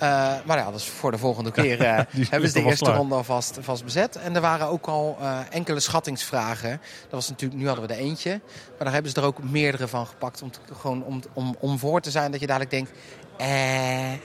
Eh, 0.01 0.07
maar 0.45 0.57
ja, 0.57 0.65
dat 0.71 0.79
is 0.79 0.85
voor 0.89 1.11
de 1.11 1.17
volgende 1.17 1.51
keer. 1.61 1.81
eh, 1.81 1.99
hebben 2.29 2.49
ze 2.49 2.59
de 2.61 2.65
eerste 2.65 2.91
ronde 2.91 3.15
alvast 3.15 3.57
vast 3.61 3.83
bezet. 3.83 4.15
En 4.15 4.35
er 4.35 4.41
waren 4.41 4.67
ook 4.67 4.85
al 4.87 5.17
eh, 5.21 5.39
enkele 5.49 5.79
schattingsvragen. 5.79 6.69
Dat 7.01 7.11
was 7.11 7.29
natuurlijk, 7.29 7.61
nu 7.61 7.67
hadden 7.67 7.87
we 7.87 7.93
er 7.93 7.99
eentje. 7.99 8.29
Maar 8.67 8.77
daar 8.83 8.93
hebben 8.93 9.11
ze 9.11 9.19
er 9.19 9.25
ook 9.27 9.43
meerdere 9.43 9.87
van 9.87 10.05
gepakt. 10.07 10.41
Om, 10.41 10.51
te- 10.51 10.59
gewoon 10.79 11.03
om, 11.03 11.21
om, 11.33 11.55
om 11.59 11.79
voor 11.79 12.01
te 12.01 12.11
zijn 12.11 12.31
dat 12.31 12.39
je 12.39 12.45
dadelijk 12.47 12.71
denkt... 12.71 12.91
Eh, 13.37 14.11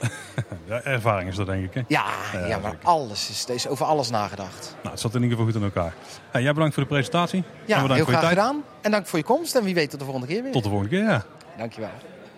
Ja, 0.67 0.73
er- 0.75 0.85
ervaring 0.85 1.29
is 1.29 1.35
dat, 1.35 1.45
denk 1.45 1.63
ik. 1.65 1.73
Hè? 1.73 1.81
Ja, 1.87 2.05
Ja, 2.33 2.45
ja, 2.45 2.57
maar 2.57 2.71
zeker. 2.71 2.87
alles 2.87 3.29
is, 3.29 3.45
er 3.47 3.53
is 3.55 3.67
over 3.67 3.85
alles 3.85 4.09
nagedacht. 4.09 4.75
Nou, 4.77 4.89
het 4.91 4.99
zat 4.99 5.15
in 5.15 5.21
ieder 5.23 5.37
geval 5.37 5.51
goed 5.53 5.61
in 5.61 5.67
elkaar. 5.73 5.93
Hey, 6.31 6.41
jij 6.41 6.53
bedankt 6.53 6.73
voor 6.73 6.83
de 6.83 6.89
presentatie. 6.89 7.39
En 7.39 7.45
Ja, 7.65 7.81
bedankt 7.81 7.93
heel 7.93 8.03
voor 8.03 8.13
je 8.13 8.19
graag 8.19 8.33
tijd. 8.33 8.45
gedaan. 8.45 8.63
En 8.81 8.91
dank 8.91 9.07
voor 9.07 9.19
je 9.19 9.25
komst. 9.25 9.55
En 9.55 9.63
wie 9.63 9.73
weet 9.73 9.89
tot 9.89 9.99
de 9.99 10.05
volgende 10.05 10.27
keer 10.33 10.43
weer. 10.43 10.51
Tot 10.51 10.63
de 10.63 10.69
volgende 10.69 10.95
keer, 10.95 11.03
ja. 11.05 11.23
Dankjewel. 11.57 11.89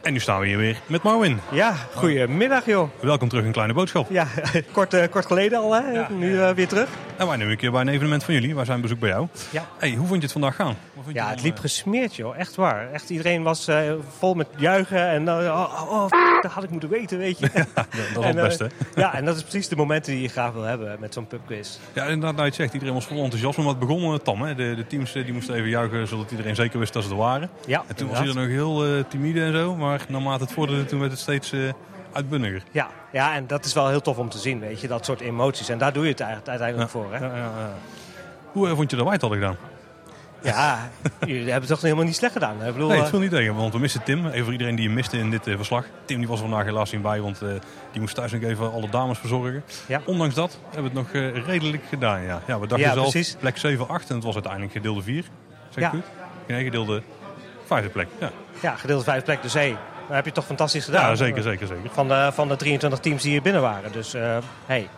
En 0.02 0.14
nu 0.14 0.20
staan 0.20 0.40
we 0.40 0.48
hier 0.48 0.58
weer 0.58 0.78
met 0.88 1.04
Marwin. 1.04 1.40
Ja, 1.52 1.74
goedemiddag 1.94 2.66
joh. 2.66 2.90
Welkom 3.00 3.30
terug 3.30 3.46
in 3.46 3.52
Kleine 3.52 3.74
Boodschap. 3.74 4.08
Ja, 4.10 4.28
kort, 4.72 4.94
eh, 4.94 5.10
kort 5.10 5.26
geleden 5.26 5.60
al, 5.60 5.74
hè? 5.74 6.14
nu 6.14 6.40
eh, 6.42 6.50
weer 6.52 6.68
terug. 6.68 6.90
En 7.18 7.28
wij 7.28 7.36
nemen 7.38 7.52
een 7.52 7.58
keer 7.60 7.72
bij 7.72 7.82
een 7.82 7.88
evenement 7.88 8.24
van 8.24 8.34
jullie. 8.34 8.56
Wij 8.56 8.66
zijn 8.66 8.82
bezoek 8.82 9.00
bij 9.00 9.10
jou. 9.10 9.28
Ja. 9.52 9.66
Hey, 9.78 9.90
hoe 9.90 9.98
vond 10.08 10.16
je 10.16 10.22
het 10.22 10.32
vandaag 10.32 10.56
gaan? 10.56 10.76
Ja, 11.14 11.30
het 11.30 11.42
liep 11.44 11.56
eh, 11.56 11.62
gesmeerd 11.62 12.16
joh, 12.16 12.38
echt 12.38 12.56
waar. 12.56 12.92
Echt, 12.92 13.10
iedereen 13.10 13.44
was 13.44 13.68
vol 14.18 14.34
met 14.34 14.48
juichen 14.58 15.08
en 15.10 15.28
eh, 15.28 15.36
oh, 15.36 15.92
oh, 15.92 16.06
f- 16.06 16.42
dat 16.42 16.52
had 16.52 16.64
ik 16.64 16.70
moeten 16.70 16.90
weten, 16.90 17.18
weet 17.18 17.40
je. 17.40 17.50
dat, 17.54 17.68
dat 17.76 17.86
is 17.92 18.14
wel 18.14 18.24
En, 18.24 18.38
het 18.38 18.48
beste. 18.48 18.70
Ja, 18.96 19.14
en 19.14 19.26
dat 19.26 19.36
is 19.36 19.42
precies 19.42 19.68
de 19.68 19.76
momenten 19.76 20.12
die 20.14 20.22
je 20.22 20.28
graag 20.28 20.52
wil 20.54 20.64
hebben 20.64 20.98
met 21.00 21.14
zo'n 21.14 21.28
pubquiz. 21.28 21.78
Ja, 21.94 22.04
inderdaad, 22.04 22.36
nou 22.36 22.48
je 22.48 22.54
zegt, 22.54 22.74
iedereen 22.74 22.94
was 22.94 23.06
vol 23.06 23.24
enthousiasme. 23.24 23.64
Maar 23.64 23.72
het 23.76 23.88
begon 23.88 24.22
tam. 24.22 24.42
Hè? 24.42 24.56
De, 24.56 24.74
de 24.76 24.88
teams 24.88 25.12
die 25.14 25.34
moesten 25.34 25.56
even 25.56 25.70
juichen, 25.70 26.08
zodat 26.08 26.32
iedereen 26.32 26.56
zeker 26.56 26.80
wist 26.80 26.94
dat 26.94 27.04
ze 27.04 27.10
er 27.10 27.16
waren. 27.16 27.50
Ja, 27.66 27.84
En 27.88 27.96
toen 27.96 28.08
was 28.10 28.20
inderdaad. 28.20 28.46
hij 28.46 28.56
er 28.56 28.64
nog 28.66 28.80
heel 28.82 29.04
timide 29.08 29.44
en 29.44 29.54
zo. 29.54 29.76
Maar 29.76 29.89
naarmate 30.08 30.44
het 30.44 30.52
vorderde, 30.54 30.86
toen 30.86 31.00
werd 31.00 31.12
het 31.12 31.20
steeds 31.20 31.52
eh, 31.52 31.60
uitbundiger. 32.14 32.64
Ja, 32.72 32.88
ja, 33.12 33.36
en 33.36 33.48
dat 33.48 33.66
is 33.66 33.74
wel 33.74 33.88
heel 33.88 34.02
tof 34.02 34.18
om 34.18 34.30
te 34.30 34.38
zien, 34.38 34.60
weet 34.60 34.82
je, 34.82 34.88
dat 34.88 35.06
soort 35.06 35.20
emoties. 35.20 35.70
En 35.70 35.78
daar 35.78 35.94
doe 35.94 36.04
je 36.04 36.10
het 36.10 36.22
uiteindelijk 36.22 36.90
voor, 36.90 37.14
hè. 37.14 37.26
Ja, 37.26 37.36
ja, 37.36 37.44
ja. 37.44 37.74
Hoe 38.52 38.68
eh, 38.70 38.76
vond 38.76 38.90
je 38.92 38.96
dat 38.96 39.06
wij 39.06 39.14
het 39.14 39.22
hadden 39.22 39.40
gedaan? 39.40 39.58
Ja, 40.42 40.90
jullie 41.20 41.42
hebben 41.42 41.60
het 41.60 41.68
toch 41.70 41.82
helemaal 41.82 42.04
niet 42.06 42.16
slecht 42.16 42.34
gedaan. 42.34 42.66
Ik 42.66 42.74
bedoel, 42.74 42.88
Nee, 42.88 42.96
het 42.98 43.06
eh, 43.06 43.12
viel 43.12 43.20
niet 43.20 43.32
tegen, 43.32 43.56
want 43.56 43.74
we 43.74 43.80
missen 43.80 44.04
Tim. 44.04 44.28
Even 44.28 44.44
voor 44.44 44.52
iedereen 44.52 44.76
die 44.76 44.88
je 44.90 44.94
miste 44.96 45.18
in 45.18 45.30
dit 45.30 45.44
verslag. 45.44 45.86
Tim 46.06 46.18
die 46.18 46.28
was 46.28 46.40
er 46.42 46.48
vandaag 46.48 46.66
helaas 46.66 46.92
niet 46.92 47.02
bij, 47.02 47.22
want 47.22 47.40
die 47.92 48.02
moest 48.02 48.16
thuis 48.16 48.32
nog 48.32 48.42
even 48.42 48.72
alle 48.72 48.90
dames 48.90 49.18
verzorgen. 49.18 49.64
Ja. 49.88 50.02
Ondanks 50.06 50.36
dat 50.36 50.60
hebben 50.70 50.94
we 50.94 51.00
het 51.00 51.14
nog 51.14 51.46
redelijk 51.46 51.84
gedaan, 51.90 52.22
ja. 52.22 52.42
ja 52.48 52.60
we 52.60 52.68
dachten 52.68 52.88
Ja, 52.88 52.94
zelf 52.94 53.10
precies. 53.12 53.36
plek 53.40 53.58
7, 53.58 53.88
8 53.88 54.10
en 54.10 54.16
het 54.16 54.24
was 54.24 54.34
uiteindelijk 54.34 54.72
gedeelde 54.74 55.02
4. 55.02 55.24
Zeg 55.70 55.76
ik 55.76 55.80
Ja. 55.80 55.90
goed? 55.90 56.04
Nee, 56.48 56.64
gedeelde 56.64 57.02
vijfde 57.66 57.90
plek. 57.90 58.08
Ja, 58.20 58.32
ja, 58.62 58.76
gedeeld 58.76 59.04
vijf 59.04 59.24
plek, 59.24 59.42
dus 59.42 59.54
hé, 59.54 59.76
dan 60.08 60.16
heb 60.16 60.26
je 60.26 60.32
toch 60.32 60.46
fantastisch 60.46 60.86
gedaan. 60.86 61.10
ja 61.10 61.16
zeker, 61.16 61.42
zeker, 61.44 61.68
zeker. 61.68 61.90
Van 61.92 62.08
de, 62.08 62.30
van 62.34 62.48
de 62.48 62.56
23 62.56 63.00
teams 63.00 63.22
die 63.22 63.32
hier 63.32 63.42
binnen 63.42 63.62
waren. 63.62 63.92
Dus, 63.92 64.14
eh 64.14 64.38
hey. 64.66 64.90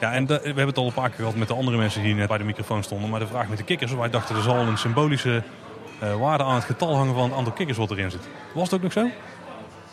Ja, 0.00 0.12
en 0.12 0.26
de- 0.26 0.38
we 0.38 0.46
hebben 0.46 0.66
het 0.66 0.76
al 0.78 0.86
een 0.86 0.92
paar 0.92 1.08
keer 1.08 1.18
gehad 1.18 1.34
met 1.34 1.48
de 1.48 1.54
andere 1.54 1.76
mensen 1.76 2.02
die 2.02 2.14
net 2.14 2.28
bij 2.28 2.38
de 2.38 2.44
microfoon 2.44 2.82
stonden. 2.82 3.10
Maar 3.10 3.20
de 3.20 3.26
vraag 3.26 3.48
met 3.48 3.58
de 3.58 3.64
kikkers, 3.64 3.92
wij 3.94 4.10
dachten 4.10 4.36
er 4.36 4.42
zal 4.42 4.56
een 4.56 4.78
symbolische 4.78 5.42
eh, 6.00 6.14
waarde 6.14 6.44
aan 6.44 6.54
het 6.54 6.64
getal 6.64 6.96
hangen 6.96 7.14
van 7.14 7.22
het 7.24 7.32
aantal 7.38 7.52
kikkers 7.52 7.78
wat 7.78 7.90
erin 7.90 8.10
zit. 8.10 8.28
Was 8.54 8.62
het 8.64 8.74
ook 8.74 8.82
nog 8.82 8.92
zo? 8.92 9.06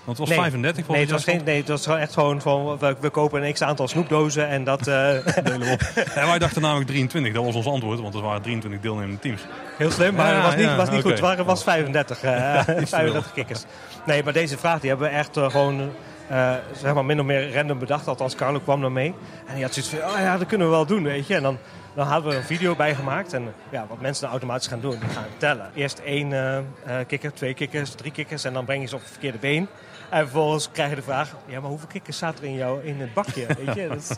Want 0.08 0.20
het 0.20 0.28
was 0.28 0.38
Nee. 0.38 0.52
35 0.52 0.88
Nee, 0.88 1.00
het 1.00 1.10
volgens 1.10 1.26
was, 1.26 1.36
geen, 1.36 1.46
nee, 1.46 1.58
het 1.58 1.68
was 1.68 1.88
echt 1.88 2.14
gewoon 2.14 2.42
van 2.42 2.78
we, 2.78 2.96
we 3.00 3.10
kopen 3.10 3.44
een 3.44 3.54
x-aantal 3.54 3.88
snoepdozen 3.88 4.48
en 4.48 4.64
dat 4.64 4.88
eh, 4.88 5.12
delen 5.44 5.72
op. 5.72 5.82
En 6.16 6.28
wij 6.28 6.40
dachten 6.40 6.62
namelijk 6.62 6.88
23, 6.88 7.34
dat 7.34 7.44
was 7.46 7.56
ons 7.56 7.66
antwoord, 7.66 8.00
want 8.00 8.16
er 8.16 8.22
waren 8.22 8.42
23 8.42 8.82
deelnemende 8.82 9.20
teams. 9.20 9.42
heel 9.78 9.92
slim, 9.92 10.16
maar 10.16 10.34
het 10.36 10.44
was 10.44 10.56
niet, 10.56 10.76
was 10.76 10.90
niet 10.90 11.02
goed. 11.02 11.12
Het 11.12 11.20
waren, 11.20 11.46
was 11.46 11.64
35, 11.64 12.22
eh, 12.22 12.62
35 12.66 13.34
kikkers. 13.34 13.64
Nee, 14.06 14.24
maar 14.24 14.34
deze 14.34 14.58
vraag 14.58 14.80
die 14.80 14.90
hebben 14.90 15.10
we 15.10 15.16
echt 15.16 15.38
eh, 15.38 15.50
gewoon 15.50 15.92
eh, 16.28 16.54
zeg 16.82 16.94
maar 16.94 17.06
min 17.06 17.20
of 17.20 17.26
meer 17.26 17.54
random 17.54 17.80
bedacht. 17.80 18.08
Althans, 18.08 18.36
Carlo 18.36 18.60
kwam 18.60 18.84
er 18.84 18.92
mee. 18.92 19.14
En 19.48 19.54
die 19.54 19.64
had 19.64 19.74
zoiets 19.74 19.92
van, 19.92 20.10
oh 20.10 20.20
ja, 20.20 20.38
dat 20.38 20.48
kunnen 20.48 20.68
we 20.68 20.74
wel 20.74 20.86
doen, 20.86 21.04
weet 21.04 21.28
je. 21.28 21.36
En 21.36 21.44
dan, 21.44 21.58
dan 21.94 22.08
hadden 22.08 22.32
we 22.32 22.38
een 22.38 22.44
video 22.44 22.76
bij 22.76 22.96
gemaakt. 22.96 23.34
En 23.34 23.54
ja, 23.70 23.86
wat 23.90 24.02
mensen 24.02 24.22
dan 24.22 24.32
automatisch 24.32 24.68
gaan 24.68 24.80
doen, 24.80 24.92
die 25.00 25.10
gaan 25.10 25.26
tellen. 25.38 25.70
Eerst 25.74 26.00
één 26.00 26.34
eh, 26.34 26.58
eh, 26.58 26.64
kikker, 27.08 27.34
twee 27.34 27.54
kikkers, 27.54 27.90
drie 27.90 28.12
kikkers. 28.12 28.44
En 28.44 28.54
dan 28.54 28.66
breng 28.66 28.82
je 28.82 28.88
ze 28.88 28.96
op 28.96 29.02
het 29.02 29.10
verkeerde 29.10 29.38
been. 29.38 29.68
En 30.10 30.20
vervolgens 30.24 30.70
krijg 30.72 30.90
je 30.90 30.96
de 30.96 31.02
vraag, 31.02 31.36
ja, 31.46 31.60
maar 31.60 31.70
hoeveel 31.70 31.88
kikkers 31.88 32.18
zaten 32.18 32.44
er 32.44 32.50
in, 32.50 32.56
jou, 32.56 32.84
in 32.84 33.00
het 33.00 33.14
bakje? 33.14 33.46
Weet 33.66 33.76
je? 33.76 33.88
Dat 33.88 33.98
is- 33.98 34.12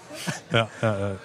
Ja, 0.47 0.67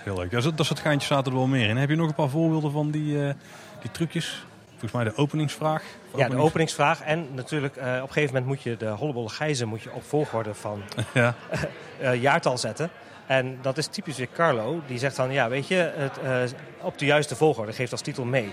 heel 0.05 0.17
leuk. 0.17 0.43
Zo- 0.43 0.55
dat 0.55 0.67
soort 0.67 0.81
geintjes 0.81 1.11
zaten 1.11 1.33
er 1.33 1.39
wel 1.39 1.47
meer 1.47 1.69
in. 1.69 1.77
Heb 1.77 1.89
je 1.89 1.97
nog 1.97 2.09
een 2.09 2.15
paar 2.15 2.29
voorbeelden 2.29 2.71
van 2.73 2.91
die, 2.91 3.27
eh, 3.27 3.35
die 3.81 3.91
trucjes? 3.91 4.45
Volgens 4.71 4.93
mij 4.93 5.05
de 5.05 5.17
openingsvraag. 5.23 5.83
Ja, 5.83 5.89
de 6.11 6.23
openings- 6.25 6.45
openingsvraag. 6.45 7.01
En 7.03 7.27
natuurlijk, 7.35 7.77
eh, 7.77 7.85
op 7.87 7.89
een 8.09 8.13
gegeven 8.13 8.27
moment 8.27 8.47
moet 8.47 8.63
je 8.63 8.77
de 8.77 8.89
hollebolle 8.89 9.29
gijzen 9.29 9.69
moet 9.69 9.83
je 9.83 9.93
op 9.93 10.03
volgorde 10.05 10.55
van 10.55 10.83
Ja, 11.15 11.35
eh, 12.01 12.21
jaartal 12.23 12.59
zetten. 12.59 12.91
En 13.27 13.59
dat 13.63 13.79
is 13.79 13.87
typisch 13.87 14.17
weer 14.19 14.29
Carlo. 14.35 14.81
Die 14.87 14.99
zegt 14.99 15.17
dan, 15.17 15.33
ja, 15.33 15.49
weet 15.49 15.69
je, 15.69 15.93
het, 15.97 16.55
op 16.81 16.99
de 16.99 17.05
juiste 17.05 17.37
volgorde. 17.37 17.73
Geeft 17.73 17.93
als 17.93 18.01
titel 18.01 18.25
mee. 18.25 18.53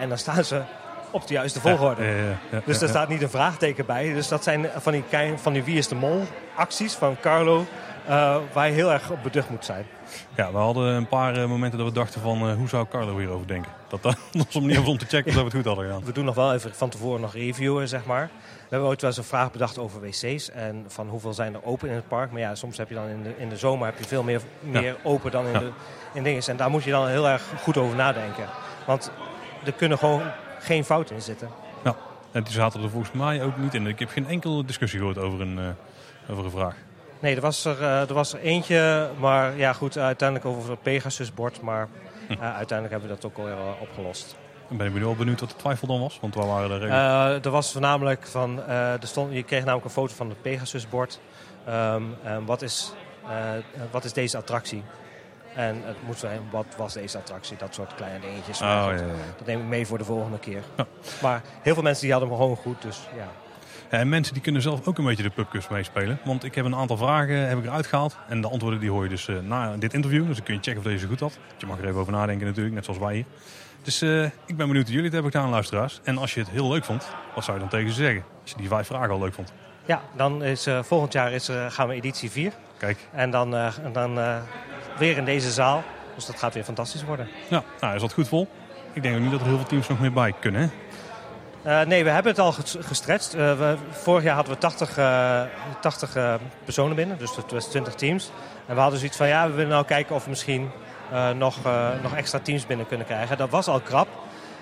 En 0.00 0.08
dan 0.08 0.18
staan 0.18 0.44
ze 0.44 0.62
op 1.16 1.26
de 1.26 1.34
juiste 1.34 1.60
volgorde. 1.60 2.04
Ja, 2.04 2.10
ja, 2.50 2.62
Dus 2.64 2.78
daar 2.78 2.88
ja. 2.88 2.94
staat 2.94 3.08
niet 3.08 3.22
een 3.22 3.30
vraagteken 3.30 3.86
bij. 3.86 4.12
Dus 4.12 4.28
dat 4.28 4.42
zijn 4.42 4.66
van 4.76 4.92
die, 4.92 5.04
van 5.36 5.52
die 5.52 5.62
Wie 5.62 5.78
is 5.78 5.88
de 5.88 5.94
Mol 5.94 6.24
acties 6.56 6.92
van 6.94 7.16
Carlo. 7.20 7.64
eh, 8.06 8.36
waar 8.52 8.66
je 8.66 8.72
heel 8.72 8.92
erg 8.92 9.10
op 9.10 9.22
beducht 9.22 9.50
moet 9.50 9.64
zijn. 9.64 9.86
Ja, 10.34 10.52
we 10.52 10.58
hadden 10.58 10.84
een 10.94 11.06
paar 11.08 11.36
eh, 11.36 11.44
momenten 11.48 11.78
dat 11.78 11.88
we 11.88 11.94
dachten 11.94 12.20
van, 12.20 12.48
eh, 12.48 12.54
hoe 12.56 12.68
zou 12.68 12.86
Carlo 12.90 13.18
hierover 13.18 13.46
denken? 13.46 13.72
Dat 13.88 14.02
dat 14.02 14.16
was 14.32 14.54
een 14.54 14.62
manier 14.62 14.86
om 14.86 14.98
te 14.98 15.06
checken 15.06 15.30
of 15.30 15.36
we 15.38 15.44
het 15.44 15.54
goed 15.54 15.64
hadden 15.64 15.84
gedaan. 15.84 16.04
We 16.04 16.12
doen 16.12 16.24
nog 16.24 16.34
wel 16.34 16.54
even 16.54 16.74
van 16.74 16.88
tevoren 16.88 17.20
nog 17.20 17.32
reviewen, 17.34 17.88
zeg 17.88 18.04
maar. 18.04 18.30
We 18.42 18.66
hebben 18.72 18.88
ooit 18.88 19.00
wel 19.00 19.10
eens 19.10 19.18
een 19.18 19.24
vraag 19.24 19.50
bedacht 19.52 19.78
over 19.78 20.00
wc's. 20.00 20.50
En 20.50 20.84
van 20.88 21.08
hoeveel 21.08 21.32
zijn 21.32 21.54
er 21.54 21.64
open 21.64 21.88
in 21.88 21.94
het 21.94 22.08
park. 22.08 22.30
Maar 22.30 22.40
ja, 22.40 22.54
soms 22.54 22.78
heb 22.78 22.88
je 22.88 22.94
dan 22.94 23.08
in 23.08 23.22
de, 23.22 23.34
in 23.38 23.48
de 23.48 23.56
zomer 23.56 23.86
heb 23.86 23.98
je 23.98 24.04
veel 24.04 24.22
meer, 24.22 24.40
meer 24.60 24.96
open 25.02 25.30
dan 25.30 25.46
in, 25.46 25.52
Ja. 25.52 25.58
de, 25.58 25.70
in 26.12 26.22
dingen. 26.22 26.42
En 26.46 26.56
daar 26.56 26.70
moet 26.70 26.84
je 26.84 26.90
dan 26.90 27.08
heel 27.08 27.28
erg 27.28 27.42
goed 27.62 27.76
over 27.76 27.96
nadenken. 27.96 28.44
Want 28.86 29.10
er 29.64 29.72
kunnen 29.72 29.98
gewoon 29.98 30.22
geen 30.66 30.84
fouten 30.84 31.14
in 31.14 31.22
zitten. 31.22 31.48
Ja, 31.84 31.96
en 32.32 32.42
die 32.42 32.52
zaten 32.52 32.82
er 32.82 32.90
volgens 32.90 33.12
mij 33.12 33.42
ook 33.42 33.56
niet 33.56 33.74
in. 33.74 33.86
Ik 33.86 33.98
heb 33.98 34.08
geen 34.08 34.26
enkele 34.28 34.64
discussie 34.64 34.98
gehoord 34.98 35.18
over 35.18 35.40
een, 35.40 35.58
eh, 35.58 36.30
over 36.32 36.44
een 36.44 36.50
vraag. 36.50 36.74
Nee, 37.20 37.34
er 37.34 37.40
was 37.40 37.64
er, 37.64 37.82
eh, 37.82 38.08
er 38.08 38.14
was 38.14 38.32
er 38.32 38.40
eentje. 38.40 39.08
Maar 39.18 39.56
ja, 39.56 39.72
goed, 39.72 39.98
uiteindelijk 39.98 40.48
over 40.48 40.70
het 40.70 40.82
Pegasus-bord. 40.82 41.60
Maar 41.60 41.88
Hm. 42.26 42.32
eh, 42.32 42.38
uiteindelijk 42.40 42.90
hebben 42.90 43.08
we 43.08 43.14
dat 43.14 43.24
ook 43.24 43.38
alweer 43.38 43.52
eh, 43.54 43.80
opgelost. 43.80 44.36
Dan 44.68 44.76
ben 44.76 44.86
ik 44.86 44.92
nu 44.94 45.00
wel 45.00 45.14
benieuwd 45.14 45.40
wat 45.40 45.48
de 45.50 45.56
twijfel 45.56 45.86
dan 45.86 46.00
was, 46.00 46.18
want 46.20 46.34
waar 46.34 46.46
waren 46.46 46.68
redelijk... 46.68 46.92
Eh, 46.92 47.44
er 47.44 47.50
was 47.50 47.72
voornamelijk 47.72 48.26
van, 48.26 48.62
er 48.68 48.98
stond, 49.02 49.32
je 49.32 49.42
kreeg 49.42 49.60
namelijk 49.60 49.84
een 49.84 49.90
foto 49.90 50.14
van 50.14 50.28
het 50.28 50.42
Pegasus-bord. 50.42 51.20
Ehm, 51.66 52.02
wat, 52.44 52.62
is, 52.62 52.92
wat 53.90 54.04
is 54.04 54.12
deze 54.12 54.36
attractie? 54.36 54.82
En 55.56 55.82
het 55.84 55.96
moet 56.06 56.18
zijn, 56.18 56.40
wat 56.50 56.66
was 56.76 56.92
deze 56.92 57.18
attractie? 57.18 57.56
Dat 57.56 57.74
soort 57.74 57.94
kleine 57.94 58.20
dingetjes. 58.20 58.60
Oh, 58.60 58.66
ja. 58.66 58.96
Dat 59.36 59.46
neem 59.46 59.60
ik 59.60 59.66
mee 59.66 59.86
voor 59.86 59.98
de 59.98 60.04
volgende 60.04 60.38
keer. 60.38 60.62
Ja. 60.76 60.86
Maar 61.22 61.42
heel 61.62 61.74
veel 61.74 61.82
mensen 61.82 62.02
die 62.02 62.12
hadden 62.12 62.28
hem 62.28 62.38
gewoon 62.38 62.56
goed, 62.56 62.82
dus 62.82 63.08
ja. 63.16 63.28
En 63.88 64.08
mensen 64.08 64.34
die 64.34 64.42
kunnen 64.42 64.62
zelf 64.62 64.86
ook 64.86 64.98
een 64.98 65.04
beetje 65.04 65.22
de 65.22 65.30
pubquiz 65.30 65.68
meespelen. 65.68 66.18
Want 66.24 66.44
ik 66.44 66.54
heb 66.54 66.64
een 66.64 66.74
aantal 66.74 66.96
vragen 66.96 67.48
heb 67.48 67.58
ik 67.58 67.64
eruit 67.64 67.86
gehaald. 67.86 68.16
En 68.28 68.40
de 68.40 68.48
antwoorden 68.48 68.80
die 68.80 68.90
hoor 68.90 69.02
je 69.02 69.08
dus 69.08 69.28
eh, 69.28 69.36
na 69.38 69.76
dit 69.76 69.94
interview. 69.94 70.26
Dus 70.26 70.36
dan 70.36 70.44
kun 70.44 70.54
je 70.54 70.60
checken 70.60 70.78
of 70.78 70.84
deze 70.84 71.06
goed 71.06 71.20
had. 71.20 71.38
Je 71.56 71.66
mag 71.66 71.78
er 71.78 71.86
even 71.86 72.00
over 72.00 72.12
nadenken 72.12 72.46
natuurlijk, 72.46 72.74
net 72.74 72.84
zoals 72.84 73.00
wij 73.00 73.14
hier. 73.14 73.24
Dus 73.82 74.02
eh, 74.02 74.24
ik 74.24 74.56
ben 74.56 74.66
benieuwd 74.66 74.84
hoe 74.84 74.94
jullie 74.94 75.04
het 75.04 75.12
hebben 75.12 75.32
gedaan, 75.32 75.50
luisteraars. 75.50 76.00
En 76.04 76.18
als 76.18 76.34
je 76.34 76.40
het 76.40 76.50
heel 76.50 76.68
leuk 76.68 76.84
vond, 76.84 77.08
wat 77.34 77.44
zou 77.44 77.56
je 77.56 77.62
dan 77.62 77.72
tegen 77.72 77.88
ze 77.88 77.94
zeggen? 77.94 78.24
Als 78.42 78.50
je 78.50 78.56
die 78.56 78.68
vijf 78.68 78.86
vragen 78.86 79.10
al 79.10 79.18
leuk 79.18 79.34
vond. 79.34 79.52
Ja, 79.86 80.00
dan 80.12 80.42
is 80.44 80.66
eh, 80.66 80.78
volgend 80.82 81.12
jaar 81.12 81.32
is, 81.32 81.48
eh, 81.48 81.66
gaan 81.68 81.88
we 81.88 81.94
editie 81.94 82.30
4. 82.30 82.52
Kijk, 82.78 82.98
En 83.12 83.30
dan, 83.30 83.54
eh, 83.54 83.66
en 83.84 83.92
dan 83.92 84.18
eh, 84.18 84.36
weer 84.98 85.16
in 85.16 85.24
deze 85.24 85.50
zaal. 85.50 85.82
Dus 86.14 86.26
dat 86.26 86.38
gaat 86.38 86.54
weer 86.54 86.64
fantastisch 86.64 87.04
worden. 87.04 87.28
ja, 87.48 87.62
nou, 87.80 87.94
is 87.94 88.00
dat 88.00 88.12
goed 88.12 88.28
vol? 88.28 88.48
Ik 88.92 89.02
denk 89.02 89.14
ook 89.14 89.20
niet 89.22 89.30
dat 89.30 89.40
er 89.40 89.46
heel 89.46 89.56
veel 89.56 89.66
teams 89.66 89.88
nog 89.88 90.00
meer 90.00 90.12
bij 90.12 90.32
kunnen. 90.40 90.60
Hè? 90.60 90.68
Eh, 91.80 91.86
nee, 91.86 92.04
we 92.04 92.10
hebben 92.10 92.32
het 92.32 92.40
al 92.40 92.52
ges- 92.52 92.76
gestretched. 92.80 93.34
Eh, 93.34 93.58
we, 93.58 93.76
vorig 93.90 94.22
jaar 94.24 94.34
hadden 94.34 94.52
we 94.54 94.58
80, 94.60 94.98
eh, 94.98 95.42
80 95.80 96.16
eh, 96.16 96.34
personen 96.64 96.96
binnen, 96.96 97.18
dus 97.18 97.36
het 97.36 97.52
was 97.52 97.68
20 97.68 97.94
teams. 97.94 98.30
En 98.66 98.74
we 98.74 98.80
hadden 98.80 98.98
zoiets 98.98 99.16
van, 99.16 99.28
ja, 99.28 99.46
we 99.48 99.52
willen 99.54 99.70
nou 99.70 99.84
kijken 99.84 100.14
of 100.14 100.24
we 100.24 100.30
misschien 100.30 100.70
eh, 101.12 101.30
nog, 101.30 101.56
eh, 101.64 101.88
nog 102.02 102.14
extra 102.14 102.38
teams 102.38 102.66
binnen 102.66 102.86
kunnen 102.86 103.06
krijgen. 103.06 103.36
Dat 103.36 103.50
was 103.50 103.66
al 103.68 103.80
krap. 103.80 104.08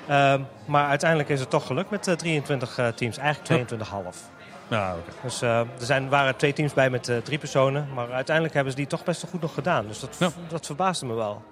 Ehm, 0.09 0.41
maar 0.65 0.89
uiteindelijk 0.89 1.29
is 1.31 1.41
het 1.41 1.51
toch 1.51 1.67
gelukt 1.67 1.91
met 1.91 2.09
eh, 2.09 2.15
23 2.15 2.79
eh, 2.79 2.87
teams, 2.89 3.19
eigenlijk 3.19 3.69
22,5. 3.71 4.31
Oké. 4.69 4.95
Dus 5.23 5.43
eh, 5.43 5.59
er 5.59 5.67
zijn, 5.79 6.09
waren 6.09 6.37
twee 6.37 6.53
teams 6.53 6.73
bij 6.75 6.91
met 6.91 7.09
eh, 7.09 7.17
drie 7.17 7.39
personen. 7.39 7.89
Maar 7.95 8.13
uiteindelijk 8.13 8.55
hebben 8.55 8.73
ze 8.73 8.79
die 8.79 8.89
toch 8.89 9.05
best 9.05 9.23
wel 9.23 9.31
goed 9.31 9.41
nog 9.41 9.55
gedaan. 9.55 9.87
Dus 9.87 10.01
dat, 10.01 10.17
Ja. 10.19 10.29
dat 10.49 10.67
verbaasde 10.67 11.07
me 11.07 11.15
wel. 11.15 11.43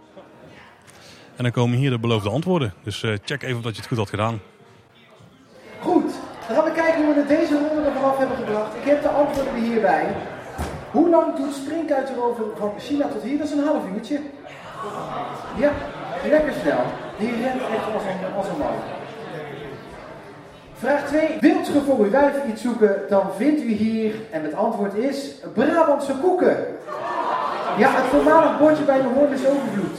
En 1.37 1.42
dan 1.42 1.53
komen 1.53 1.79
hier 1.79 1.90
de 1.90 1.98
beloofde 1.98 2.31
antwoorden. 2.31 2.75
Dus 2.83 3.03
eh, 3.03 3.12
check 3.25 3.42
even 3.42 3.57
of 3.57 3.62
dat 3.62 3.72
je 3.75 3.79
het 3.81 3.88
goed 3.88 3.98
had 3.98 4.09
gedaan. 4.11 4.40
Goed, 5.81 6.12
dan 6.46 6.57
gaan 6.57 6.64
we 6.64 6.72
kijken 6.72 7.05
hoe 7.05 7.14
we 7.14 7.20
het 7.20 7.29
deze 7.29 7.55
ronde 7.68 7.83
er 7.88 7.92
vanaf 7.92 8.18
hebben 8.18 8.37
gebracht. 8.37 8.75
Ik 8.75 8.85
heb 8.85 9.03
de 9.03 9.09
antwoorden 9.09 9.55
er 9.55 9.61
hierbij. 9.61 10.07
Hoe 10.90 11.09
lang 11.11 11.37
doet 11.37 11.55
springkuiten 11.55 12.22
over 12.22 12.44
van 12.59 12.72
China 12.79 13.09
tot 13.09 13.22
hier? 13.22 13.38
Dat 13.38 13.46
is 13.46 13.53
een 13.53 13.64
half 13.64 13.83
uurtje. 13.94 14.20
Ja, 15.59 15.72
lekker 16.25 16.53
snel. 16.62 16.83
Die 17.18 17.31
rent 17.42 17.61
echt 17.61 17.92
als 17.94 18.03
een, 18.03 18.35
als 18.37 18.48
een 18.48 18.59
man. 18.59 18.75
Vraag 20.83 21.07
2. 21.07 21.37
Wilt 21.41 21.68
u 21.68 21.80
voor 21.87 21.99
uw 21.99 22.11
wijf 22.11 22.35
iets 22.49 22.62
zoeken, 22.62 23.03
dan 23.09 23.22
vindt 23.37 23.62
u 23.62 23.68
hier, 23.68 24.14
en 24.30 24.43
het 24.43 24.55
antwoord 24.55 24.95
is, 24.95 25.35
Brabantse 25.55 26.12
koeken. 26.22 26.57
Ja, 27.78 27.91
het 27.91 28.05
voormalig 28.05 28.59
bordje 28.59 28.85
bij 28.85 29.03
de 29.03 29.09
Hoorn 29.09 29.33
is 29.33 29.47
overvloed. 29.47 29.99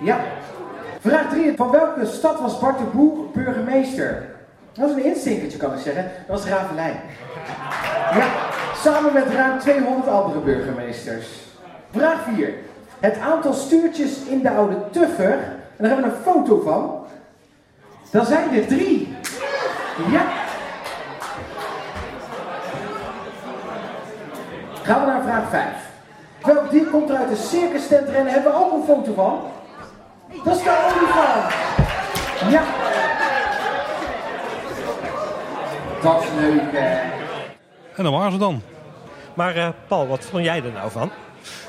Ja. 0.00 0.20
Vraag 1.00 1.30
3. 1.30 1.56
Van 1.56 1.70
welke 1.70 2.06
stad 2.06 2.40
was 2.40 2.58
Bart 2.58 2.78
de 2.78 2.84
Boer 2.84 3.24
burgemeester? 3.32 4.26
Dat 4.72 4.88
is 4.88 4.94
een 4.94 5.04
instinkertje, 5.04 5.58
kan 5.58 5.72
ik 5.72 5.80
zeggen. 5.80 6.10
Dat 6.26 6.38
was 6.38 6.48
Ravelijn. 6.48 7.00
Ja, 8.14 8.26
Samen 8.76 9.12
met 9.12 9.26
ruim 9.34 9.58
200 9.58 10.08
andere 10.08 10.40
burgemeesters. 10.40 11.26
Vraag 11.90 12.24
4. 12.34 12.54
Het 13.00 13.18
aantal 13.18 13.52
stuurtjes 13.52 14.24
in 14.28 14.42
de 14.42 14.50
oude 14.50 14.76
Tuffer, 14.90 15.32
en 15.32 15.76
daar 15.76 15.90
hebben 15.90 16.10
we 16.10 16.16
een 16.16 16.22
foto 16.22 16.60
van. 16.60 16.98
Dan 18.10 18.26
zijn 18.26 18.54
er 18.54 18.66
drie. 18.66 19.18
Ja. 20.08 20.22
Gaan 24.82 25.00
we 25.00 25.06
naar 25.06 25.22
vraag 25.22 25.48
5. 25.50 25.64
Welk 26.42 26.70
dier 26.70 26.86
komt 26.86 27.10
er 27.10 27.16
uit 27.16 27.28
de 27.28 27.36
circus 27.36 27.88
rennen? 27.88 28.32
Hebben 28.32 28.52
we 28.52 28.58
ook 28.58 28.72
een 28.72 28.84
foto 28.84 29.14
van? 29.14 29.40
Dat 30.44 30.56
is 30.56 30.62
de 30.62 30.70
olifant. 30.70 31.52
Ja. 32.52 32.62
Dat 36.02 36.22
is 36.22 36.28
leuk? 36.40 36.74
En 37.96 38.04
dan 38.04 38.12
waren 38.12 38.32
ze 38.32 38.38
dan. 38.38 38.62
Maar 39.34 39.56
eh, 39.56 39.68
Paul, 39.88 40.06
wat 40.06 40.24
vond 40.24 40.44
jij 40.44 40.62
er 40.64 40.72
nou 40.72 40.90
van? 40.90 41.10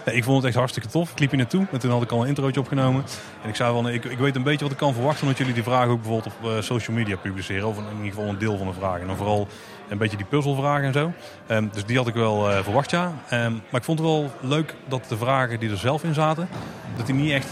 Ik 0.06 0.24
vond 0.24 0.38
het 0.38 0.46
echt 0.46 0.56
hartstikke 0.56 0.90
tof. 0.90 1.12
Ik 1.12 1.20
liep 1.20 1.30
hier 1.30 1.40
naartoe 1.40 1.68
en 1.72 1.80
toen 1.80 1.92
had 1.92 2.02
ik 2.02 2.12
al 2.12 2.22
een 2.22 2.28
introotje 2.28 2.60
opgenomen. 2.60 3.04
En 3.44 3.50
ik 3.50 3.56
zei 3.56 3.74
van, 3.74 3.90
ik, 3.90 4.06
ik 4.06 4.18
weet 4.18 4.36
een 4.36 4.44
beetje 4.44 4.64
wat 4.64 4.72
ik 4.72 4.78
kan 4.78 4.94
verwachten... 4.94 5.22
omdat 5.22 5.38
jullie 5.38 5.54
die 5.54 5.64
vragen 5.64 5.92
ook 5.92 6.02
bijvoorbeeld 6.02 6.34
op 6.36 6.50
eh, 6.50 6.62
social 6.62 6.98
media 6.98 7.16
publiceren. 7.16 7.68
Of 7.68 7.78
in 7.78 7.84
ieder 7.98 8.14
geval 8.14 8.30
een 8.30 8.38
deel 8.38 8.58
van 8.58 8.68
de 8.68 8.74
vragen. 8.74 9.02
En 9.02 9.08
dan 9.08 9.16
vooral 9.16 9.48
een 9.90 9.98
beetje 9.98 10.18
die 10.18 10.26
puzzelvragen 10.26 10.86
en 10.86 10.94
zo. 10.94 11.12
Ehm, 11.48 11.68
dus 11.72 11.86
die 11.86 11.98
had 11.98 12.08
ik 12.08 12.14
wel 12.14 12.52
eh, 12.52 12.64
verwacht, 12.64 12.92
ja. 12.92 13.14
Ehm, 13.30 13.52
maar 13.52 13.80
ik 13.80 13.84
vond 13.84 14.00
het 14.00 14.08
wel 14.08 14.32
leuk 14.40 14.76
dat 14.88 15.06
de 15.08 15.18
vragen 15.18 15.60
die 15.60 15.70
er 15.70 15.78
zelf 15.78 16.04
in 16.04 16.14
zaten... 16.14 16.50
dat 16.96 17.06
die 17.06 17.16
niet 17.16 17.32
echt 17.32 17.50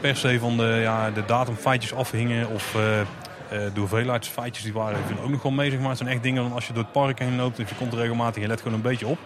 per 0.00 0.16
se 0.16 0.38
van 0.38 0.56
de, 0.56 0.78
ja, 0.82 1.10
de 1.10 1.24
datumfeitjes 1.24 1.94
afhingen... 1.94 2.48
of 2.48 2.74
eh, 2.74 2.80
eh, 3.50 3.58
de 3.74 3.80
hoeveelheidsfeitjes 3.80 4.64
die 4.64 4.72
waren 4.72 4.98
vind 5.06 5.18
ik 5.18 5.24
ook 5.24 5.30
nog 5.30 5.42
wel 5.42 5.52
mee. 5.52 5.70
Zeg 5.70 5.78
maar. 5.80 5.88
Het 5.88 5.98
zijn 5.98 6.10
echt 6.10 6.22
dingen 6.22 6.42
dan 6.42 6.52
als 6.52 6.66
je 6.66 6.72
door 6.72 6.82
het 6.82 6.92
park 6.92 7.18
heen 7.18 7.36
loopt... 7.36 7.58
en 7.58 7.64
je 7.68 7.74
komt 7.74 7.92
er 7.92 7.98
regelmatig 7.98 8.34
en 8.34 8.42
je 8.42 8.48
let 8.48 8.60
gewoon 8.60 8.74
een 8.74 8.82
beetje 8.82 9.06
op... 9.06 9.18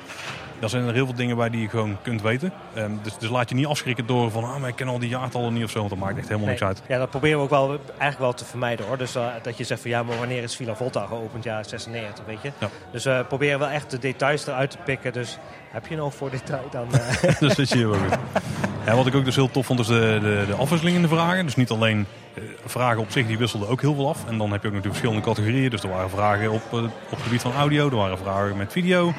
Daar 0.62 0.70
zijn 0.70 0.86
er 0.86 0.94
heel 0.94 1.04
veel 1.04 1.14
dingen 1.14 1.36
bij 1.36 1.50
die 1.50 1.60
je 1.60 1.68
gewoon 1.68 1.98
kunt 2.02 2.22
weten. 2.22 2.52
Ehm, 2.74 2.90
dus, 3.02 3.18
dus 3.18 3.30
laat 3.30 3.48
je 3.48 3.54
niet 3.54 3.66
afschrikken 3.66 4.06
door 4.06 4.30
van, 4.30 4.44
ah, 4.44 4.56
maar 4.56 4.68
ik 4.68 4.76
ken 4.76 4.88
al 4.88 4.98
die 4.98 5.08
jaartallen 5.08 5.52
niet 5.52 5.64
of 5.64 5.70
zo. 5.70 5.78
Want 5.78 5.90
dat 5.90 5.98
maakt 5.98 6.18
echt 6.18 6.28
helemaal 6.28 6.48
niks 6.48 6.62
uit. 6.62 6.82
Ja, 6.88 6.98
dat 6.98 7.10
proberen 7.10 7.38
we 7.38 7.44
ook 7.44 7.50
wel, 7.50 7.68
eigenlijk 7.86 8.18
wel 8.18 8.32
te 8.32 8.44
vermijden 8.44 8.86
hoor. 8.86 8.98
Dus 8.98 9.14
eh, 9.14 9.26
dat 9.42 9.56
je 9.56 9.64
zegt 9.64 9.80
van 9.80 9.90
ja, 9.90 10.02
maar 10.02 10.18
wanneer 10.18 10.42
is 10.42 10.56
Villa 10.56 10.74
Volta 10.74 11.06
geopend? 11.06 11.44
Ja, 11.44 11.62
96, 11.62 12.24
weet 12.24 12.42
je. 12.42 12.52
Ja. 12.58 12.68
Dus 12.90 13.04
we 13.04 13.24
proberen 13.28 13.58
wel 13.58 13.68
echt 13.68 13.90
de 13.90 13.98
details 13.98 14.46
eruit 14.46 14.70
te 14.70 14.78
pikken. 14.84 15.12
Dus 15.12 15.38
heb 15.70 15.86
je 15.86 15.96
nog 15.96 16.14
voor 16.14 16.30
detail 16.30 16.68
dan... 16.70 16.86
eh, 16.92 17.38
dus 17.38 17.54
dat 17.56 17.68
zie 17.68 17.78
je 17.78 17.86
wel 17.86 17.98
goed. 17.98 18.18
Ja, 18.86 18.94
wat 18.94 19.06
ik 19.06 19.14
ook 19.14 19.24
dus 19.24 19.36
heel 19.36 19.50
tof 19.50 19.66
vond, 19.66 19.80
is 19.80 19.86
de, 19.86 20.18
de, 20.22 20.44
de 20.46 20.54
afwisseling 20.54 20.96
in 20.96 21.02
de 21.02 21.08
vragen. 21.08 21.44
Dus 21.44 21.56
niet 21.56 21.70
alleen 21.70 21.98
eh, 21.98 22.21
vragen 22.64 23.00
op 23.00 23.10
zich, 23.10 23.26
die 23.26 23.38
wisselden 23.38 23.68
ook 23.68 23.80
heel 23.80 23.94
veel 23.94 24.08
af. 24.08 24.18
En 24.28 24.38
dan 24.38 24.52
heb 24.52 24.62
je 24.62 24.68
ook 24.68 24.74
natuurlijk 24.74 25.00
verschillende 25.00 25.20
categorieën. 25.20 25.70
Dus 25.70 25.82
er 25.82 25.88
waren 25.88 26.10
vragen 26.10 26.50
op, 26.50 26.62
eh, 26.72 26.78
op 26.82 26.90
het 27.10 27.22
gebied 27.22 27.40
van 27.42 27.52
audio, 27.54 27.88
er 27.90 27.96
waren 27.96 28.18
vragen 28.18 28.56
met 28.56 28.72
video. 28.72 29.12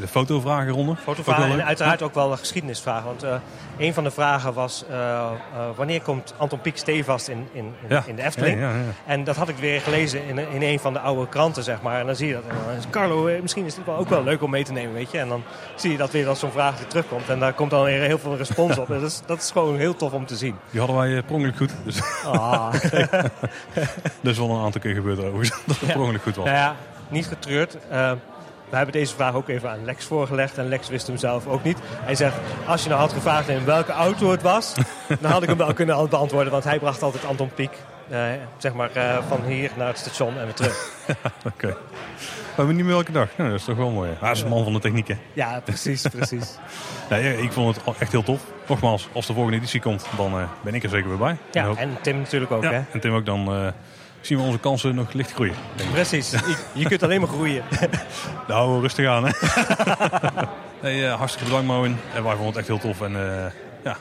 De 0.00 0.08
fotovragenronde. 0.08 0.96
Fotovragen 0.96 1.50
en 1.50 1.64
uiteraard 1.64 2.02
ook 2.02 2.14
wel 2.14 2.32
een 2.32 2.38
geschiedenisvragen. 2.38 3.04
Want 3.06 3.22
eh, 3.22 3.34
een 3.78 3.94
van 3.94 4.04
de 4.04 4.10
vragen 4.10 4.52
was: 4.52 4.84
eh, 4.90 4.96
eh, 4.98 5.30
wanneer 5.76 6.02
komt 6.02 6.34
Anton 6.36 6.60
Pieck 6.60 6.76
stevast 6.76 7.28
in, 7.28 7.48
in, 7.52 7.64
in, 7.64 7.74
Ja. 7.88 8.02
in 8.06 8.16
de 8.16 8.22
Efteling? 8.22 8.60
Ja, 8.60 8.68
ja, 8.70 8.76
ja. 8.76 8.82
En 9.06 9.24
dat 9.24 9.36
had 9.36 9.48
ik 9.48 9.56
weer 9.56 9.80
gelezen 9.80 10.24
in, 10.28 10.38
in 10.38 10.62
een 10.62 10.78
van 10.78 10.92
de 10.92 10.98
oude 10.98 11.28
kranten, 11.28 11.62
zeg 11.62 11.82
maar. 11.82 12.00
En 12.00 12.06
dan 12.06 12.16
zie 12.16 12.28
je 12.28 12.34
dat. 12.34 12.42
Carlo, 12.90 13.26
eh, 13.26 13.42
misschien 13.42 13.64
is 13.64 13.74
dit 13.74 13.84
wel 13.84 13.96
ook 13.96 14.08
wel 14.08 14.22
leuk 14.22 14.42
om 14.42 14.50
mee 14.50 14.64
te 14.64 14.72
nemen, 14.72 14.94
weet 14.94 15.10
je. 15.10 15.18
En 15.18 15.28
dan 15.28 15.42
zie 15.74 15.90
je 15.90 15.96
dat 15.96 16.10
weer 16.10 16.28
als 16.28 16.38
zo'n 16.38 16.50
vraag 16.50 16.78
weer 16.78 16.86
terugkomt. 16.86 17.28
En 17.28 17.38
daar 17.38 17.52
komt 17.52 17.70
dan 17.70 17.84
weer 17.84 18.02
heel 18.02 18.18
veel 18.18 18.36
respons 18.36 18.78
op. 18.78 18.90
En 18.90 19.00
dat, 19.00 19.10
is, 19.10 19.20
dat 19.26 19.38
is 19.38 19.50
gewoon 19.50 19.76
heel 19.76 19.96
tof 19.96 20.12
om 20.12 20.26
te 20.26 20.36
zien. 20.36 20.56
Die 20.70 20.80
hadden 20.80 20.98
wij 20.98 21.16
eh, 21.16 21.22
per 21.24 21.34
ongeluk 21.34 21.56
goed. 21.56 21.70
Dus 21.84 22.00
Ah. 22.52 22.72
dat 24.20 24.32
is 24.32 24.38
wel 24.38 24.50
een 24.50 24.64
aantal 24.64 24.80
keer 24.80 24.94
gebeurd 24.94 25.18
overigens. 25.18 25.50
Dat 25.66 25.78
het 25.80 25.92
per 25.92 26.00
ongeluk 26.00 26.22
goed 26.22 26.36
was. 26.36 26.44
Nou 26.44 26.56
ja, 26.56 26.76
niet 27.08 27.26
getreurd. 27.26 27.76
Eh, 27.90 28.12
we 28.70 28.76
hebben 28.76 28.92
deze 28.92 29.14
vraag 29.14 29.34
ook 29.34 29.48
even 29.48 29.70
aan 29.70 29.84
Lex 29.84 30.04
voorgelegd. 30.04 30.58
En 30.58 30.68
Lex 30.68 30.88
wist 30.88 31.06
hem 31.06 31.16
zelf 31.16 31.46
ook 31.46 31.62
niet. 31.62 31.78
Hij 31.88 32.14
zegt, 32.14 32.36
als 32.66 32.82
je 32.82 32.88
nou 32.88 33.00
had 33.00 33.12
gevraagd 33.12 33.48
in 33.48 33.64
welke 33.64 33.92
auto 33.92 34.30
het 34.30 34.42
was... 34.42 34.74
dan 35.20 35.30
had 35.30 35.42
ik 35.42 35.48
hem 35.48 35.58
wel 35.58 35.72
kunnen 35.74 36.08
beantwoorden. 36.08 36.52
Want 36.52 36.64
hij 36.64 36.78
bracht 36.78 37.02
altijd 37.02 37.24
Anton 37.24 37.50
Pieck. 37.54 37.70
eh, 38.08 38.20
zeg 38.58 38.74
maar 38.74 38.90
eh, 38.92 39.18
van 39.28 39.42
hier 39.46 39.70
naar 39.76 39.86
het 39.88 39.98
station 39.98 40.38
en 40.38 40.44
weer 40.44 40.54
terug. 40.54 40.90
Oké. 41.54 41.76
Hebben 42.56 42.76
niet 42.76 42.84
meer 42.84 42.94
elke 42.94 43.12
dag. 43.12 43.28
Nou, 43.36 43.50
dat 43.50 43.58
is 43.58 43.64
toch 43.64 43.76
wel 43.76 43.90
mooi. 43.90 44.10
Hij 44.18 44.30
is 44.30 44.42
een 44.42 44.48
man 44.48 44.64
van 44.64 44.72
de 44.72 44.78
techniek, 44.78 45.08
hè? 45.08 45.14
Ja, 45.32 45.60
precies, 45.64 46.02
precies. 46.02 46.54
Nee, 47.10 47.42
ik 47.42 47.52
vond 47.52 47.76
het 47.76 47.98
echt 47.98 48.12
heel 48.12 48.22
tof. 48.22 48.40
Nogmaals, 48.68 49.08
als 49.12 49.26
de 49.26 49.32
volgende 49.32 49.58
editie 49.58 49.80
komt, 49.80 50.06
dan 50.16 50.38
eh, 50.38 50.48
ben 50.62 50.74
ik 50.74 50.82
er 50.82 50.88
zeker 50.88 51.08
weer 51.08 51.18
bij. 51.18 51.36
Ja, 51.50 51.68
En 51.76 51.96
Tim 52.02 52.18
natuurlijk 52.18 52.52
ook, 52.52 52.62
ja, 52.62 52.70
hè? 52.70 52.82
en 52.92 53.00
Tim 53.00 53.14
ook, 53.14 53.26
dan 53.26 53.52
eh, 53.52 53.66
zien 54.20 54.38
we 54.38 54.44
onze 54.44 54.58
kansen 54.58 54.94
nog 54.94 55.12
licht 55.12 55.32
groeien. 55.32 55.54
Precies. 55.92 56.34
Je, 56.72 56.84
kunt 56.84 57.02
alleen 57.02 57.20
maar 57.20 57.28
groeien. 57.28 57.62
Nou, 58.48 58.80
rustig 58.80 59.06
aan, 59.06 59.24
hè? 59.26 59.30
nee, 60.82 61.06
eh, 61.06 61.14
hartstikke 61.14 61.48
bedankt, 61.48 61.66
Moin. 61.66 61.98
En 62.14 62.22
wij 62.22 62.34
vonden 62.34 62.46
het 62.46 62.56
echt 62.56 62.66
heel 62.66 62.78
tof. 62.78 63.00
En 63.00 63.16
ja, 63.90 63.96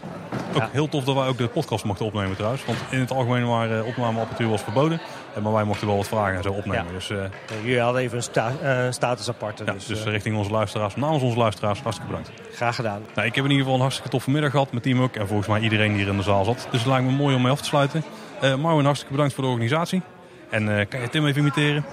ook 0.53 0.61
Ja. 0.61 0.69
heel 0.71 0.89
tof 0.89 1.03
dat 1.03 1.15
wij 1.15 1.27
ook 1.27 1.37
de 1.37 1.47
podcast 1.47 1.83
mochten 1.85 2.05
opnemen 2.05 2.35
trouwens. 2.35 2.65
Want 2.65 2.77
in 2.89 2.99
het 2.99 3.11
algemeen 3.11 3.47
waren 3.47 3.77
uh, 3.81 3.87
opnameapparatuur 3.87 4.49
was 4.49 4.61
verboden. 4.61 4.99
Eh, 5.35 5.41
maar 5.43 5.53
wij 5.53 5.63
mochten 5.63 5.87
wel 5.87 5.95
wat 5.95 6.07
vragen 6.07 6.35
en 6.35 6.43
zo 6.43 6.51
opnemen. 6.51 6.85
Ja. 6.85 6.91
Dus, 6.91 7.09
eh, 7.09 7.17
Jullie 7.63 7.79
hadden 7.79 8.01
even 8.01 8.17
een 8.17 8.23
sta- 8.23 8.51
eh, 8.61 8.85
status 8.89 9.29
aparte. 9.29 9.63
ja, 9.65 9.71
dus 9.73 9.85
dus 9.85 10.05
eh, 10.05 10.11
richting 10.11 10.37
onze 10.37 10.51
luisteraars, 10.51 10.95
namens 10.95 11.23
onze 11.23 11.37
luisteraars, 11.37 11.81
hartstikke 11.81 12.11
bedankt. 12.15 12.31
graag 12.53 12.75
gedaan. 12.75 13.01
Nou, 13.15 13.27
ik 13.27 13.35
heb 13.35 13.43
in 13.43 13.49
ieder 13.49 13.57
geval 13.57 13.73
een 13.75 13.81
hartstikke 13.81 14.09
toffe 14.11 14.31
middag 14.31 14.51
gehad 14.51 14.71
met 14.71 14.83
Team 14.83 15.01
ook. 15.01 15.15
En 15.15 15.27
volgens 15.27 15.47
mij 15.47 15.59
iedereen 15.59 15.87
die 15.93 15.97
hier 15.97 16.07
in 16.11 16.17
de 16.17 16.23
zaal 16.23 16.43
zat. 16.43 16.67
Dus 16.71 16.79
het 16.79 16.89
lijkt 16.89 17.05
me 17.05 17.11
mooi 17.11 17.35
om 17.35 17.41
mee 17.41 17.51
af 17.51 17.59
te 17.59 17.65
sluiten. 17.67 18.03
Eh 18.41 18.55
Marwin, 18.55 18.83
hartstikke 18.85 19.13
bedankt 19.13 19.33
voor 19.35 19.43
de 19.43 19.49
organisatie. 19.49 20.01
En 20.49 20.79
eh, 20.79 20.85
kan 20.89 21.01
je 21.01 21.09
Tim 21.09 21.25
even 21.27 21.41
imiteren? 21.41 21.85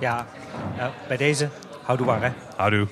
Ja, 0.00 0.26
eh, 0.76 0.84
bij 1.08 1.16
deze, 1.16 1.48
houdoe 1.82 2.06
waar, 2.06 2.22
hè? 2.22 2.30
Houdoe. 2.56 2.86